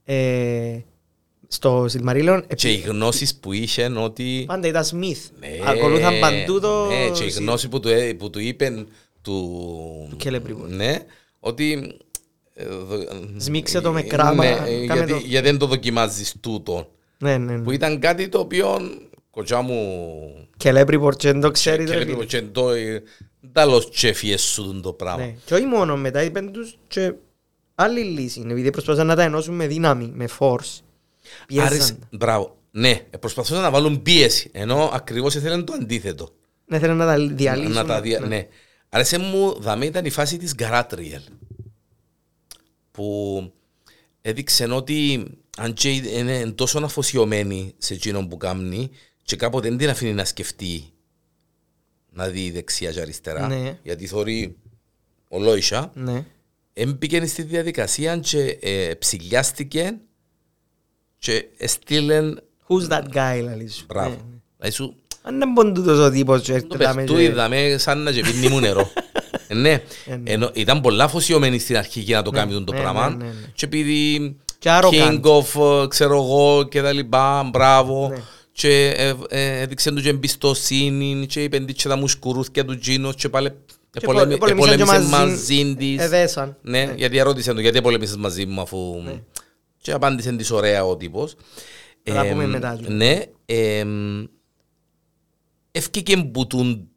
Ε, 0.04 0.78
στο 1.48 1.84
Σιλμαρίλιον 1.88 2.46
Και 2.54 2.70
οι 2.72 2.76
γνώσεις 2.76 3.34
που 3.36 3.52
είχε 3.52 3.84
ότι... 3.96 4.44
πάντα 4.46 4.68
ήταν 4.68 4.84
Σμιθ. 4.84 5.26
Ναι, 5.40 5.48
Ακολούθαν 5.64 6.18
παντού 6.20 6.60
το... 6.60 6.84
Ναι, 6.86 7.10
και 7.10 7.24
η 7.24 7.28
γνώση 7.30 7.68
που 7.68 7.80
του, 7.80 7.88
ε- 7.88 8.12
που 8.14 8.30
του 8.30 8.38
είπε 8.38 8.84
του... 9.22 10.08
Του 10.10 10.16
Celebrity. 10.24 10.68
Ναι, 10.68 10.96
ότι... 11.40 11.96
ε, 12.54 12.64
δο- 12.64 13.04
Σμίξε 13.36 13.80
το 13.80 13.92
με 13.92 14.02
κράμα, 14.02 14.44
Ναι, 14.44 14.50
κάμε 14.54 14.94
γιατί, 14.94 15.12
το. 15.12 15.18
γιατί 15.24 15.46
δεν 15.48 15.58
το 15.58 15.66
δοκιμάζεις 15.66 16.34
τούτο. 16.40 16.90
Ναι, 17.18 17.38
ναι, 17.38 17.58
Που 17.58 17.68
ναι. 17.68 17.74
ήταν 17.74 17.98
κάτι 18.00 18.28
το 18.28 18.38
οποίο 18.38 18.78
κοτσά 19.30 19.60
μου 19.62 20.48
Κελέμπριμπορ 20.56 21.16
και 21.16 21.32
δεν 21.32 21.40
το 21.40 21.50
ξέρει. 21.50 21.84
και 21.84 21.92
ρε 21.92 22.04
λέει 22.04 22.14
φίλε. 22.14 22.24
και 22.24 22.42
το 22.42 22.70
ε, 22.70 23.02
τέλος 23.52 23.90
τσέφιες 23.90 24.42
σου 24.42 24.80
το 24.80 24.92
πράγμα. 24.92 25.24
Ναι. 25.24 25.34
Και 25.44 25.54
όχι 25.54 25.66
μόνο 25.66 25.96
μετά 25.96 26.22
είπαν 26.22 26.52
τους 26.52 26.78
και 26.88 27.12
άλλη 27.74 28.00
λύση. 28.00 28.40
είναι, 28.40 28.52
Επειδή 28.52 28.70
προσπαθούσαν 28.70 29.06
να 29.06 29.16
τα 29.16 29.22
ενώσουν 29.22 29.54
με 29.54 29.66
δύναμη, 29.66 30.10
με 30.14 30.28
force. 30.38 30.80
Άρεσε, 31.58 31.76
Πιέζαν. 31.76 31.98
μπράβο. 32.10 32.56
Ναι, 32.70 32.94
προσπαθούσαν 33.20 33.62
να 33.62 33.70
βάλουν 33.70 34.02
πίεση, 34.02 34.50
ενώ 34.52 34.90
ακριβώς 34.92 35.34
ήθελαν 35.34 35.64
το 35.64 35.72
αντίθετο. 35.72 36.28
Ναι, 36.66 36.78
θέλουν 36.78 36.96
να 36.96 37.06
τα 37.06 37.18
διαλύσουν. 37.18 37.72
Να 37.72 37.84
τα 37.84 38.00
δια... 38.00 38.20
ναι. 38.20 38.46
Άρεσε 38.88 39.18
μου, 39.18 39.60
δαμέ 39.60 39.84
ήταν 39.86 40.04
η 40.04 40.10
φάση 40.10 40.36
της 40.36 40.54
Γκαράτριελ. 40.54 41.20
Που 42.90 43.52
έδειξε 44.22 44.64
ότι 44.64 45.26
αν 45.56 45.72
και 45.72 45.90
είναι 45.90 46.46
τόσο 46.50 46.78
αφοσιωμένη 46.78 47.74
σε 47.78 47.94
εκείνον 47.94 48.28
που 48.28 48.36
κάνει 48.36 48.90
και 49.22 49.36
κάποτε 49.36 49.68
δεν 49.68 49.76
την 49.78 49.88
αφήνει 49.88 50.12
να 50.12 50.24
σκεφτεί 50.24 50.84
να 52.10 52.28
δει 52.28 52.50
δεξιά 52.50 52.92
και 52.92 53.00
αριστερά. 53.00 53.46
Ναι. 53.46 53.78
Γιατί 53.82 54.06
θωρεί 54.06 54.56
ολόισα. 55.28 55.90
Ναι. 55.94 56.24
Έμπηκε 56.72 57.26
στη 57.26 57.42
διαδικασία 57.42 58.18
και 58.18 58.58
ε, 58.60 58.94
ψηλιάστηκε 58.94 59.96
και 61.18 61.44
έστειλεν 61.58 62.40
Who's 62.68 62.88
that 62.88 63.02
guy, 63.14 63.40
λαλή 63.44 63.68
σου. 63.68 63.84
μπράβο. 63.88 64.08
Ναι. 64.08 64.38
Δηλαδή 64.56 64.74
σου 64.76 64.96
Αν 65.22 65.38
δεν 65.38 65.52
μπορεί 65.52 65.72
τούτος 65.72 65.98
ο 65.98 66.10
τύπος 66.10 66.42
και 66.42 66.46
το 66.50 66.54
έρχεται 66.54 66.84
να 66.84 66.88
με 66.94 66.94
παιχτού 66.94 67.14
και- 67.14 67.22
είδαμε 67.22 67.74
σαν 67.78 67.98
να 68.02 68.10
γεβίνει 68.10 68.48
μου 68.48 68.60
νερό. 68.60 68.90
Ε, 69.48 69.54
ναι. 69.54 69.82
Ε, 70.06 70.16
ναι. 70.16 70.30
Ενώ 70.30 70.50
ήταν 70.54 70.80
πολλά 70.80 71.04
αφοσιωμένη 71.04 71.58
στην 71.58 71.76
αρχή 71.76 72.00
για 72.00 72.16
να 72.16 72.22
το 72.22 72.30
Ναι, 72.30 72.38
κάνει 72.38 72.64
το 72.64 72.72
ναι, 72.72 72.78
πράγμα. 72.80 73.08
ναι, 73.10 73.16
ναι, 73.16 73.24
ναι. 73.30 73.52
Και 73.54 73.64
επειδή 73.64 74.36
Και 74.58 74.68
arrogant. 74.72 74.90
King 74.92 75.20
of, 75.22 75.82
ε, 75.82 75.86
ξέρω 75.88 76.14
εγώ 76.16 76.68
και 76.68 76.82
τα 76.82 76.92
λοιπά, 76.92 77.42
μπράβο. 77.52 78.08
Ναι. 78.08 78.16
Και 78.52 78.88
ε, 78.96 79.14
ε, 79.28 79.60
έδειξε 79.60 79.90
του 79.90 80.00
και 80.02 80.08
εμπιστοσύνη 80.08 81.26
και 81.26 81.42
είπε 81.42 81.58
και 81.58 81.88
τα 81.88 81.96
μουσκουρούθια 81.96 82.64
του 82.64 82.78
Τζίνος 82.78 83.14
και 83.14 83.28
πάλι 83.28 83.50
Και 83.90 83.98
επολέμη- 84.02 84.38
πο- 84.38 84.38
πολεμήσαν 84.38 84.76
και 84.76 84.82
επολέμησε 84.82 85.10
μαζί- 85.16 85.30
μαζί 85.32 85.74
της. 85.76 85.98
Εδέσαν. 86.02 86.56
Ναι, 86.62 86.92
γιατί 86.96 87.16
ερώτησε 87.18 87.54
του 87.54 87.60
γιατί 87.60 87.80
πολεμήσεις 87.80 88.16
μαζί 88.16 88.46
μου 88.46 88.60
αφού... 88.60 89.02
Και 89.78 89.92
απάντησε 89.92 90.32
της 90.36 90.50
ωραία 90.50 90.84
ο 90.84 90.96
τύπος. 90.96 91.34
Θα 92.02 92.14
τα 92.14 92.24
Εμ, 92.24 92.30
πούμε 92.32 92.46
μετά. 92.46 92.78
Ναι. 92.88 93.22
εμ, 93.46 94.24
Ευκήκε 95.70 96.16
μπουτούν 96.16 96.88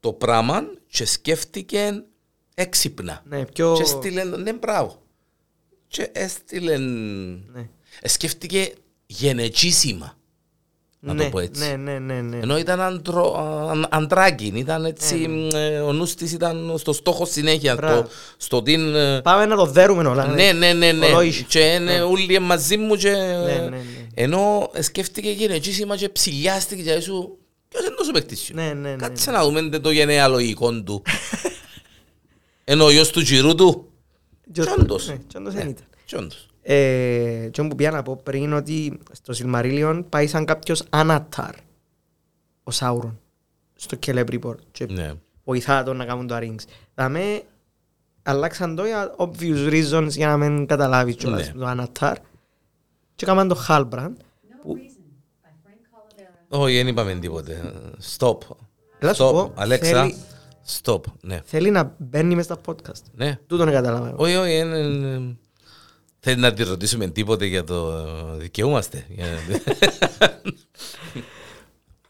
το 0.00 0.12
πράγμα 0.12 0.62
και 0.86 1.06
σκέφτηκε 1.06 2.04
έξυπνα. 2.54 3.22
Ναι, 3.28 3.44
πιο... 3.44 3.72
Και 3.76 3.82
έστειλε, 3.82 4.24
ναι 4.24 4.52
μπράβο. 4.52 5.02
Και 5.94 6.08
έστειλε, 6.12 6.76
Ναι. 6.78 7.68
ε, 8.00 8.08
σκέφτηκε 8.08 8.72
γενετζήσιμα. 9.06 10.16
Να 11.00 11.14
το 11.14 11.22
Ναι, 11.22 11.28
πω 11.30 11.38
έτσι. 11.38 11.60
Ναι, 11.68 11.76
ναι, 11.76 11.98
ναι, 11.98 12.20
ναι. 12.20 12.36
Ενώ 12.42 12.58
ήταν 12.58 12.80
αντρο, 12.80 13.36
αν, 13.70 13.86
αντράκι, 13.90 14.52
ήταν 14.54 14.84
έτσι, 14.84 15.28
ε, 15.54 15.78
ο 15.80 15.92
νους 15.92 16.14
της 16.14 16.32
ήταν 16.32 16.74
στο 16.78 16.92
στόχο 16.92 17.24
συνέχεια, 17.24 17.74
Μπράβο. 17.74 18.00
στο, 18.02 18.10
στο 18.36 18.62
την... 18.62 18.94
ε, 18.94 19.20
Πάμε 19.20 19.46
να 19.46 19.56
το 19.56 19.66
δέρουμε 19.66 20.08
όλα. 20.08 20.26
ναι, 20.26 20.52
ναι, 20.52 20.72
ναι, 20.72 20.92
ναι. 20.92 21.06
Ολόιще. 21.06 21.44
Και 21.48 21.58
είναι 21.58 22.00
όλοι 22.00 22.38
μαζί 22.38 22.76
μου 22.76 22.96
και... 22.96 23.10
ναι, 23.10 23.66
ναι. 23.70 23.80
Ενώ 24.14 24.70
σκέφτηκε 24.80 25.30
γενετζήσιμα 25.30 25.96
και 25.96 26.08
ψηλιάστηκε 26.08 26.82
και 26.82 27.00
σου... 27.00 27.38
Ποιος 27.68 27.84
είναι 27.86 27.94
τόσο 27.96 28.10
παίκτης 28.12 28.40
σου; 28.40 28.54
Ναι, 28.54 28.72
ναι, 28.72 28.90
ναι. 28.90 28.96
Κάτσε 28.96 29.30
να 29.30 29.44
δούμε 29.44 29.68
το 29.78 29.90
γενεαλογικό 29.90 30.82
του. 30.82 31.02
Ενώ 32.64 32.84
ο 32.84 32.90
γιος 32.90 33.10
του 33.10 33.20
γυρού 33.20 33.54
του. 33.54 33.88
Και 34.52 34.60
ο- 34.60 34.64
Τσόντος. 34.64 35.08
ναι, 35.08 35.16
και 35.26 35.36
όντως 35.38 35.54
δεν 35.54 35.68
ήταν. 35.68 35.84
Τι 36.06 36.16
όντως. 36.16 36.48
Ε, 36.62 37.48
και 37.50 37.62
που 37.62 37.74
πήγα 37.74 37.90
να 37.90 38.02
πω 38.02 38.16
πριν 38.22 38.52
ότι 38.52 38.98
στο 39.12 39.32
Σιλμαρίλιον 39.32 40.08
πάει 40.08 40.26
σαν 40.26 40.44
κάποιος 40.44 40.82
Ανατάρ 40.90 41.54
ο 42.64 42.70
Σάουρον 42.70 43.20
στο 43.74 43.96
Κελέμπριπορ 43.96 44.56
και 44.72 44.86
Ναι. 44.86 45.12
βοηθά 45.44 45.82
τον 45.82 45.96
να 45.96 46.04
κάνουν 46.04 46.26
το 46.26 46.36
rings. 46.40 46.62
Δαμε 46.94 47.42
αλλάξαν 48.22 48.74
το 48.76 48.84
για 48.84 49.14
obvious 49.18 49.68
reasons 49.70 50.08
για 50.10 50.26
να 50.26 50.36
μην 50.36 50.66
καταλάβει 50.66 51.14
κιόλας 51.14 51.46
Ναι. 51.46 51.52
το 51.60 51.66
Ανατάρ 51.66 52.16
και 53.14 53.24
έκαναν 53.24 53.48
το 53.48 53.64
Halbrand. 53.68 53.92
No 53.92 54.68
reason 54.70 55.04
by 55.42 55.48
Frank 55.64 55.80
Calabera. 55.90 56.60
Όχι, 56.60 56.74
δεν 56.76 56.86
είπαμε 56.86 57.14
τίποτε. 57.14 57.72
Stop. 58.16 58.38
Έλα 58.98 59.14
σου 59.14 59.24
Stop. 59.24 59.32
πω, 59.32 59.52
Αλέξα, 59.54 60.00
θέλει- 60.00 60.16
stop. 60.82 61.00
Ναι. 61.20 61.40
Θέλει 61.44 61.70
να 61.70 61.94
μπαίνει 61.98 62.34
μες 62.34 62.44
στα 62.44 62.60
podcast. 62.66 63.02
Ναι. 63.14 63.38
Τούτον 63.46 63.70
καταλαβαίνω. 63.70 64.14
Όχι, 64.16 64.34
όχι, 64.36 64.56
είναι- 64.56 64.76
είναι- 64.78 65.36
Θέλει 66.20 66.40
να 66.40 66.52
τη 66.52 66.62
ρωτήσουμε 66.62 67.08
τίποτε 67.08 67.44
για 67.46 67.64
το 67.64 67.90
ε, 67.90 68.36
δικαιούμαστε. 68.38 69.06
Για- 69.08 69.26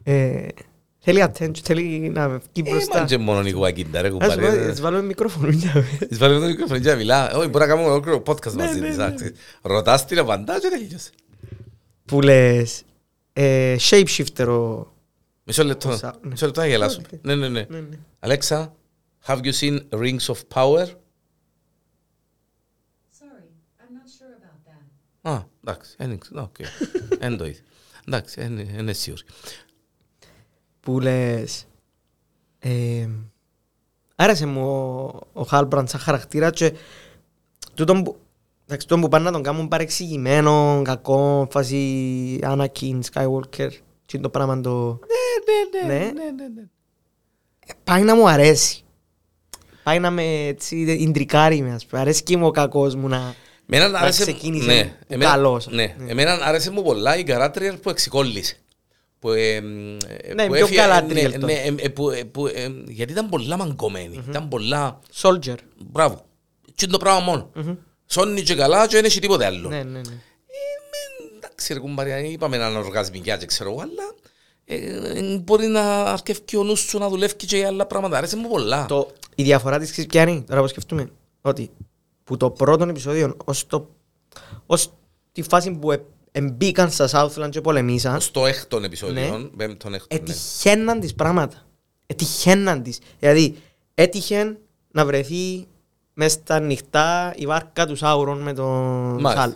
Ε, 0.06 0.46
Θέλει 1.06 1.24
attention, 1.32 1.58
θέλει 1.62 2.08
να 2.14 2.28
βγει 2.28 2.40
Ε, 2.66 2.70
μπροστά. 2.70 2.98
μα 2.98 3.04
και 3.04 3.18
μόνο 3.18 3.46
η 3.46 3.50
γουακίντα 3.50 4.00
ρε 4.00 4.06
Ας 4.08 4.12
κουμπάρε. 4.12 4.40
πω, 4.40 4.46
έτσι 4.62 4.82
βάλουμε 4.82 5.02
μικρόφωνο. 5.02 5.50
για 5.50 5.72
να 5.74 5.80
μην- 5.80 6.08
Της 6.08 6.18
βάλουμε 6.18 6.40
το 6.40 6.46
μικρόφωνο 6.46 6.78
και 6.80 6.88
να 6.90 6.96
μιλά. 6.96 7.32
Όχι, 7.34 7.48
μπορεί 7.48 7.64
να 7.64 7.66
κάνουμε 7.70 7.88
ολόκληρο 7.88 8.22
podcast 8.26 8.52
Ναι, 8.52 8.64
μαζί 8.64 8.80
ναι, 8.80 8.88
της. 8.88 8.96
ναι. 8.96 9.04
άξι. 9.04 9.32
Ρωτάς 9.62 10.04
την 10.06 10.18
απαντά 10.18 10.60
και 10.60 10.68
τελείωσε. 10.68 11.10
Που 12.04 12.20
λες 12.20 12.82
ε, 13.32 13.76
shapeshifter 13.90 14.46
ο... 14.48 14.92
Μισό 15.44 15.64
λεπτό. 15.64 15.88
Όσα- 15.88 16.18
ναι. 16.22 16.28
Μισό 16.28 16.46
λεπτό 16.46 16.60
να 16.60 16.66
γελάσω. 16.66 17.00
Οκ. 17.00 17.20
Ναι, 17.22 17.34
ναι, 17.34 17.48
ναι. 17.48 17.66
Ναι, 17.68 17.80
ναι. 17.80 17.98
Alexa, 18.18 18.74
have 19.26 19.38
you 19.40 19.52
seen 19.60 19.80
Rings 19.90 20.26
of 20.26 20.36
Power? 20.54 20.86
Sorry, 23.18 23.48
I'm 23.78 23.92
not 23.94 24.08
sure 24.16 24.34
about 24.38 24.58
that. 24.68 25.30
Α, 25.32 25.42
εντάξει, 25.64 25.94
δεν 25.98 26.18
ξέρω, 26.18 26.42
οκ. 26.42 26.56
Εν 27.24 27.36
το 27.36 27.46
είδε. 27.46 27.60
Εντάξει, 28.08 28.40
δεν 28.40 28.58
είναι 28.58 28.92
σίγουρη. 28.92 29.22
Που 30.80 31.00
λες 31.00 31.66
ε, 32.58 33.08
άρεσε 34.16 34.46
μου 34.46 34.66
ο, 34.68 35.20
ο 35.32 35.42
Χάλμπραντ 35.42 35.88
σαν 35.88 36.00
χαρακτήρα 36.00 36.50
και 36.50 36.74
τούτον 37.74 38.02
που, 38.02 38.16
εντάξει, 38.64 38.86
τούτον 38.86 39.02
που 39.02 39.08
πάνε 39.08 39.24
να 39.24 39.32
τον 39.32 39.42
κάνουν 39.42 39.68
παρεξηγημένο, 39.68 40.82
κακό, 40.84 41.48
φάση 41.50 42.38
Anakin, 42.42 43.00
Skywalker 43.12 43.70
και 44.06 44.18
το 44.18 44.28
πράγμα 44.30 44.60
το... 44.60 44.98
Ναι, 45.86 45.94
Ναι. 45.94 45.98
ναι, 45.98 46.04
ναι, 46.30 46.48
ναι. 46.54 46.62
πάει 47.84 48.02
να 48.02 48.14
μου 48.16 48.28
αρέσει. 48.28 48.78
Πάει 49.82 49.98
να 49.98 50.10
με 50.10 50.22
έτσι 50.46 50.76
ιντρικάρει 50.76 51.60
με, 51.62 51.72
ας 51.74 51.86
πούμε. 51.86 52.00
Αρέσει 52.00 52.22
και 52.22 52.36
μου 52.36 52.46
ο 52.46 52.50
κακός 52.50 52.94
μου 52.94 53.08
να... 53.08 53.34
Εμένα 53.70 53.88
Να 53.88 53.98
άρεσε, 53.98 54.22
ξεκίνησε 54.22 54.66
ναι, 54.66 54.84
που 54.84 54.94
εμένα, 55.14 55.30
καλός. 55.30 55.66
ναι, 55.68 55.94
Ναι. 55.98 56.10
εμένα 56.10 56.32
άρεσε 56.42 56.70
μου 56.70 56.82
πολλά 56.82 57.16
η 57.18 57.22
Γκαράτριελ 57.22 57.76
που 57.76 57.90
εξικόλλησε. 57.90 58.56
Που, 59.18 59.30
ε, 59.30 59.54
ε, 59.56 59.60
Ναι, 60.34 60.46
που 60.46 60.52
πιο 60.52 60.64
έφυγε- 60.64 60.80
Galadriel 60.86 61.12
ναι, 61.12 61.22
τώρα. 61.38 61.46
ναι, 61.46 61.52
ε, 61.52 61.74
ε, 61.78 61.88
που, 61.88 62.10
ε, 62.10 62.22
που, 62.24 62.46
ε, 62.46 62.68
γιατί 62.86 63.12
ήταν 63.12 63.28
πολλά 63.28 63.56
μαγκωμένη. 63.56 64.24
Ήταν 64.28 64.48
πολλά... 64.48 64.98
Soldier. 65.22 65.54
Μπράβο. 65.90 66.24
Τι 66.74 66.84
είναι 66.84 66.92
το 66.92 66.98
πράγμα 66.98 67.20
μόνο. 67.20 67.50
Σώνει 68.06 68.42
και 68.42 68.54
καλά 68.54 68.86
και 68.86 68.96
δεν 68.96 69.04
έχει 69.04 69.20
τίποτε 69.20 69.44
άλλο. 69.44 69.68
Ναι, 69.68 69.82
ναι, 69.82 69.98
ναι. 70.00 70.14
Εντάξει 71.36 71.72
ρε 71.72 71.78
κουμπάρια, 71.78 72.18
είπαμε 72.18 72.56
να 72.56 72.68
είναι 72.68 72.78
οργασμικιά 72.78 73.36
και 73.36 73.46
ξέρω 73.46 73.70
εγώ, 73.70 73.80
αλλά 73.80 74.14
ε, 74.64 75.38
μπορεί 75.38 75.66
να 75.66 76.02
αρκεύει 76.02 76.56
ο 76.56 76.62
νους 76.62 76.80
σου 76.80 76.98
να 76.98 77.08
δουλεύει 77.08 77.34
και 77.34 77.56
για 77.56 77.66
άλλα 77.66 77.86
πράγματα. 77.86 78.16
Άρεσε 78.16 78.36
μου 78.36 78.48
πολλά. 78.48 78.86
Το, 78.86 79.10
η 79.34 79.42
διαφορά 79.42 79.78
της 79.78 79.90
ξέρεις 79.90 80.10
ποια 80.10 80.22
είναι, 80.22 80.40
τώρα 80.40 80.60
που 80.60 80.66
σκεφτούμε, 80.66 81.10
ότι 81.40 81.70
που 82.24 82.36
το 82.36 82.50
πρώτο 82.50 82.84
επεισόδιο 82.84 83.36
ως, 83.44 83.66
το, 83.66 83.88
ως 84.66 84.92
τη 85.32 85.42
φάση 85.42 85.70
που 85.70 85.92
ε, 85.92 86.04
εμπήκαν 86.32 86.90
στα 86.90 87.08
Southland 87.12 87.50
και 87.50 87.60
πολεμήσαν, 87.60 88.20
Στο 88.20 88.46
έκτον 88.46 88.84
επεισόδιο, 88.84 89.38
Ναι. 89.38 89.44
πέμπτον 89.56 89.94
έκτον, 89.94 90.18
ναι. 90.22 90.30
έτυχαίναν 90.30 91.00
τις 91.00 91.14
πράγματα. 91.14 91.66
Έτυχαίναν 92.06 92.82
τις. 92.82 92.98
Δηλαδή, 93.18 93.56
έτυχε 93.94 94.58
να 94.90 95.04
βρεθεί 95.04 95.66
μες 96.14 96.32
στα 96.32 96.60
νυχτά 96.60 97.32
η 97.36 97.46
βάρκα 97.46 97.86
του 97.86 97.96
Σάουρον 97.96 98.40
με 98.40 98.52
τον 98.52 99.20
Μάλιστα. 99.20 99.54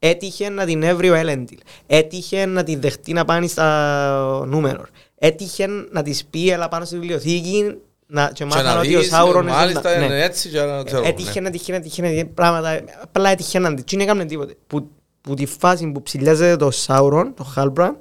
Άλλους. 0.00 0.14
Έτυχε 0.14 0.48
να 0.48 0.64
την 0.64 0.82
έβρει 0.82 1.10
ο 1.10 1.14
Έλεντιλ. 1.14 1.58
Έτυχε 1.86 2.46
να 2.46 2.62
την 2.62 2.80
δεχτεί 2.80 3.12
να 3.12 3.24
πάνε 3.24 3.46
στα 3.46 4.44
νούμερο. 4.46 4.84
Έτυχε 5.18 5.66
να 5.90 6.02
της 6.02 6.24
πει 6.30 6.50
έλα 6.50 6.68
πάνω 6.68 6.84
στη 6.84 6.98
βιβλιοθήκη 6.98 7.74
να, 8.06 8.26
και 8.26 8.32
Και 8.32 8.44
μάθαν 8.44 8.64
να 8.64 8.78
ότι 8.78 8.96
ο 8.96 8.98
δεις, 8.98 9.08
Σάουρον 9.08 9.42
είναι 9.42 9.50
μάλιστα 9.50 9.80
ζωντανός. 9.80 10.06
είναι 10.06 10.14
Ναι. 10.14 10.24
έτσι 10.24 10.48
και 10.48 10.60
να 10.60 10.82
ξέρω. 10.82 11.06
Έτυχε, 11.06 11.40
ναι. 11.40 11.48
έτυχε, 11.48 11.74
έτυχε, 11.74 12.02
έτυχε, 12.06 12.24
πράγματα. 12.24 12.80
Απλά 13.02 13.30
έτυχε 13.30 13.58
Τι 13.60 13.96
δεν 13.96 14.00
έκαμε 14.00 14.24
τίποτε. 14.24 14.54
Που, 14.66 14.90
που 15.20 15.34
τη 15.34 15.46
φάση 15.46 15.90
που 15.92 16.02
ψηλιάζεται 16.02 16.56
το 16.56 16.70
Σάουρον, 16.70 17.34
το 17.34 17.44
Χάλμπραν, 17.44 17.98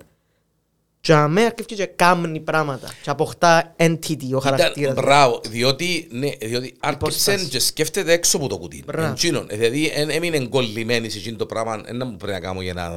και 1.01 1.13
αμέ 1.13 1.41
αρκεύει 1.41 1.75
και 1.75 1.85
κάνει 1.85 2.39
πράγματα. 2.39 2.89
Και 3.03 3.09
αποκτά 3.09 3.75
entity 3.77 4.31
ο 4.33 4.39
χαρακτήρας. 4.39 4.91
Ήταν, 4.91 4.93
μπράβο, 5.03 5.41
διότι, 5.49 6.07
ναι, 6.11 6.29
διότι 6.41 6.75
άρχισε 6.79 7.05
Υπόσταση. 7.31 7.45
και 7.45 7.59
σκέφτεται 7.59 8.11
έξω 8.13 8.37
από 8.37 8.47
το 8.47 8.57
κουτί. 8.57 8.83
Μπράβο. 8.85 9.07
Εντζήνων, 9.11 9.47
δηλαδή 9.49 9.91
εν- 9.93 10.09
έμεινε 10.09 10.47
κολλημένη 10.47 11.09
σε 11.09 11.17
εκείνο 11.17 11.37
το 11.37 11.45
πράγμα, 11.45 11.81
ένα 11.85 12.05
μου 12.05 12.15
πρέπει 12.17 12.33
να 12.33 12.39
κάνω 12.39 12.61
για 12.61 12.73
να... 12.73 12.89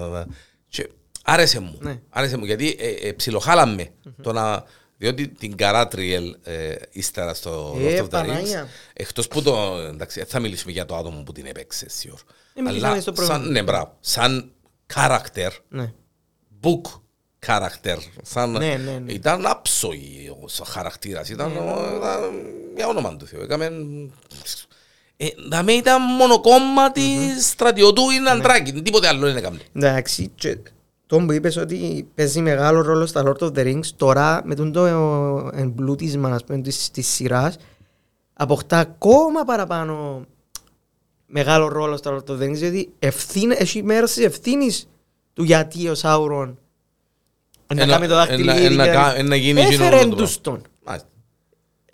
Και 0.69 0.89
άρεσε 1.25 1.61
μου, 1.61 1.77
Ναι. 1.81 2.01
άρεσε 2.11 2.37
μου, 2.37 2.45
γιατί 2.45 2.77
ε, 2.79 3.09
ε, 3.09 3.13
ψιλοχάλαμε 3.13 3.89
το 4.23 4.33
να... 4.33 4.65
Διότι 4.97 5.29
την 5.29 5.57
Καράτριελ 5.57 6.37
ε, 6.43 6.75
ύστερα 6.91 7.35
στο 7.35 7.77
Ε, 7.81 7.83
Lord 7.83 7.99
of 7.99 8.03
the 8.03 8.05
Rings, 8.05 8.11
Παναγία. 8.11 8.69
εκτός 8.93 9.29
που 9.29 9.43
το... 9.43 9.79
Εντάξει, 9.79 10.19
δεν 10.19 10.29
θα 10.29 10.39
μιλήσουμε 10.41 10.73
για 10.73 10.85
το 10.87 10.97
άτομο 10.97 11.23
που 11.23 11.33
την 11.33 11.47
έπαιξε, 11.47 11.89
σίγουρα. 11.89 12.23
Ε, 12.55 12.61
μιλήσαμε 12.61 13.01
στο 13.01 13.13
προηγούμενο. 13.13 13.45
σαν, 13.45 13.53
ναι, 13.53 13.63
μπράβο, 13.63 13.97
σαν 14.01 14.53
character, 14.95 15.49
Ναι. 15.69 15.93
book 16.63 17.01
character. 17.47 17.97
Σαν, 18.23 18.51
Ναι, 18.51 18.59
ναι, 18.59 18.99
ναι. 19.05 19.13
Ήταν 19.13 19.47
άψογη 19.47 20.29
ο 20.59 20.65
χαρακτήρας. 20.65 21.29
Ήταν, 21.29 21.57
ο- 21.57 21.97
ήταν 21.97 22.21
για 22.77 22.87
όνομα 22.87 23.17
του 23.17 23.27
Θεού. 23.27 23.41
Έκαμε... 23.43 23.71
Ε, 25.17 25.27
δαμε 25.49 25.73
ήταν 25.73 26.03
μονοκόμματι 26.03 27.17
στρατιωτού 27.41 28.03
ή 28.11 28.29
αντράκι. 28.31 28.73
Τίποτε 28.73 29.09
άλλο 29.09 29.21
δεν 29.27 29.37
έκαμε. 29.37 29.59
Εντάξει, 29.73 30.31
και 30.35 30.59
το 31.07 31.19
που 31.19 31.33
είπες 31.33 31.57
ότι 31.57 32.09
παίζει 32.15 32.41
μεγάλο 32.41 32.83
ρόλο 32.83 33.07
στα 33.07 33.23
Lord 33.27 33.45
of 33.45 33.53
the 33.53 33.65
Rings, 33.67 33.87
τώρα 33.97 34.43
με 34.45 34.55
τον 34.55 34.73
το 34.73 34.87
ε, 34.87 35.61
εμπλούτισμα 35.61 36.29
ας 36.35 36.45
πούμε, 36.45 36.61
της, 36.61 36.91
της 36.91 37.07
σειράς, 37.09 37.57
αποκτά 38.33 38.79
ακόμα 38.79 39.45
παραπάνω 39.45 40.25
μεγάλο 41.27 41.69
ρόλο 41.69 41.97
στα 41.97 42.11
Lord 42.17 42.31
of 42.31 42.39
the 42.39 42.43
Rings, 42.43 42.55
γιατί 42.57 42.93
ευθύνη, 42.99 43.55
έχει 43.59 43.83
μέρος 43.83 44.13
της 44.13 44.25
ευθύνης 44.25 44.89
του 45.33 45.43
γιατί 45.43 45.89
ο 45.89 45.95
Σάουρον 45.95 46.59
να 47.75 47.83
Ένα- 47.83 47.93
κάνει 47.93 48.07
το 48.09 48.15
δάχτυλο 48.15 48.51
ένα- 48.51 48.61
γύρι 48.61 48.75
ένα 48.75 48.85
και- 48.85 48.91
κα- 48.93 49.15
ένα 49.17 49.37
γίνει 49.37 49.61
Έφερε 49.61 49.75
εκείνο 49.97 50.15
το 50.15 50.23
τους 50.23 50.39
πράγμα. 50.39 50.61
τον. 50.63 50.71
Μάλιστα. 50.85 51.07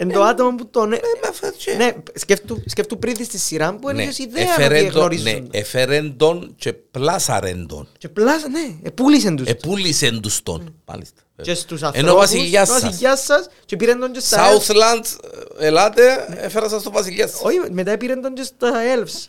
Εν 0.00 0.12
το 0.12 0.22
άτομο 0.22 0.54
που 0.54 0.66
τον... 0.70 0.92
ε, 0.92 0.96
με 1.22 1.32
φέτσε. 1.32 1.72
Ναι, 1.72 1.92
σκέφτου, 2.14 2.62
σκέφτου 2.66 2.98
πριν 2.98 3.24
στη 3.24 3.38
σειρά 3.38 3.74
που 3.74 3.86
Ναι, 3.86 3.92
έλεγες 3.92 4.18
ιδέα 4.18 4.42
έφερε 4.42 4.78
ότι 4.78 4.86
τον- 4.90 5.00
γνωρίζουν. 5.00 5.24
ναι, 5.24 5.38
έφερε 5.50 6.02
τον 6.02 6.54
και 6.56 6.72
πλάσαρεν 6.72 7.66
τον. 7.66 7.88
Και 7.98 8.08
πλάσα, 8.08 8.48
ναι, 8.48 8.76
επούλησαν 8.82 9.36
τους. 9.36 9.46
Επούλησεν 9.48 10.20
τους 10.20 10.42
τον. 10.42 10.74
Μάλιστα. 10.84 11.22
και 11.42 11.54
στους 11.54 11.80
Ενώ 11.82 11.90
ο 11.90 11.98
ανθρώπους, 11.98 12.20
βασιλιάς 12.20 12.68
ο 12.68 12.72
σας. 12.72 12.82
βασιλιάς 12.82 13.20
σας 13.24 13.48
και 13.64 13.76
πήραν 13.76 13.98
τον 14.00 14.12
και 14.12 14.20
στα 14.20 14.46
elves. 14.50 14.56
Southland, 14.72 15.04
ε, 15.60 15.66
ελάτε, 15.66 16.26
έφερα 16.40 16.68
σας 16.68 16.82
το 16.82 16.90
βασιλιάς 16.90 17.30
σας. 17.30 17.40
Όχι, 17.42 17.58
μετά 17.70 17.96
πήραν 17.96 18.20
τον 18.22 18.34
και 18.34 18.42
στα 18.42 18.72
elves. 18.96 19.28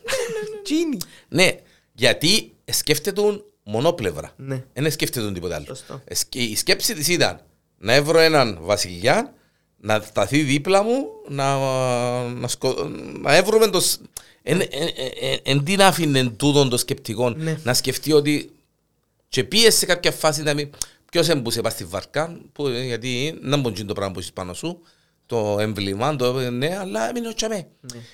Τσίνι. 0.64 0.98
Ναι, 1.30 1.50
γιατί 1.94 2.54
σκέφτεται 2.72 3.22
τον 3.22 3.44
μονόπλευρα. 3.70 4.32
Ναι. 4.36 4.64
Δεν 4.74 4.92
σκέφτεται 4.92 5.26
τον 5.26 5.34
τίποτα 5.34 5.56
άλλο. 5.56 5.66
Σωστό. 5.66 6.02
Ε, 6.06 6.16
σκ- 6.16 6.36
Η 6.36 6.56
σκέψη 6.56 6.94
της 6.94 7.08
ήταν 7.08 7.42
να 7.78 7.94
έβρω 7.94 8.20
έναν 8.20 8.58
βασιλιά, 8.62 9.34
να 9.78 10.00
σταθεί 10.00 10.42
δίπλα 10.42 10.84
μου, 10.84 11.06
να, 11.28 11.58
να, 12.28 12.48
σκο... 12.48 12.74
να 13.22 13.36
έβρουμε 13.36 13.68
το... 13.68 13.80
σ- 13.82 14.02
Εν, 14.44 14.62
εν, 14.62 14.68
εν, 15.22 15.40
εν 15.44 15.64
τι 15.64 15.76
να 15.76 15.88
άφηνε 15.88 16.30
τούτον 16.30 16.70
το 16.70 16.78
σκεπτικό 16.78 17.30
Ναι. 17.30 17.60
να 17.64 17.74
σκεφτεί 17.74 18.14
ότι 18.14 18.52
και 19.30 19.44
πίεσε 19.44 19.78
σε 19.78 19.86
κάποια 19.86 20.12
φάση 20.12 20.42
να 20.44 20.54
μην... 20.54 20.70
Ποιος 21.12 21.30
έμπουσε 21.30 21.62
πας 21.62 21.74
στη 21.74 21.84
βαρκά, 21.84 22.40
που, 22.52 22.68
ε, 22.68 22.84
γιατί 22.86 23.38
να 23.42 23.58
μπουν 23.58 23.86
το 23.88 23.94
πράγμα 23.94 24.14
που 24.14 24.20
έχεις 24.20 24.34
πάνω 24.34 24.54
σου, 24.54 24.82
το 25.30 25.58
εμβλήμα, 25.60 26.16
το, 26.16 26.50
ναι, 26.50 26.78
αλλά 26.78 27.10
έμεινε 27.10 27.28
ο 27.28 27.34
τσαμέ. 27.34 27.68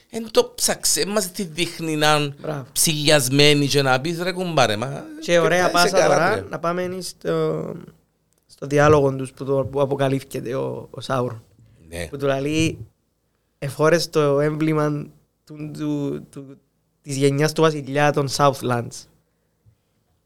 Εν 0.09 0.27
το 0.31 0.51
ψάξε, 0.55 1.05
μας 1.05 1.31
τη 1.31 1.43
δείχνει 1.43 1.95
να 1.95 2.15
είναι 2.15 2.35
Μπράβο. 2.41 2.65
ψηλιασμένη 2.71 3.67
και 3.67 3.81
να 3.81 4.01
πεις 4.01 4.21
ρε 4.21 4.31
κουμπάρε, 4.31 4.77
μα... 4.77 5.03
Και 5.19 5.39
ωραία 5.39 5.59
είσαι 5.59 5.69
πάσα 5.71 5.89
καλά, 5.99 6.15
τώρα 6.15 6.35
ρε. 6.35 6.45
να 6.49 6.59
πάμε 6.59 6.97
στο, 6.99 7.75
στο 8.45 8.67
διάλογο 8.67 9.15
τους 9.15 9.31
που, 9.31 9.45
το, 9.45 9.65
που 9.71 9.81
αποκαλύφθηκε 9.81 10.55
ο, 10.55 10.87
ο 10.91 11.01
Σάουρον. 11.01 11.43
Ναι. 11.87 12.07
Που 12.07 12.17
του 12.17 12.25
λέει 12.25 12.87
εφόρες 13.59 14.09
το 14.09 14.39
έμβλημα 14.39 15.07
του, 15.43 15.71
του, 15.73 16.23
του, 16.29 16.57
της 17.01 17.15
γενιάς 17.15 17.53
του 17.53 17.61
βασιλιά 17.61 18.11
των 18.11 18.27
Southlands. 18.29 19.05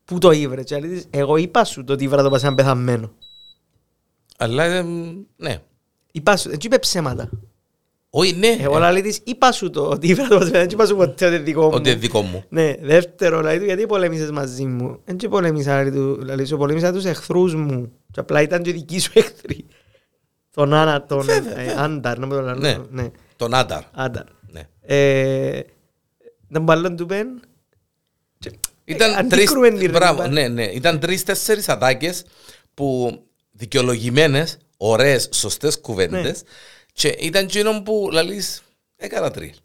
Πού 0.05 0.17
το 0.17 0.31
ήβρε, 0.31 0.63
και 0.63 0.79
λέει 0.79 0.89
της, 0.89 1.07
εγώ 1.09 1.37
είπα 1.37 1.63
σου 1.63 1.83
το 1.83 1.93
ότι 1.93 2.03
ήβρα 2.03 2.23
το 2.23 2.29
πασάν 2.29 2.55
πεθαμένο. 2.55 3.11
Αλλά, 4.37 4.63
ε, 4.63 4.85
ναι. 5.35 5.61
Είπα 6.11 6.37
σου, 6.37 6.49
έτσι 6.49 6.67
είπε 6.67 6.79
ψέματα. 6.79 7.29
Όχι, 8.09 8.33
ναι. 8.33 8.57
Εγώ 8.59 8.79
λέει 8.79 9.01
της, 9.01 9.19
είπα 9.23 9.51
σου 9.51 9.69
το 9.69 9.89
ότι 9.89 10.07
ήβρα 10.07 10.23
το 10.27 10.29
πασάν 10.29 10.39
πεθαμένο, 10.39 10.63
έτσι 10.63 10.75
είπα 10.75 10.85
σου 10.85 10.95
ποτέ 10.95 11.25
ότι 11.25 11.35
είναι 11.35 11.43
δικό 11.43 11.61
μου. 11.61 11.71
Ότι 11.73 11.89
είναι 11.89 11.99
δικό 11.99 12.21
μου. 12.21 12.43
Ναι, 12.49 12.75
δεύτερο, 12.81 13.41
λέει 13.41 13.57
του, 13.59 13.65
γιατί 13.65 13.85
πολέμησες 13.85 14.31
μαζί 14.31 14.65
μου. 14.65 15.01
Δεν 15.05 15.17
και 15.17 15.27
πολέμησα, 15.29 15.81
λέει 15.81 15.91
του, 15.91 16.19
λέει 16.23 16.45
σου, 16.45 16.57
πολέμησα 16.57 16.91
τους 16.93 17.05
εχθρούς 17.05 17.55
μου. 17.55 17.91
Και 18.11 18.19
απλά 18.19 18.41
ήταν 18.41 18.61
και 18.63 18.71
δικοί 18.71 18.99
σου 18.99 19.11
εχθροί. 19.13 19.65
Τον 20.53 20.73
Άννα, 20.73 21.05
τον 21.05 21.21
Βέβαια, 21.21 21.59
ε, 21.59 21.65
βέβαια. 21.65 21.83
Άνταρ, 21.83 22.19
να 22.19 22.25
μου 22.25 22.33
το 22.33 22.41
λένε. 22.41 22.57
Ναι. 22.59 22.77
Ναι, 23.01 23.09
Τον 23.35 23.53
Άνταρ. 23.53 23.81
Άνταρ. 23.93 24.23
Ναι. 24.51 24.61
Ε, 24.81 25.61
Τον 26.51 26.63
μπαλόν 26.63 26.95
του 26.95 27.05
πεν. 27.05 27.27
Ήταν 28.85 29.27
τρεις, 29.29 29.43
Αντίκρουεν 29.49 29.77
τη 29.77 29.89
μπράβο, 29.89 30.21
ρήπα. 30.21 30.33
ναι, 30.33 30.47
ναι. 30.47 30.63
Ήταν 30.63 30.99
τρεις-τέσσερις 30.99 31.69
ατάκες 31.69 32.23
που 32.73 33.11
δικαιολογημένες, 33.51 34.57
ωραίες, 34.81 35.29
σωστές 35.31 35.79
κουβέντες 35.79 36.43
και 36.93 37.07
ήταν 37.07 37.43
εκείνο 37.43 37.81
που 37.81 38.09
λαλείς 38.11 38.63
έκανα 38.95 39.31
τρίλ. 39.31 39.55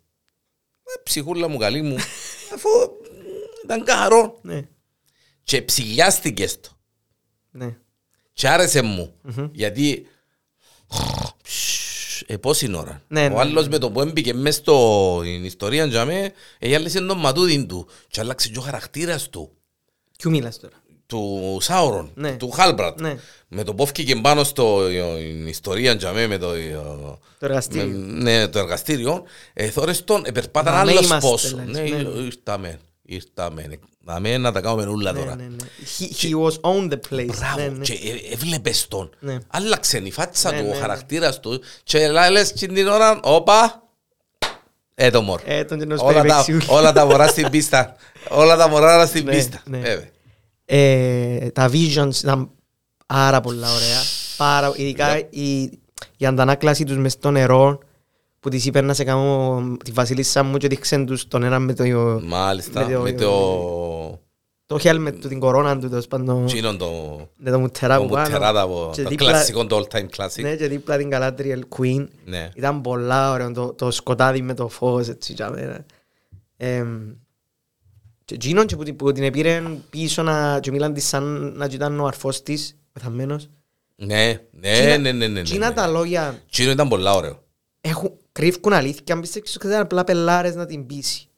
Ε, 0.85 1.01
ψυχούλα 1.03 1.49
μου 1.49 1.59
καλή 1.59 1.83
μου, 1.83 1.97
αφού 2.55 2.69
ήταν 3.65 3.85
καθαρό 3.85 4.39
Ναι, 4.43 4.63
και 5.43 5.63
ψηλιάστηκες 5.63 6.61
το 6.61 6.71
ναι. 7.51 7.77
και 8.33 8.49
άρεσε 8.49 8.83
μου 8.83 9.15
γιατί 9.53 10.07
ε, 12.27 12.37
πόση 12.37 12.75
ώρα. 12.75 13.03
Ναι, 13.09 13.25
ο 13.25 13.29
ναι, 13.29 13.39
άλλος 13.39 13.69
με 13.69 13.79
το 13.79 13.91
που 13.91 14.01
έμπηκε 14.01 14.35
μέσα 14.35 14.61
στην 14.61 15.45
ιστορία 15.45 15.85
για 15.85 16.05
με, 16.05 16.33
έγιαλεσε 16.59 17.01
τον 17.01 17.19
ματούδιν 17.19 17.67
του 17.67 17.89
και 18.09 18.21
άλλαξε 18.21 18.49
και 18.49 18.59
ο 18.59 18.63
χαρακτήρας 18.63 19.29
του. 19.29 19.57
Ποιου 20.19 20.31
μιλάς 20.31 20.59
τώρα. 20.59 20.83
Του 21.07 21.59
Σάουρον, 21.61 22.11
Ναι. 22.15 22.31
του 22.33 22.51
Χάλμπρατ. 22.51 23.01
Ναι. 23.01 23.17
Με 23.49 23.63
το 23.63 23.75
που 23.75 23.83
έφυγε 23.83 24.15
πάνω 24.17 24.45
στο 24.45 24.81
ε, 24.87 25.49
ιστορία 25.49 25.93
για 25.93 26.13
με, 26.13 26.27
με 26.27 26.39
το, 26.39 26.53
ε, 26.53 26.81
Το 27.39 27.47
εργαστήριο. 27.47 27.87
με- 27.99 28.23
ναι, 28.23 28.49
το 28.49 28.59
εργαστήριο, 28.59 29.23
ε, 29.53 29.71
θόρες 29.71 30.05
τον, 30.05 30.23
επερπάταν 30.27 30.75
Δαμέ 30.75 30.91
άλλος 30.91 31.05
είμαστε, 31.05 31.29
πόσο. 31.31 31.57
λες, 31.57 31.67
Ναι, 31.67 31.81
ναι, 31.81 32.03
ναι. 32.03 32.09
ήρθαμε, 32.21 32.79
ήρθαμε. 33.03 33.79
Δαμέ 34.07 34.39
να 34.39 34.53
τα 34.53 34.61
κάνουμε 34.61 34.83
όλα 34.87 35.13
Ναι, 35.13 35.19
τώρα. 35.19 35.37
ναι, 35.37 35.43
ναι. 35.43 35.57
He, 35.99 36.25
he 36.25 36.31
was 36.45 36.61
on 36.61 36.91
the 36.93 36.99
place. 37.11 37.27
Μπράβο, 37.39 37.57
Ναι, 37.59 37.67
ναι. 37.69 37.85
και 37.85 37.93
ε, 37.93 38.33
έβλεπες 38.33 38.89
τον. 38.89 39.11
Ναι. 39.21 39.39
Άλλαξε 39.51 39.99
η 40.05 40.11
φάτσα 40.11 40.51
Ναι, 40.51 40.57
του, 40.59 40.63
ναι, 40.63 40.69
ο 40.69 40.73
ναι. 40.75 40.79
χαρακτήρας 40.81 41.41
του 41.41 41.61
και 41.85 42.09
λες 42.31 42.53
την 42.53 42.87
ώρα, 42.89 43.21
όπα, 43.23 43.83
ε 44.95 45.11
το 45.11 45.23
μωρ. 45.23 45.41
Ε, 45.45 45.65
τον 45.65 45.79
γενός 45.79 46.01
Όλα 46.01 46.13
τα, 46.13 46.21
περιπεξιούλη. 46.21 46.65
όλα 46.69 46.93
τα 46.93 47.05
μωρά 47.05 47.27
στην 47.27 47.51
πίστα. 47.51 47.97
Όλα 48.29 48.57
τα 48.57 48.69
μωρά 48.69 49.07
στην 49.07 49.25
Ναι, 49.25 49.31
πίστα. 49.37 49.61
ναι. 49.65 49.79
Βέβαια. 49.79 50.09
Ε, 50.65 51.51
τα 51.51 51.71
visions 51.73 52.15
ήταν 52.23 52.51
πάρα 53.07 53.41
πολλά 53.41 53.67
ωραία. 53.75 54.01
Πάρα, 54.37 54.73
ειδικά 54.77 55.19
η, 55.31 55.63
η 56.17 56.27
αντανάκλαση 56.27 56.85
τους 56.85 56.97
μες 56.97 57.13
στο 57.13 57.31
νερό 57.31 57.79
που 58.41 58.49
της 58.49 58.65
είπε 58.67 58.81
να 58.81 58.95
σε 58.95 59.05
κάνω 59.05 59.63
τη 59.85 59.91
βασίλισσα 59.91 60.43
μου 60.43 60.57
και 60.57 60.69
δείξαν 60.69 61.07
τους 61.07 61.29
τον 61.29 61.43
ένα 61.43 61.59
με 61.59 61.73
το, 61.75 61.85
Μάλιστα, 62.25 62.87
Με 62.87 62.93
το- 62.95 63.01
με 63.01 63.13
το... 63.13 64.21
το 64.67 64.77
helmet 64.83 65.13
του, 65.21 65.29
την 65.29 65.39
κορώνα 65.41 65.79
του, 65.79 65.89
τέλος 65.89 66.07
πάντων, 66.07 66.47
Τσίνον 66.47 66.79
το... 66.79 66.91
με 67.37 67.51
το 67.51 67.59
μουτερά 67.59 67.97
Το 67.97 68.03
που 68.03 68.09
πάνω. 68.09 68.27
μουτεράτα 68.29 68.61
από 68.61 68.91
Και 68.95 69.03
το 69.03 69.09
δίπλα- 69.09 69.31
κλασικό, 69.31 69.67
το 69.67 69.77
all 69.77 69.97
time 69.97 70.07
classic. 70.17 70.41
Ναι, 70.43 70.57
και 70.57 70.69
δίπλα 70.69 70.97
την 70.97 71.09
Galadriel 71.13 71.61
Queen. 71.79 72.07
Ναι. 72.25 72.51
Ήταν 72.55 72.81
πολλά 72.81 73.33
ωραίο 73.33 73.53
το, 73.53 73.73
το 73.73 73.91
σκοτάδι 73.91 74.43
με 74.43 74.55
το 74.55 74.69
φως 74.69 75.09
έτσι 75.09 75.33
για 75.33 75.51
μένα. 75.51 75.85
Εμ, 78.25 78.39
και 78.39 78.49
εκείνον 78.49 78.67
και 78.67 78.77
που, 78.77 78.83
την- 78.83 78.97
που 78.97 79.13
την 79.13 79.23
επήραν 79.23 79.85
πίσω 79.91 80.23
να, 80.23 80.61
και 80.61 80.71
μίλαν 80.71 80.93
της 80.95 81.07
σαν 81.07 81.53
να 81.57 81.65
ήταν 81.71 82.01
ο 82.01 82.07
αρφός 82.07 82.43
της, 82.43 82.77
πεθαμένος. 82.93 83.49
Ναι, 83.97 84.41
ναι, 84.51 84.73
Τσίνα- 84.73 84.99
ναι, 84.99 85.13
ναι, 85.13 85.27
ναι. 85.29 85.43
Τσίνα 85.43 85.73
τα 85.73 85.87
λόγια 85.87 86.43
Τσίνο 86.51 86.71
ήταν 86.71 86.89
πολλά 86.89 87.15
ωραίο. 87.15 87.43
έχουν, 87.81 88.13
κρύβκουν 88.33 88.73
αλήθεια, 88.73 89.15
αν 89.15 89.21
πιστεύεις 89.21 89.57
ότι 89.57 89.67
ήταν 89.67 89.81
απλά 89.81 90.05
πελάρες 90.05 90.55
να 90.55 90.67
την 90.67 90.87
πείσει. 90.87 91.29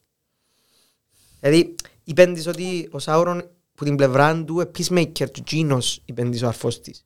Δηλαδή, 1.39 1.75
είπεν 2.03 2.33
της 2.33 2.47
ότι 2.47 2.87
ο 2.91 2.99
Σάουρον 2.99 3.49
που 3.75 3.83
την 3.83 3.95
πλευρά 3.95 4.43
του, 4.43 4.59
ε, 4.59 4.71
peacemaker 4.77 5.29
του 5.31 5.43
Τζίνος, 5.43 6.01
είπεν 6.05 6.31
της 6.31 6.41
ο 6.43 6.47
αρφός 6.47 6.79
της. 6.81 7.05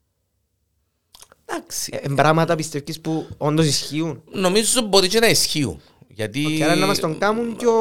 Εντάξει. 1.45 1.99
Ε, 2.01 2.07
πράγματα 2.15 2.55
πιστεύεις 2.55 3.01
που 3.01 3.27
όντως 3.38 3.65
ισχύουν; 3.65 4.23
Νομίζω 4.32 4.82
μπορεί 4.82 5.07
και 5.07 5.19
να 5.19 5.27
ισχύουν. 5.27 5.82
Γιατί... 6.07 6.43
Και 6.57 6.63
άρα 6.63 6.75
να 6.75 6.86
μας 6.86 6.99
τον 6.99 7.17
κάνουν 7.17 7.55
πιο 7.55 7.71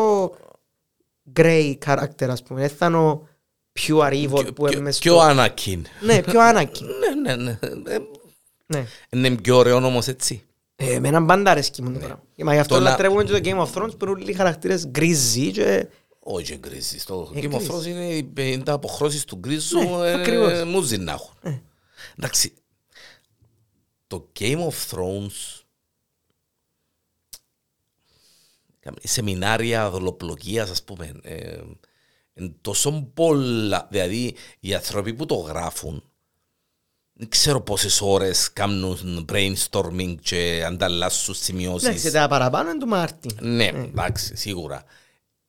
grey 1.37 1.75
character, 1.87 2.27
ας 2.29 2.43
πούμε. 2.43 2.61
Δεν 2.61 2.69
θα 2.71 2.87
είναι 2.87 2.97
ο 2.97 3.29
pure 3.81 4.13
evil 4.13 4.29
πιο- 4.43 4.53
που 4.53 4.65
πιο- 4.65 4.79
είναι 4.79 4.93
Πιο 4.95 5.19
Anakin. 5.21 5.81
Ναι, 6.01 6.23
πιο 6.23 6.41
Anakin. 6.53 6.83
Ναι, 7.23 7.35
ναι, 7.35 7.37
ναι. 7.43 7.59
Ε, 7.95 7.99
Ναι. 8.67 8.87
Είναι 9.11 9.31
πιο 9.31 9.57
ωραίο 9.57 9.77
όμως 9.77 10.07
έτσι. 10.09 10.43
Ε, 10.77 10.93
Εμένα 10.93 11.25
πάντα 11.25 11.51
αρέσκει 11.51 11.83
μου 11.83 11.93
το 11.93 11.99
πράγμα. 11.99 12.23
Και 12.37 12.45
Μα 12.45 12.53
γι' 12.55 12.61
αυτό 12.61 12.75
Το 12.75 12.81
να- 12.81 12.91
λατρεύουμε 12.91 13.25
και 13.25 13.33
το 13.33 13.39
Game 13.43 13.59
of 13.67 13.73
Thrones 13.83 13.99
που 13.99 14.05
είναι 14.05 14.11
όλοι 14.11 14.31
οι 14.31 14.35
χαρακτήρες 14.35 14.87
γκρίζοι 14.87 15.51
και... 15.51 15.87
Όχι 16.19 16.57
γκρίζεις. 16.57 17.05
Το 17.05 17.33
Ε, 17.35 17.39
Game 17.41 17.45
of 17.45 17.49
γκρίζ. 17.57 17.69
Thrones 17.71 17.87
είναι 17.87 18.07
οι 18.07 18.33
50 18.37 18.63
αποχρώσεις 18.67 19.25
του 19.25 19.37
γκρίζου. 19.37 19.79
Ναι, 19.79 20.09
ε, 20.09 20.13
ακριβώς. 20.13 20.65
Μούζι 20.65 20.97
να 20.97 21.13
έχουν. 21.13 21.35
Ε. 21.43 21.59
Εντάξει. 22.19 22.53
Το 24.07 24.29
Game 24.41 24.59
of 24.59 24.91
Thrones 24.91 25.61
κάμε 28.63 28.70
σεμινάρια 29.03 29.91
δολοπλοκίας 29.91 30.71
ας 30.71 30.83
πούμε 30.83 31.13
ε, 31.23 31.59
εν 32.33 32.57
τόσο 32.61 33.11
πολλά 33.15 33.89
δηλαδή 33.91 34.35
οι 34.61 34.75
άνθρωποι 34.75 35.15
που 35.15 35.27
το 35.27 35.35
γράφουν 35.35 36.05
δεν 37.13 37.29
ξέρω 37.29 37.61
πόσες 37.61 38.01
ώρες 38.01 38.53
κάνουν 38.53 39.27
brainstorming 39.33 40.15
και 40.23 40.65
ανταλλάσσουν 40.67 41.35
Εντάξει, 41.35 41.45
σημειώσεις 41.45 42.13
τα 42.13 42.29
παραπάνω 42.29 42.71
είναι 42.71 42.79
του 42.79 42.87
Μάρτιν. 42.87 43.31
ναι, 43.41 43.65
εντάξει, 43.65 44.37
σίγουρα. 44.37 44.85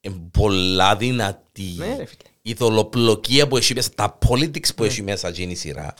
Είναι 0.02 0.30
πολλά 0.32 0.96
δυνατή 0.96 1.74
Ναι, 1.78 1.96
ρε 1.96 2.06
φίλε. 2.06 2.31
Η 2.42 2.54
δολοπλοκία 2.54 3.48
που 3.48 3.58
έχει 3.58 3.74
μέσα, 3.74 3.90
τα 3.96 4.18
politics 4.28 4.76
που 4.76 4.84
έχει 4.84 5.02
μέσα 5.04 5.28
εκείνη 5.28 5.52
η 5.52 5.56
σειρά. 5.56 5.94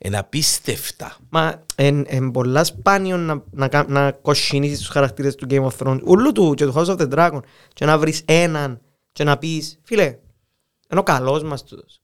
Είναι 0.00 0.18
απίστευτα. 0.18 1.16
Μα 1.28 1.64
είναι 1.78 2.30
πολλά 2.32 2.64
σπάνιο 2.64 3.16
να, 3.16 3.42
να, 3.50 3.68
κα- 3.68 3.86
να 3.88 4.12
κοσχυνήσεις 4.12 4.78
τους 4.78 4.88
χαρακτήρες 4.88 5.34
του 5.34 5.46
Game 5.50 5.66
of 5.68 5.70
Thrones. 5.78 6.00
Ούλου 6.04 6.32
του 6.32 6.54
και 6.54 6.64
του 6.64 6.72
House 6.76 6.86
of 6.86 6.96
the 6.96 7.08
Dragon. 7.14 7.40
Και 7.74 7.84
να 7.84 7.98
βρεις 7.98 8.22
έναν 8.24 8.80
και 9.12 9.24
να 9.24 9.38
πεις, 9.38 9.78
φίλε, 9.82 10.04
είναι 10.90 11.00
ο 11.00 11.02
καλός 11.02 11.42
μας 11.42 11.64
τούτος. 11.64 12.00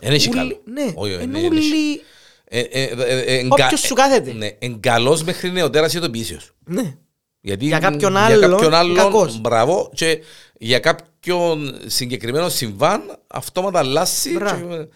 Δεν 0.00 0.12
έχει 0.12 0.28
Ούλοι- 0.28 0.38
καλό. 0.38 0.60
Ναι, 0.64 0.92
Όχι, 0.94 1.14
όχι, 1.14 1.22
είναι 1.22 1.38
ναι, 1.40 1.40
δεν 1.48 1.56
έχει. 1.56 1.68
ούλοι... 1.68 2.00
Ε, 2.44 2.60
ε, 2.60 2.82
ε, 2.82 2.84
ε, 2.84 3.20
ε, 3.38 3.46
Όποιος 3.48 3.68
εγκα- 3.68 3.76
σου 3.76 3.94
κάθεται. 3.94 4.32
Ναι, 4.32 4.50
είναι 4.58 4.76
καλός 4.80 5.22
μέχρι 5.22 5.50
νεοτέρας 5.50 5.94
ειδοποιήσεως. 5.94 6.50
Ναι. 6.64 6.96
Γιατί 7.40 7.64
Για 7.66 7.78
κάποιον 7.78 8.10
για 8.12 8.24
άλλον, 8.24 8.50
κάποιον 8.50 8.74
άλλον, 8.74 8.96
κακός. 8.96 9.40
μπράβο, 9.40 9.90
και 9.94 10.22
για 10.58 10.78
κάποιον 10.78 11.80
συγκεκριμένο 11.86 12.48
συμβάν, 12.48 13.18
αυτόματα 13.26 13.78
αλλάσει. 13.78 14.32
Μπράβο. 14.32 14.76
και- 14.76 14.88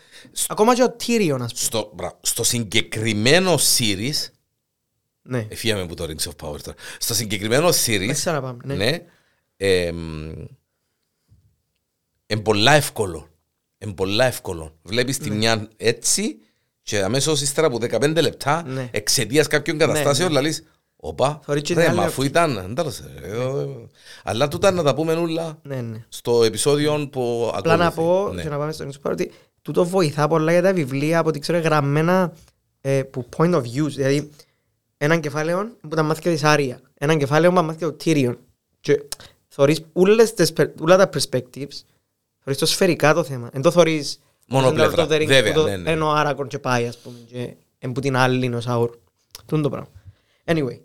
Ακόμα 0.49 0.75
και 0.75 0.83
ο 0.83 0.97
Tyrion, 1.07 1.29
ας 1.31 1.37
πούμε. 1.37 1.49
στο, 1.55 1.91
μπρα- 1.95 2.19
στο 2.23 2.45
συγκεκριμένο 2.45 3.55
series, 3.79 4.29
Ναι. 5.23 5.47
Εφίαμε 5.49 5.87
που 5.87 5.95
το 5.95 6.05
Rings 6.05 6.29
of 6.31 6.49
Power 6.49 6.61
τώρα. 6.63 6.77
Στο 6.99 7.15
συγκεκριμένο 7.15 7.69
series, 7.69 8.07
Μέσα 8.07 8.33
να 8.33 8.41
πάμε, 8.41 8.59
ναι. 8.65 8.75
ναι, 8.75 8.99
εμ, 9.57 10.29
είναι 12.27 12.41
πολλά 12.43 12.73
εύκολο. 12.73 13.29
Είναι 13.79 13.93
πολλά 13.93 14.25
εύκολο. 14.25 14.79
Βλέπεις 14.83 15.19
Ναι. 15.19 15.25
τη 15.29 15.31
μια 15.31 15.69
έτσι 15.77 16.39
και 16.83 17.03
αμέσως 17.03 17.41
ύστερα 17.41 17.67
από 17.67 17.79
15 17.81 18.21
λεπτά 18.23 18.63
Ναι. 18.67 18.89
εξαιτίας 18.93 19.47
κάποιων 19.47 19.79
καταστάσεων 19.79 20.29
ναι. 20.29 20.35
λαλείς 20.35 20.65
Οπα, 21.07 21.41
Θωρείς 21.45 21.63
και 21.63 21.75
ρε, 21.75 21.81
την 21.81 21.89
άλλη 21.91 21.99
μα 21.99 22.05
αφού 22.05 22.13
οπτική. 22.23 22.27
ήταν, 22.39 22.57
εντάξει, 22.71 23.03
ε, 23.23 23.31
ε, 23.37 23.67
αλλά 24.25 24.49
τούτα 24.49 24.71
να 24.71 24.83
τα 24.83 24.95
πούμε 24.95 25.13
όλα 25.13 25.59
Ναι, 25.63 25.81
ναι. 25.81 26.05
στο 26.09 26.45
επεισόδιο 26.45 27.09
που 27.13 27.51
Απλά 27.55 27.77
να 27.77 27.87
ακολουθεί. 27.87 28.13
πω 28.27 28.33
Ναι. 28.33 28.43
και 28.43 28.49
να 28.49 28.59
πάμε 28.59 28.73
στο 28.73 28.85
νησπάρο 28.85 29.15
ότι 29.15 29.31
τούτο 29.63 29.85
βοηθά 29.85 30.29
πολλά 30.29 30.53
για 30.53 30.63
τα 30.63 30.73
βιβλία 30.73 31.19
από 31.19 31.29
ό,τι 31.29 31.39
ξέρω 31.39 31.59
γραμμένα 31.59 32.33
ε, 32.81 33.03
που 33.03 33.29
point 33.37 33.55
of 33.55 33.61
views. 33.61 33.89
Δηλαδή, 33.89 34.31
έναν 34.97 35.21
κεφάλαιο 35.21 35.69
που 35.81 35.89
τα 35.89 36.03
μάθηκα 36.03 36.31
της 36.31 36.45
Άρια, 36.45 36.81
έναν 36.95 37.19
κεφάλαιο 37.19 37.51
που 37.51 37.57
τα 37.57 37.63
μάθηκα 37.63 37.87
του 37.91 37.97
Tyrion. 38.05 38.35
Και 38.81 39.03
θωρείς 39.49 39.85
ούλες 39.93 40.35
τις, 40.35 40.53
πε- 40.53 40.81
ούλα 40.81 40.97
τα 40.97 41.09
perspectives, 41.15 41.81
θωρείς 42.39 42.59
το 42.59 42.67
σφαιρικά 42.67 43.15
το 43.15 43.25
θέμα. 43.25 43.49
Εν 43.53 43.63
το 43.63 43.71
θωρείς 43.71 44.21
Μόνο 44.49 44.67
το 44.67 44.73
Lord 44.73 44.75
πλευρά. 44.75 45.07
of 45.07 45.09
the 45.11 45.21
Rings 45.23 45.27
Βέβαια, 45.27 45.53
που 45.53 45.59
το- 45.61 45.67
ναι, 45.67 45.77
ναι. 45.77 45.91
Ενώ 45.91 46.07
ο 46.07 46.11
Άρακον 46.13 46.49
και 46.49 46.59
πάει, 46.59 46.87
ας 46.87 46.97
πούμε, 46.99 47.17
και 47.27 47.55
εν 47.79 47.93
που 47.93 48.01
την 48.01 48.17
άλλη 48.17 48.45
είναι 48.47 48.57
ο 48.57 48.61
Σάουρ. 48.61 48.91
Τούν 49.47 49.63
το 49.63 49.69
πράγμα. 49.71 49.89
Anyway, 50.47 50.79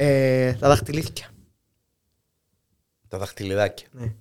ε, 0.00 0.52
τα 0.52 0.68
δαχτυλίθηκια. 0.68 1.26
Τα 3.08 3.18
δαχτυλιδάκια. 3.18 3.86
Ναι. 3.92 4.14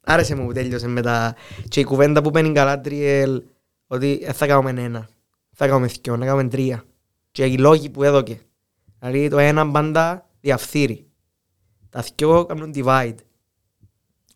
Άρεσε 0.00 0.34
μου 0.34 0.46
που 0.46 0.52
τέλειωσε 0.52 0.86
με 0.88 1.02
τα... 1.02 1.36
Και 1.68 1.80
η 1.80 1.84
κουβέντα 1.84 2.22
που 2.22 2.30
παίρνει 2.30 2.48
η 2.48 2.52
Γκαλάντριελ 2.52 3.42
ότι 3.86 4.18
δεν 4.24 4.34
θα 4.34 4.46
κάνουμε 4.46 4.70
ένα, 4.82 5.08
θα 5.54 5.66
κάνουμε 5.66 5.86
δυο, 5.86 6.16
να 6.16 6.26
κάνουμε 6.26 6.48
τρία. 6.48 6.84
Και 7.32 7.44
οι 7.44 7.58
λόγοι 7.58 7.90
που 7.90 8.02
έδωκε. 8.02 8.40
Δηλαδή 8.98 9.28
το 9.28 9.38
ένα 9.38 9.70
πάντα 9.70 10.28
διαφθείρει. 10.40 11.06
Τα 11.90 12.04
δυο 12.16 12.46
κάνουν 12.46 12.72
divide. 12.74 13.14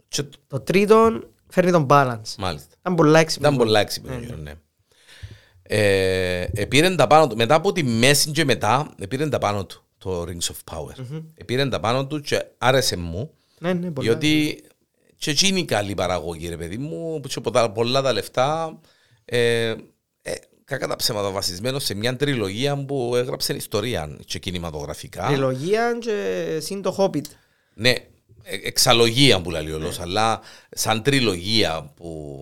Και- 0.09 0.25
Το 0.47 0.61
τρίτο 0.61 1.21
φέρνει 1.49 1.71
τον 1.71 1.87
balance. 1.91 2.35
Μάλιστα. 2.39 2.75
Ήταν 2.81 2.95
πολλά 2.95 3.19
έξυπνο. 3.19 3.47
Ήταν 3.49 3.59
πολλά 3.59 3.81
έξυπνο, 3.81 4.19
Ναι, 4.19 4.35
ναι. 4.37 4.53
Ε, 5.63 6.47
επήρεν 6.55 6.97
τα 6.97 7.07
πάνω 7.07 7.27
του, 7.27 7.37
μετά 7.37 7.55
από 7.55 7.73
τη 7.73 7.83
μέση 7.83 8.31
και 8.31 8.45
μετά, 8.45 8.95
επήρεν 8.99 9.31
τα 9.31 9.39
πάνω 9.39 9.67
του 9.67 9.82
το 10.03 10.23
Rings 10.23 10.51
of 10.53 10.75
Power. 10.77 11.05
Επήρεν 11.35 11.71
τα 11.71 11.81
πάνω 11.81 12.07
του 12.07 12.21
και 12.21 12.45
άρεσε 12.59 12.97
μου, 12.97 13.31
Ναι, 13.59 13.73
ναι, 13.73 13.91
πολλά. 13.91 14.09
διότι 14.09 14.63
και 15.17 15.31
εκείνη 15.31 15.61
η 15.61 15.65
καλή 15.65 15.95
παραγωγή, 15.95 16.49
ρε 16.49 16.57
παιδί 16.57 16.79
μου, 16.79 17.21
που 17.21 17.29
και 17.29 17.41
πολλά, 17.41 17.71
πολλά 17.71 18.03
τα 18.03 18.13
λεφτά, 18.13 18.81
ε, 19.25 19.69
ε, 20.23 20.33
κακά 20.65 20.87
τα 20.87 20.97
ψέματα 20.97 21.31
βασισμένος 21.31 21.85
σε 21.85 21.95
μια 21.95 22.17
τριλογία 22.17 22.85
που 22.85 23.13
έγραψε 23.17 23.55
ιστορία 23.55 24.17
και 24.25 24.39
κινηματογραφικά. 24.39 25.27
Τριλογία 25.27 25.99
και 26.01 26.59
συν 26.61 26.83
το 26.83 26.95
Hobbit. 26.99 27.25
Ναι, 27.75 27.91
ε- 27.91 28.61
εξαλογία 28.63 29.41
που 29.41 29.51
λέει 29.51 29.71
ο 29.71 29.79
λόγος, 29.79 30.01
αλλά 30.01 30.41
σαν 30.71 31.03
τριλογία 31.03 31.93
που 31.95 32.39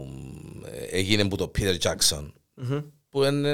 ε, 0.64 0.84
έγινε 0.98 1.22
από 1.22 1.36
το 1.36 1.50
Peter 1.58 1.76
Jackson. 1.78 2.32
Που 3.10 3.24
είναι 3.24 3.50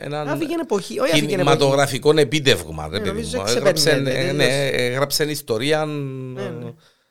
ένα 0.00 0.20
Άφηγε 0.20 0.54
εποχή. 0.60 0.92
Όχι, 0.92 1.00
άφηγε 1.00 1.16
εποχή. 1.16 1.26
κινηματογραφικό 1.26 2.12
επίτευγμα. 2.18 2.82
Ρε, 2.88 2.90
Ναι, 2.90 2.98
παιδί 2.98 3.08
νομίζω 3.10 3.38
μου. 3.38 3.44
ξεπερνέται, 3.44 3.80
Έγραψε, 3.80 3.90
ε, 3.90 4.32
ναι, 4.32 4.44
τελείως. 4.44 4.80
έγραψε 4.90 5.24
ιστορία. 5.24 5.84
ναι. 5.84 6.42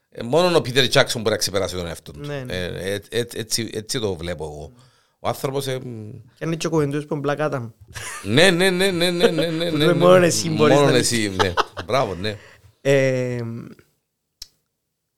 ε, 0.10 0.24
Μόνο 0.24 0.58
ο 0.58 0.62
Peter 0.66 0.90
Jackson 0.92 1.14
μπορεί 1.16 1.30
να 1.30 1.38
ξεπεράσει 1.38 1.76
τον 1.76 1.88
εαυτό 1.88 2.12
του. 2.12 2.20
Ναι, 2.20 2.44
ναι. 2.44 2.54
Ε, 2.56 2.66
ε, 2.94 3.02
ε, 3.10 3.26
έτσι, 3.34 3.70
έτσι 3.74 4.00
το 4.00 4.16
βλέπω 4.16 4.44
εγώ. 4.44 4.72
Ο 5.20 5.28
άνθρωπος... 5.28 5.68
ε, 5.68 5.80
μ, 5.80 6.12
Και 6.38 6.46
είναι 6.46 6.56
και 6.56 6.68
ο 6.68 6.70
κουβεντούς 6.70 7.06
που 7.06 7.14
είναι 7.14 7.22
πλακάτα 7.24 7.60
μου. 7.60 7.76
ναι, 8.24 8.52
ναι, 8.52 8.70
ναι, 8.70 8.92
ναι, 8.92 9.12
ναι, 9.12 9.28
ναι, 9.28 9.50
ναι, 9.50 9.70
Που 9.70 9.78
ναι, 9.78 9.86
το 9.86 9.94
ναι. 9.94 10.00
μόνος 10.00 10.26
εσύ 10.28 10.50
μπορείς 10.50 10.76
Μόνο 10.76 10.90
να 10.90 10.98
εσύ, 10.98 11.36
ναι. 11.42 11.54
Μπράβο, 11.86 12.16
ναι. 12.16 12.38
Ε, 12.82 13.38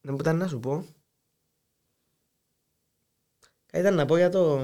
Δεν 0.01 0.15
που 0.15 0.21
ήταν 0.21 0.38
να 0.38 0.47
σου 0.47 0.59
πω. 0.59 0.86
Κάτι 3.71 3.84
ήταν 3.84 3.95
να 3.95 4.05
πω 4.05 4.17
για 4.17 4.30
το... 4.30 4.59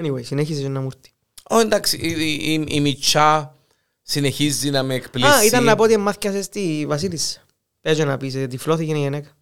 Anyway, 0.00 0.24
συνέχισε 0.24 0.68
να 0.68 0.80
μου 0.80 0.88
έρθει. 0.94 1.12
Ω, 1.50 1.58
εντάξει, 1.58 1.96
η, 1.96 2.10
η, 2.10 2.52
η, 2.52 2.64
η 2.68 2.80
Μιτσά 2.80 3.56
συνεχίζει 4.02 4.70
να 4.70 4.82
με 4.82 4.94
εκπλήσει. 4.94 5.28
Α, 5.32 5.44
ήταν 5.44 5.64
να 5.64 5.74
πω 5.76 5.82
ότι 5.82 5.96
μάθηκασες 5.96 6.44
στη 6.44 6.84
Βασίλισσα. 6.88 7.40
Πες 7.80 7.98
να 7.98 8.16
πεις, 8.16 8.34
ε, 8.34 8.46
τυφλώθηκε 8.46 8.92
η 8.92 8.96
γυναίκα. 8.98 9.36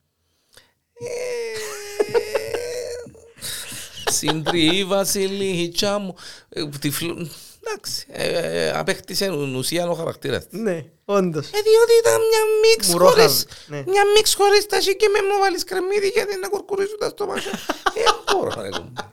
Συντρί 4.11 4.85
βασιλίτσα 4.85 5.99
μου. 5.99 6.15
Ε, 6.49 6.69
τυφλο- 6.81 7.29
Εντάξει, 7.67 8.07
ε, 8.09 8.67
ε, 8.67 8.71
απέκτησε 8.71 9.31
ουσία 9.31 9.89
ο 9.91 9.95
χαρακτήρας 9.95 10.47
της. 10.49 10.61
Ναι, 10.61 10.85
όντως. 11.05 11.47
Ε, 11.47 11.51
διότι 11.51 11.93
ήταν 12.01 12.15
μια 12.15 12.41
μίξ 12.63 12.89
Μουρόχα, 12.89 13.11
χωρίς, 13.11 13.47
ναι. 13.67 13.83
μια 13.87 14.03
μίξ 14.17 14.35
χωρίς 14.35 14.67
τα 14.67 14.79
και 14.79 15.09
με 15.13 15.19
μου 15.33 15.39
βάλεις 15.41 15.65
κρεμμύδι 15.65 16.09
γιατί 16.09 16.39
να 16.41 16.49
κουρκουρίσουν 16.49 16.99
τα 16.99 17.09
στόματα. 17.09 17.41
Ε, 17.95 18.33
μπορώ 18.33 18.63
ρε 18.63 18.69
κουμπάρε. 18.69 19.09
Ε, 19.09 19.10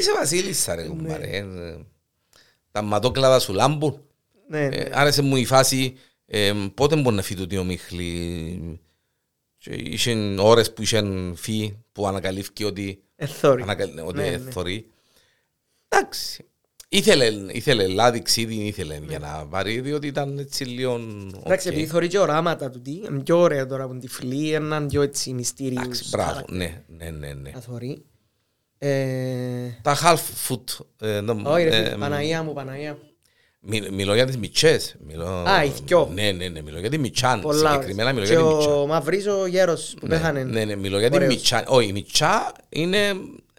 είσαι 0.00 0.12
βασίλισσα 0.12 0.74
ρε 0.74 0.82
κουμπάρε. 0.82 1.26
ε, 1.26 1.36
ε. 1.36 1.76
Τα 2.70 2.82
ματόκλαδα 2.82 3.38
σου 3.38 3.52
λάμπουν. 3.52 4.00
Ναι, 4.48 4.68
ναι. 4.68 4.76
Ε, 4.76 4.90
άρεσε 4.92 5.22
μου 5.22 5.36
η 5.36 5.44
φάση 5.44 5.96
ε, 6.26 6.52
πότε 6.74 6.96
μπορεί 6.96 7.16
να 7.16 7.22
φύγει 7.22 7.46
το 7.46 7.64
Μίχλη. 7.64 8.80
Και 9.58 9.70
είχε 9.74 10.34
ώρες 10.38 10.72
που 10.72 10.82
είχε 10.82 11.32
φύγει 11.34 11.84
που 11.92 12.06
ανακαλύφθηκε 12.06 12.64
ότι, 12.64 13.02
Εθόρυ. 13.16 13.62
ανακαλ... 13.62 13.90
ότι 14.04 14.16
Ναι, 14.16 14.26
ε, 14.26 14.36
ναι. 14.36 14.50
θωρεί. 14.50 14.90
Εντάξει. 15.88 16.44
Ήθελε, 16.88 17.26
ήθελε 17.52 17.86
λάδι 17.86 18.22
ξύδι, 18.22 18.54
ήθελε 18.54 19.00
για 19.08 19.18
να 19.18 19.46
πάρει, 19.46 19.80
διότι 19.80 20.06
ήταν 20.06 20.38
έτσι 20.38 20.64
λίγο... 20.64 20.94
Εντάξει, 21.44 21.68
οκ. 21.68 21.74
επειδή 21.74 21.86
θωρεί 21.86 22.08
και 22.08 22.18
οράματα 22.18 22.70
του 22.70 22.82
τι, 22.82 22.90
είναι 22.90 23.20
πιο 23.22 23.38
ωραία 23.38 23.66
τώρα 23.66 23.86
που 23.86 23.92
είναι 23.92 24.00
τυφλή, 24.00 24.52
έναν 24.52 24.86
πιο 24.86 25.02
έτσι 25.02 25.32
μυστήριους. 25.32 25.82
Εντάξει, 25.82 26.08
μπράβο, 26.10 26.44
ναι, 26.48 26.84
ναι, 26.86 27.10
ναι, 27.10 27.32
ναι. 27.32 27.52
Να 28.86 28.94
θωρεί. 28.94 29.66
Ε, 29.66 29.78
Τα 29.82 29.96
half 30.02 30.18
foot. 30.48 30.86
ε, 31.00 31.20
νο- 31.20 31.50
Όχι 31.50 31.64
ρε 31.64 31.76
ε, 31.76 31.84
φίλε, 31.84 31.96
Παναγία 31.96 32.42
μου, 32.42 32.52
Παναγία 32.52 32.92
μου. 32.92 32.98
μι- 33.60 33.90
Μιλώ 33.90 34.14
για 34.14 34.26
τις 34.26 34.36
μιτσές. 34.36 34.96
Μιλώ... 35.06 35.26
Α, 35.26 35.64
οι 35.64 35.72
δυο. 35.84 36.10
Ναι, 36.14 36.32
ναι, 36.32 36.48
ναι, 36.48 36.60
μιλώ 36.62 36.78
για 36.80 36.90
τη 36.90 36.98
μιτσάν. 36.98 37.40
Πολλά 37.40 37.72
Συγκεκριμένα 37.72 38.12
μιλώ 38.12 38.24
ώρες. 38.26 38.30
για 38.30 38.38
Και 38.38 38.48
τη 38.48 38.54
μιτσάν. 38.56 38.72
ο 38.78 38.86
Μαυρής 38.86 39.26
ο 39.26 39.46
γέρος 39.46 39.94
που 40.00 40.06
Ναι, 40.06 40.14
πέθανε. 40.16 40.44
Ναι, 40.44 40.64
ναι, 40.64 40.76
μιλώ 40.76 40.98
για 40.98 41.10
τη 41.10 41.16
Ωραίος. 41.16 41.34
Μιτσά. 41.34 41.64
Όχι, 41.66 41.88
η 41.88 41.92
Μιτσά 41.92 42.52
είναι 42.68 43.12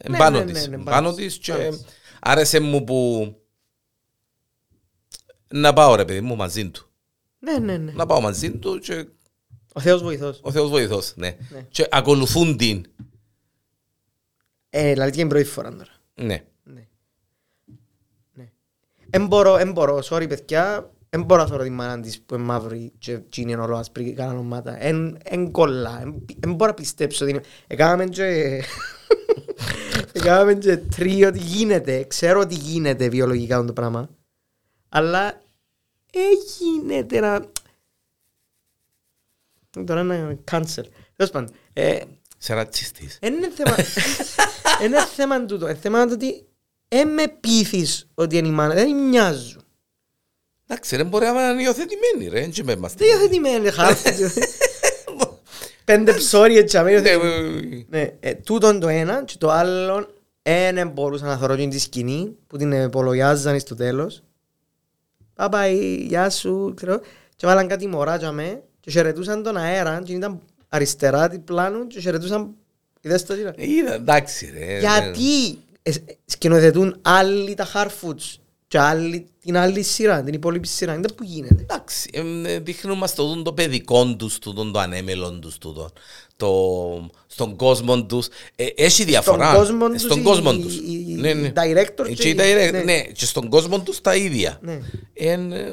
Ναι, 0.09 0.17
πάνω 0.17 0.39
ναι, 0.39 0.45
της. 0.51 0.67
ναι, 0.67 0.77
ναι, 0.77 0.83
Πάνω 0.83 0.89
πάνω 0.89 1.13
της 1.13 1.25
της, 1.25 1.37
και 1.37 1.51
πάνω 1.53 1.69
της. 1.69 1.85
άρεσε 2.19 2.59
μου 2.59 2.83
που 2.83 3.31
να 5.47 5.73
πάω 5.73 5.95
ρε 5.95 6.05
παιδί 6.05 6.21
μου 6.21 6.35
μαζί 6.35 6.69
του. 6.69 6.85
Ναι, 7.39 7.57
ναι, 7.57 7.77
ναι. 7.77 7.91
Να 7.91 8.05
πάω 8.05 8.21
μαζί 8.21 8.51
του 8.51 8.79
και 8.79 9.05
Ο 9.73 9.79
Θεός 9.79 10.03
βοηθός. 10.03 10.39
ο 10.41 10.51
Θεός 10.51 10.69
βοηθός, 10.69 11.13
ναι. 11.15 11.35
Ναι. 11.49 11.65
Και 11.69 11.87
ακολουθούν 11.91 12.57
την. 12.57 12.85
Ε, 14.79 14.91
δηλαδή 14.91 15.11
και 15.11 15.19
είναι 15.19 15.29
πρώτη 15.29 15.45
φορά 15.45 15.71
τώρα. 15.71 15.91
Ναι. 16.15 16.43
Ναι. 16.63 16.87
Ναι. 18.33 18.49
Εν 19.09 19.25
μπορώ, 19.25 19.57
εν 19.57 19.71
μπορώ, 19.71 19.99
sorry 20.09 20.25
παιδιά, 20.29 20.91
εν 21.09 21.23
μπορώ 21.23 21.41
να 21.41 21.47
θωρώ 21.47 21.63
τη 21.63 21.69
μάνα 21.69 22.01
της 22.01 22.21
που 22.21 22.35
είναι 22.35 22.43
μαύρη 22.43 22.91
και 22.99 23.11
εκείνη 23.11 23.51
είναι 23.51 23.61
όλο 23.61 23.77
άσπρη 23.77 24.03
και 24.03 24.13
κάναν 24.13 24.37
ομάδα. 24.37 24.83
Εν, 24.83 25.17
εν 25.23 25.51
κολλά, 25.51 26.01
εν, 26.01 26.25
εν 26.39 26.53
μπορώ 26.53 26.69
να 26.69 26.73
πιστέψω 26.73 27.23
ότι 27.23 27.33
είναι. 27.33 27.43
Έκαναμε 27.67 28.05
και... 28.05 28.23
Έκαναμε 30.13 30.53
και 30.53 30.77
τρία 30.77 31.27
ότι 31.27 31.39
γίνεται, 31.39 32.03
ξέρω 32.03 32.39
ότι 32.39 32.55
γίνεται 32.55 33.09
βιολογικά 33.09 33.65
το 33.65 33.73
πράγμα. 33.73 34.09
Αλλά 34.89 35.41
έγινε 36.11 37.05
να... 37.19 37.49
Τώρα 39.85 40.01
είναι 40.01 40.39
cancel. 40.51 40.85
Τέλος 41.15 41.31
πάντων, 41.31 41.49
ε, 41.73 41.99
Σε 42.37 42.53
ρατσιστής. 42.53 43.17
Εν 43.21 43.33
είναι 43.33 43.49
θέμα... 43.49 43.75
εν 44.81 44.85
είναι 44.85 45.05
θέμα 45.15 45.45
τούτο. 45.45 45.65
Είναι 45.65 45.77
θέμα 45.81 46.05
του 46.05 46.11
ότι 46.13 46.45
εν 46.87 47.07
με 47.13 47.23
πείθεις 47.39 48.07
ότι 48.13 48.37
είναι 48.37 48.47
η 48.47 48.51
μάνα. 48.51 48.73
Δεν 48.73 48.95
μοιάζουν. 48.95 49.61
Εντάξει, 50.67 50.95
ρε 50.95 51.03
μπορεί 51.03 51.25
να 51.25 51.49
είναι 51.49 51.61
υιοθετημένοι 51.61 52.27
ρε. 52.29 52.41
Έτσι 52.41 52.63
με 52.63 52.75
μας. 52.75 52.93
Δεν 52.93 53.07
υιοθετημένοι 53.07 53.69
χάρτη. 53.69 54.11
Πέντε 55.85 56.13
ψώρια 56.13 56.59
έτσι 56.59 56.77
αμέσως. 56.77 57.01
Ναι, 57.01 57.09
ε, 57.09 57.85
Ναι, 57.89 58.13
ε, 58.19 58.33
τούτον 58.33 58.79
το 58.79 58.87
ένα 58.87 59.23
και 59.23 59.35
το 59.37 59.51
άλλο 59.51 60.07
δεν 60.73 60.89
μπορούσα 60.89 61.25
να 61.25 61.37
θωρώ 61.37 61.55
την 61.55 61.69
τη 61.69 61.79
σκηνή 61.79 62.35
που 62.47 62.57
την 62.57 62.71
επολογιάζαν 62.71 63.59
στο 63.59 63.75
τέλος. 63.75 64.23
Πάπα, 65.33 65.67
γεια 65.67 66.29
σου, 66.29 66.73
ξέρω. 66.75 66.99
Και 67.35 67.45
βάλαν 67.45 67.67
κάτι 67.67 67.87
μωρά 67.87 68.15
για 68.15 68.31
με 68.31 68.63
και 68.79 68.91
χαιρετούσαν 68.91 69.43
τον 69.43 69.57
αέρα 69.57 70.01
και 70.03 70.13
ήταν 70.13 70.41
αριστερά 70.69 71.29
την 71.29 71.43
πλάνου 71.43 71.87
και 71.87 71.99
χαιρετούσαν 71.99 72.55
Είδες 73.07 73.25
το 73.25 73.33
τι 73.33 73.39
είναι. 73.41 73.53
Είδα, 73.57 73.93
εντάξει 73.93 74.51
ρε. 74.57 74.79
Γιατί 74.79 75.57
ε, 75.81 75.91
σκηνοθετούν 76.25 76.97
άλλοι 77.01 77.53
τα 77.53 77.67
hard 77.73 78.15
και 78.67 78.79
άλλοι 78.79 79.27
την 79.39 79.57
άλλη 79.57 79.83
σειρά, 79.83 80.23
την 80.23 80.33
υπόλοιπη 80.33 80.67
σειρά. 80.67 80.93
Είναι 80.93 81.07
που 81.15 81.23
γίνεται. 81.23 81.61
Εντάξει, 81.61 82.09
εμ, 82.13 82.45
ε, 82.45 82.59
δείχνουν 82.59 82.97
μας 82.97 83.15
το, 83.15 83.27
δουν 83.27 83.43
το 83.43 83.53
παιδικό 83.53 84.15
τους, 84.15 84.39
το, 84.39 84.53
το 84.71 84.79
ανέμελον 84.79 85.41
τους, 85.41 85.57
το, 85.57 85.89
το, 86.35 87.09
στον 87.27 87.55
κόσμο 87.55 88.05
τους. 88.05 88.27
Ε, 88.55 88.65
έχει 88.75 89.03
διαφορά. 89.03 89.53
κόσμο 89.55 89.85
Ε, 89.89 89.93
τους 89.93 90.01
Στον 90.01 90.19
οι- 90.19 90.23
κόσμο 90.23 90.51
οι- 90.53 90.61
τους. 90.61 90.75
οι- 90.75 91.05
οι 91.07 91.13
Ναι, 91.13 91.33
ναι. 91.33 91.51
director 91.55 92.05
Ε, 92.05 92.07
και 92.07 92.13
και 92.13 92.27
οι 92.27 92.31
οι- 92.31 92.35
direct- 92.39 92.71
ναι. 92.71 92.83
ναι, 92.83 93.01
και 93.01 93.25
στον 93.25 93.49
κόσμο 93.49 93.79
τους 93.81 94.01
τα 94.01 94.15
ίδια. 94.15 94.59
Ναι. 94.61 94.79
Εν, 95.13 95.51
ε, 95.51 95.69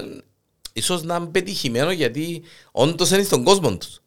ίσως 0.73 1.03
να 1.03 1.17
είναι 1.17 1.27
πετυχημένο 1.27 1.91
γιατί 1.91 2.43
όντως 2.73 3.11
είναι 3.11 3.23
στον 3.23 3.45
κόσμο 3.45 3.77
τους. 3.77 3.99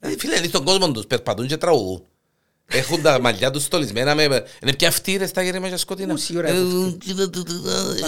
Ε, 0.00 0.08
Φίλε, 0.18 0.36
είναι 0.36 0.46
στον 0.46 0.64
κόσμο 0.64 0.92
τους, 0.92 1.06
περπατούν 1.06 1.46
και 1.46 1.56
τραγουδούν. 1.56 2.02
Έχουν 2.66 3.02
τα 3.02 3.20
μαλλιά 3.20 3.50
τους 3.50 3.62
στολισμένα 3.62 4.14
με... 4.14 4.24
Είναι 4.62 4.72
πια 4.76 4.88
αυτοί 4.88 5.26
στα 5.26 5.42
γερή 5.42 5.58
μαγιά 5.58 5.76
σκοτεινά. 5.76 6.12
Ούση 6.12 6.36
ώρα 6.36 6.48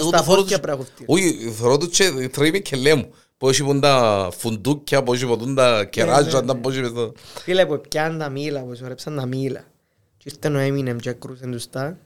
Στα 0.07 0.23
φόρκια 0.23 0.59
πραγματικά. 0.59 1.03
Όχι, 1.05 1.53
θωρώ 1.57 1.77
του 1.77 1.89
και 1.89 2.29
τρίβει 2.31 2.61
και 2.61 2.75
λέει 2.75 2.93
μου. 2.93 3.13
Πώς 3.37 3.59
είπαν 3.59 3.79
τα 3.79 4.29
φουντούκια, 4.37 5.03
πώς 5.03 5.21
είπαν 5.21 5.55
τα 5.55 5.85
κεράζια, 5.85 6.43
πώς 6.43 6.75
είπαν 6.75 6.93
τα... 6.93 7.11
Φίλε 7.41 7.65
που 7.65 7.81
πιάνε 7.89 8.17
τα 8.17 8.29
μήλα, 8.29 8.61
που 8.61 8.75
σωρέψαν 8.75 9.15
τα 9.15 9.25
μήλα. 9.25 9.63
Και 10.17 10.29
ήρθαν 10.33 10.55
ο 10.55 10.59
Έμινεμ 10.59 10.97
και 10.97 11.11
κρούσαν 11.11 11.51
τους 11.51 11.69
τα. 11.69 11.97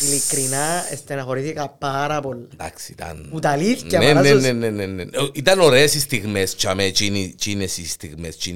Ειλικρινά, 0.00 0.82
στεναχωρήθηκα 0.96 1.68
πάρα 1.68 2.20
πολύ. 2.20 2.48
Εντάξει, 2.52 2.92
ήταν... 2.92 3.28
Μου 3.32 3.38
τα 3.38 3.50
αλήθεια, 3.50 3.98
ναι, 3.98 4.12
ναι, 4.12 4.52
ναι, 4.52 4.70
ναι, 4.70 4.86
ναι. 4.86 5.04
Ήταν 5.32 5.60
οι 5.60 6.42
τσάμε, 6.56 6.84
οι 6.84 6.92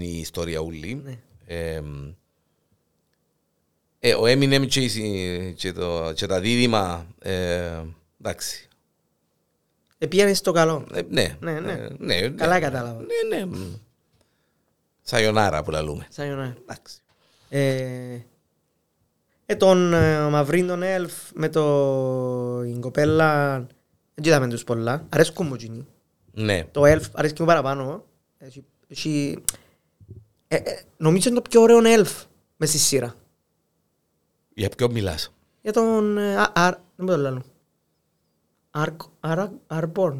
η 0.01 0.19
ιστορία 0.21 0.61
ούλη. 0.61 1.03
Ναι. 1.05 1.19
Ε, 4.07 4.11
ε, 4.11 4.15
ο 4.15 4.23
Eminem 4.25 4.67
και, 4.69 4.81
η- 4.81 5.53
και, 5.57 5.73
το, 5.73 6.13
και 6.15 6.27
τα 6.27 6.41
δίδυμα, 6.41 7.07
ε, 7.19 7.81
εντάξει. 8.21 8.69
Επίανε 9.99 10.35
στο 10.35 10.53
καλό. 10.53 10.87
Ε, 10.93 11.01
ναι, 11.09 11.37
Ναι, 11.41 11.61
ναι. 11.61 11.73
Ε, 11.73 11.89
ναι, 11.99 12.15
ναι. 12.21 12.29
Καλά 12.29 12.61
κατάλαβα. 12.61 13.01
Ναι, 13.01 13.37
ναι. 13.37 13.45
μ. 13.47 13.75
Σαγιονάρα 15.03 15.63
που 15.63 15.71
λαλούμε. 15.71 16.07
Sayonara. 16.17 16.53
Εντάξει. 16.61 16.99
Ε, 17.49 18.19
ε, 19.47 19.55
τον 19.57 19.93
ε, 19.95 20.29
Μαυρίν 20.29 20.67
τον 20.67 20.83
Ελφ 20.83 21.13
με 21.35 21.49
το 21.49 22.63
η 22.67 22.79
κοπέλα 22.81 23.57
δεν 24.15 24.25
είδαμε 24.25 24.49
τους 24.49 24.65
πολλά. 24.65 25.07
Αρέσκουν 25.09 25.47
μου 25.47 25.55
εκείνοι. 25.55 25.87
Ναι. 26.33 26.65
Το 26.71 26.85
Ελφ 26.87 27.07
αρέσκει 27.13 27.41
μου 27.41 27.47
παραπάνω. 27.47 28.05
Έχει, 28.39 28.65
έχει, 28.89 29.39
ε, 30.49 30.57
ε, 30.57 30.81
νομίζω 30.97 31.29
είναι 31.29 31.41
το 31.41 31.49
πιο 31.51 31.61
ωραίο 31.63 31.85
Ελφ 31.85 32.23
μες 32.57 32.69
στη 32.69 32.79
σειρά. 32.79 33.15
Για 34.59 34.69
ποιο 34.77 34.91
μιλάς; 34.91 35.33
Για 35.63 35.73
τον 35.73 36.19
ε, 36.19 36.37
Α- 36.37 36.53
Αρ... 36.55 36.75
Δεν 36.97 37.07
μπορώ 37.07 37.19
να 37.19 37.29
το 37.29 37.31
λέω. 37.35 37.43
Αρκ... 38.71 39.01
Αρα... 39.21 39.53
Αρμπόρν. 39.67 40.15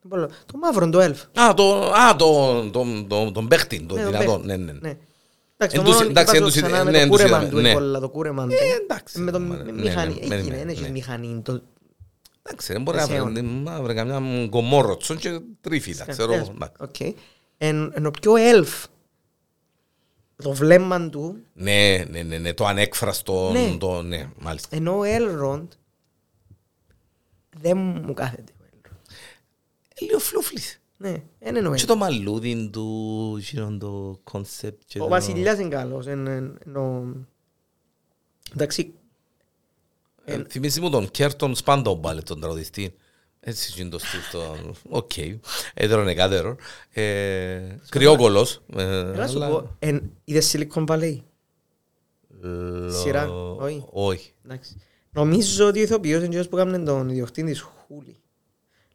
Δεν 0.00 0.08
μπορώ 0.08 0.22
να 0.22 0.28
το 0.28 0.34
λέω. 0.34 0.44
Το 0.52 0.58
μαύρο, 0.58 0.88
το 0.90 1.00
Ελφ. 1.00 1.22
Α, 1.40 1.54
το, 1.54 1.90
α, 1.92 2.16
το, 2.16 2.70
το, 2.70 2.84
το, 3.08 3.32
τον 3.32 3.48
παίχτη, 3.48 3.80
τον 3.82 3.96
Ναι, 3.96 4.02
τον 4.02 4.12
δυνατόν. 4.12 4.42
παίχτη. 4.46 4.46
Ναι, 4.46 4.56
ναι. 4.56 4.72
ναι. 4.72 4.78
Ναι. 4.88 4.96
Εντάξει, 5.56 5.76
το 5.76 5.82
Εν 5.82 5.86
τους- 5.88 5.96
μόνο 5.96 6.10
εντάξει, 6.10 6.36
εν 6.36 6.42
είπα 6.42 6.50
τους- 6.50 6.54
σου 6.60 6.62
ξανά 6.66 6.84
με 6.84 6.90
ναι, 6.90 6.96
το 6.96 7.02
εν 7.02 7.08
τους 7.10 7.16
κούρεμαν 7.20 7.40
είδαμε, 7.42 7.56
του 7.56 7.62
ναι. 7.62 7.70
έβολα, 7.70 8.00
το 8.00 8.08
κούρεμαν 8.08 8.48
του. 8.48 8.54
Ε, 8.54 8.82
εντάξει. 8.82 9.20
Με 9.20 9.30
το 9.30 9.38
Ναι, 9.38 9.56
μη- 9.56 9.64
ναι, 9.74 9.82
μηχανή, 9.82 10.14
ναι, 10.26 10.34
έγινε, 10.34 10.50
ναι, 10.50 10.56
δεν 10.58 10.68
έχει 10.68 10.82
ναι. 10.82 10.88
μηχανή. 10.88 11.40
το- 11.44 11.62
Εντάξει, 12.42 12.72
δεν 12.72 12.82
μπορεί 12.82 12.96
να 12.96 13.02
Εσέων. 13.02 13.32
βρει- 13.32 13.44
να 13.64 13.82
βρει 13.82 13.94
καμιά 13.94 14.20
γκομόροτσον 14.46 15.16
και 15.16 15.40
τρίφυλλα, 15.60 16.04
ξέρω 16.04 16.32
εγώ. 16.32 16.52
εντάξει. 16.54 16.74
Οκ. 16.80 17.14
Εν- 17.58 17.92
Ενώ 17.94 18.10
πιο 18.10 18.32
elf, 18.36 18.84
το 20.42 20.52
βλέμμα 20.52 21.08
του, 21.10 21.42
Ναι, 21.54 22.04
ναι, 22.10 22.22
ναι, 22.22 22.38
ναι, 22.38 22.54
το 22.54 22.66
ανέκφραστο, 22.66 23.50
Ναι. 23.52 23.76
το, 23.78 24.02
ναι, 24.02 24.30
μάλιστα. 24.38 24.76
ενώ 24.76 24.98
ο 24.98 25.02
Elrond 25.04 25.66
δεν 27.56 27.76
μου 27.78 28.14
κάθεται. 28.14 28.52
ο 28.60 28.64
Elrond. 28.72 28.90
Ε, 29.94 30.04
Λίγο 30.04 30.18
φλούφλης. 30.18 30.80
Ναι, 30.96 31.22
δεν 31.38 31.56
είναι 31.56 31.68
ο 31.68 31.74
Και 31.74 31.82
Elrond. 31.82 31.86
το 31.86 31.96
μαλλούδι 31.96 32.68
του, 32.72 33.36
γύρω 33.40 33.76
το 33.80 34.20
κόνσεπτ. 34.24 34.82
και 34.86 34.98
Ο 34.98 35.02
το- 35.02 35.08
βασιλιάς 35.08 35.58
είναι 35.58 35.68
καλός. 35.68 36.06
εν- 36.06 36.26
εν- 36.26 36.58
ενώ- 36.66 37.26
Εντάξει, 38.54 38.94
Ε, 40.24 40.42
Θυμίζει 40.48 40.80
μου 40.80 40.90
τον 40.90 41.10
Κέρτον 41.10 41.54
Σπάντο 41.54 41.96
πάλι, 41.96 42.22
τον 42.22 42.40
τραγουδιστή; 42.40 42.94
Έτσι 43.40 43.80
είναι 43.80 43.90
το 43.90 43.98
στυλ 43.98 44.20
το... 44.32 44.56
Οκ. 44.88 45.10
Έδρον 45.74 46.08
εκάτερο. 46.08 46.56
Ε, 46.90 47.60
Κρυόκολος. 47.88 48.60
ε, 48.76 48.82
έλα 48.82 49.28
σου 49.28 49.36
αλλά- 49.36 49.48
πω, 49.48 49.76
εν- 49.78 50.12
είδες 50.24 50.54
Silicon 50.56 50.86
Valley; 50.86 51.18
Λο- 52.40 52.90
Σειρά, 52.90 53.30
όχι; 53.56 53.84
Όχι. 53.90 54.32
Εντάξει. 54.44 54.76
Νομίζω 55.10 55.66
ότι 55.66 55.78
ο 55.78 55.82
ηθοποιός 55.82 56.16
είναι 56.16 56.24
εκείνος 56.26 56.48
που 56.48 56.56
έκανε 56.58 56.78
τον 56.78 57.08
ιδιοκτήτη 57.08 57.50
της 57.50 57.60
Χούλη. 57.60 58.16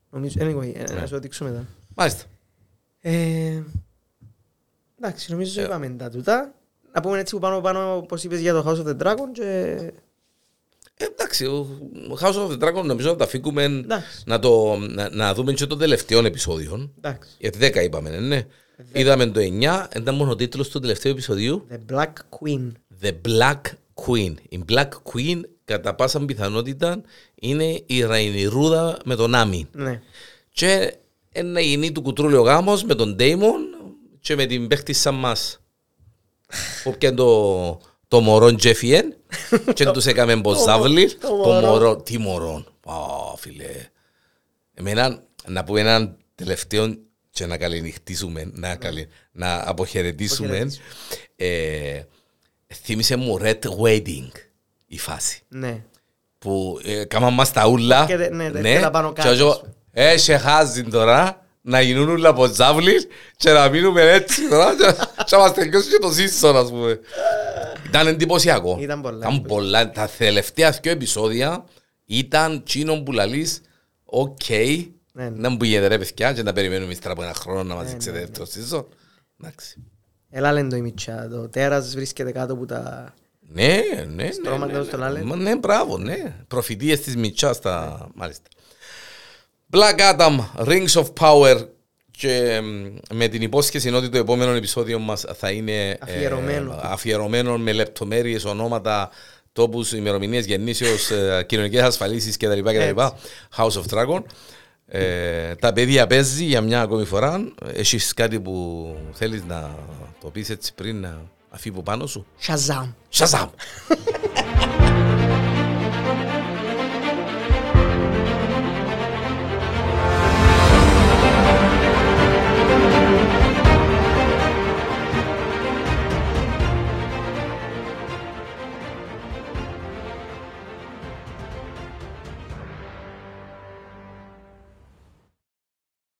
Νομίζω, 0.09 0.35
anyway, 0.41 0.71
ε, 0.75 0.83
Ναι. 0.93 0.99
να 0.99 1.05
σου 1.05 1.13
το 1.13 1.19
δείξω 1.19 1.43
μετά. 1.43 1.65
Μάλιστα. 1.95 2.23
Ε, 3.01 3.61
εντάξει, 4.99 5.31
νομίζω 5.31 5.61
είπαμε 5.61 5.89
τα 5.89 6.09
τούτα. 6.09 6.53
Να 6.93 7.01
πούμε 7.01 7.19
έτσι 7.19 7.33
που 7.33 7.39
πάνω 7.41 7.61
πάνω, 7.61 7.95
όπως 7.97 8.23
είπες 8.23 8.39
για 8.39 8.53
το 8.53 8.63
House 8.67 8.85
of 8.85 8.89
the 8.97 9.01
Dragon 9.03 9.29
και... 9.33 9.77
Ε, 10.97 11.05
εντάξει, 11.05 11.45
ο 11.45 12.17
House 12.21 12.33
of 12.33 12.51
the 12.51 12.63
Dragon 12.63 12.83
νομίζω 12.83 13.09
να 13.09 13.15
τα 13.15 13.27
φύγουμε 13.27 13.63
Εντάξει. 13.63 14.23
να, 14.25 14.39
το, 14.39 14.77
να, 14.77 15.09
να 15.09 15.33
δούμε 15.33 15.53
και 15.53 15.65
το 15.65 15.75
τελευταίο 15.75 16.25
επεισόδιο. 16.25 16.91
Εντάξει. 16.97 17.29
Γιατί 17.37 17.57
10 17.61 17.83
είπαμε, 17.83 18.09
ναι, 18.09 18.19
ναι. 18.19 18.45
Είδαμε 18.91 19.25
το 19.25 19.39
9, 19.39 19.85
ήταν 19.95 20.15
μόνο 20.15 20.31
ο 20.31 20.35
τίτλος 20.35 20.69
του 20.69 20.79
τελευταίου 20.79 21.11
επεισοδίου. 21.11 21.67
The 21.71 21.93
Black 21.93 22.13
Queen. 22.29 22.71
The 23.01 23.11
Black 23.27 23.61
Queen. 24.05 24.33
Η 24.49 24.63
Black 24.69 24.89
Queen 25.13 25.41
κατά 25.65 25.95
πάσα 25.95 26.25
πιθανότητα 26.25 27.01
είναι 27.35 27.83
η 27.85 28.01
Ραϊνιρούδα 28.01 28.97
με 29.05 29.15
τον 29.15 29.35
Άμι. 29.35 29.67
Ναι. 29.71 30.01
Και 30.51 30.95
ένα 31.31 31.59
γίνει 31.59 31.91
του 31.91 32.01
κουτρούλιο 32.01 32.41
γάμος 32.41 32.83
με 32.83 32.95
τον 32.95 33.15
Ντέιμον 33.15 33.61
και 34.19 34.35
με 34.35 34.45
την 34.45 34.67
παίχτισσα 34.67 35.11
μας 35.11 35.59
που 36.83 36.97
πιάνε 36.97 37.15
το, 37.15 37.79
το 38.07 38.19
μωρόν 38.19 38.57
Τζέφιεν 38.57 39.15
και 39.73 39.85
τους 39.85 40.05
έκαμε 40.05 40.35
μποζάβλη. 40.35 41.13
το 41.13 41.27
Το 41.27 41.35
μωρό. 41.35 41.67
μωρό, 41.67 41.95
τι 41.95 42.17
μωρόν. 42.17 42.67
Α, 42.85 42.93
φίλε. 43.37 43.69
Εμένα 44.73 45.23
να 45.47 45.63
πούμε 45.63 45.79
έναν 45.79 46.17
τελευταίο 46.35 46.95
και 47.29 47.45
να 47.45 47.57
καληνυχτήσουμε, 47.57 48.49
να, 48.53 48.75
καλη, 48.75 49.07
να 49.31 49.63
αποχαιρετήσουμε. 49.69 50.47
Αποχαιρετήσουμε. 50.47 50.85
Ε, 51.35 52.01
θύμισε 52.83 53.15
μου 53.15 53.39
Red 53.41 53.59
Wedding 53.83 54.29
η 54.87 54.97
φάση 54.99 55.41
Ναι. 55.47 55.83
που 56.39 56.79
ε, 56.83 57.03
κάμαν 57.05 57.33
μας 57.33 57.51
τα 57.51 57.67
ούλα. 57.67 58.05
Και 58.05 58.15
δε- 58.17 58.29
ναι, 58.29 58.51
δε- 58.51 58.73
και 58.75 58.79
τα 58.79 58.91
πάνω 58.91 59.13
κάτω, 59.13 59.29
Και 59.33 59.39
εγώ, 59.39 59.49
ας 59.49 59.59
πούμε. 59.59 59.73
ε, 59.91 60.17
σε 60.17 60.37
χάζει 60.37 60.83
τώρα 60.83 61.45
να 61.61 61.81
γίνουν 61.81 62.09
ούλα 62.09 62.29
από 62.29 62.49
τζάβλης 62.49 63.07
και 63.37 63.51
να 63.51 63.69
μείνουμε 63.69 64.01
έτσι 64.11 64.47
τώρα 64.49 64.75
και- 64.75 65.23
και 65.23 65.35
να 65.35 65.37
μας 65.37 65.53
τελειώσει 65.53 65.89
και 65.89 65.97
το 66.01 66.11
σύσσον, 66.11 66.57
ας 66.57 66.69
πούμε. 66.69 66.99
Ήταν 67.95 68.07
εντυπωσιακό. 68.07 68.77
Ήταν 68.79 69.01
πολλά 69.01 69.17
Ήταν 69.17 69.41
πολλά. 69.41 69.89
Τα 69.89 70.09
τελευταία 70.17 70.71
δύο 70.81 70.91
επεισόδια 70.91 71.65
ήταν 72.05 72.63
τσίνον 72.63 73.03
που 73.03 73.11
λαλείς, 73.11 73.61
οκ, 74.03 74.49
Ναι, 74.49 75.23
ναι. 75.23 75.29
να 75.29 75.49
μου 75.49 75.57
γίνεται 75.61 75.87
ρε 75.87 75.97
παιδιά 75.97 76.33
και 76.33 76.43
να 76.43 76.53
περιμένουμε 76.53 76.91
ύστερα 76.91 77.13
από 77.13 77.23
ένα 77.23 77.33
χρόνο 77.33 77.63
να 77.63 77.75
μας 77.75 77.89
δείξετε 77.89 78.19
δεύτερο 78.19 78.45
σύσσον. 78.45 78.87
Εντάξει. 79.41 79.83
Έλα 80.29 80.51
λένε 80.53 80.69
το 80.69 80.75
η 80.75 80.81
Μιτσά. 80.81 81.27
Το 81.29 81.49
τέρας 81.49 81.93
βρίσκεται 81.95 82.31
κάτω 82.31 82.53
από 82.53 82.65
τα... 82.65 83.13
Ναι, 83.39 83.79
ναι, 83.95 84.23
ναι. 84.23 84.31
Στρώματα 84.31 84.77
ναι, 84.77 84.83
στον 84.83 84.99
ναι. 84.99 85.05
Άλεν. 85.05 85.25
Μα 85.25 85.35
Ναι, 85.35 85.55
μπράβο, 85.55 85.97
ναι. 85.97 86.35
Προφητείες 86.47 86.99
της 87.01 87.15
Μιτσάς 87.15 87.59
τα... 87.59 88.07
Μάλιστα. 88.15 88.49
Black 89.71 89.99
Adam, 89.99 90.39
Rings 90.67 91.03
of 91.03 91.05
Power 91.19 91.67
και 92.17 92.61
μ, 92.63 92.95
με 93.15 93.27
την 93.27 93.41
υπόσχεση 93.41 93.89
ότι 93.89 94.09
το 94.09 94.17
επόμενο 94.17 94.51
επεισόδιο 94.51 94.99
μας 94.99 95.25
θα 95.37 95.51
είναι 95.51 95.89
ε, 95.89 95.95
Αφιερωμένο. 95.99 96.79
αφιερωμένο 96.83 97.57
με 97.57 97.71
λεπτομέρειες, 97.71 98.45
ονόματα, 98.45 99.09
τόπους, 99.53 99.91
ημερομηνίες 99.91 100.45
γεννήσεως, 100.45 101.11
ε, 101.11 101.43
κοινωνικές 101.47 101.81
ασφαλίσεις 101.81 102.37
κτλ. 102.37 102.59
κτλ. 102.59 102.77
Έτσι. 102.77 103.13
House 103.57 103.71
of 103.71 103.83
Dragon. 103.93 104.21
Ε, 104.87 105.55
τα 105.55 105.73
παιδιά 105.73 106.07
παίζει 106.07 106.43
για 106.43 106.61
μια 106.61 106.81
ακόμη 106.81 107.05
φορά. 107.05 107.51
Έχεις 107.73 108.13
κάτι 108.13 108.39
που 108.39 108.87
θέλεις 109.13 109.43
να 109.47 109.75
το 110.21 110.27
πεις 110.29 110.49
έτσι 110.49 110.73
πριν 110.73 110.99
να 110.99 111.21
αφήβω 111.49 111.81
πάνω 111.81 112.07
σου; 112.07 112.25
Shazam. 112.47 112.93
Shazam! 113.13 113.47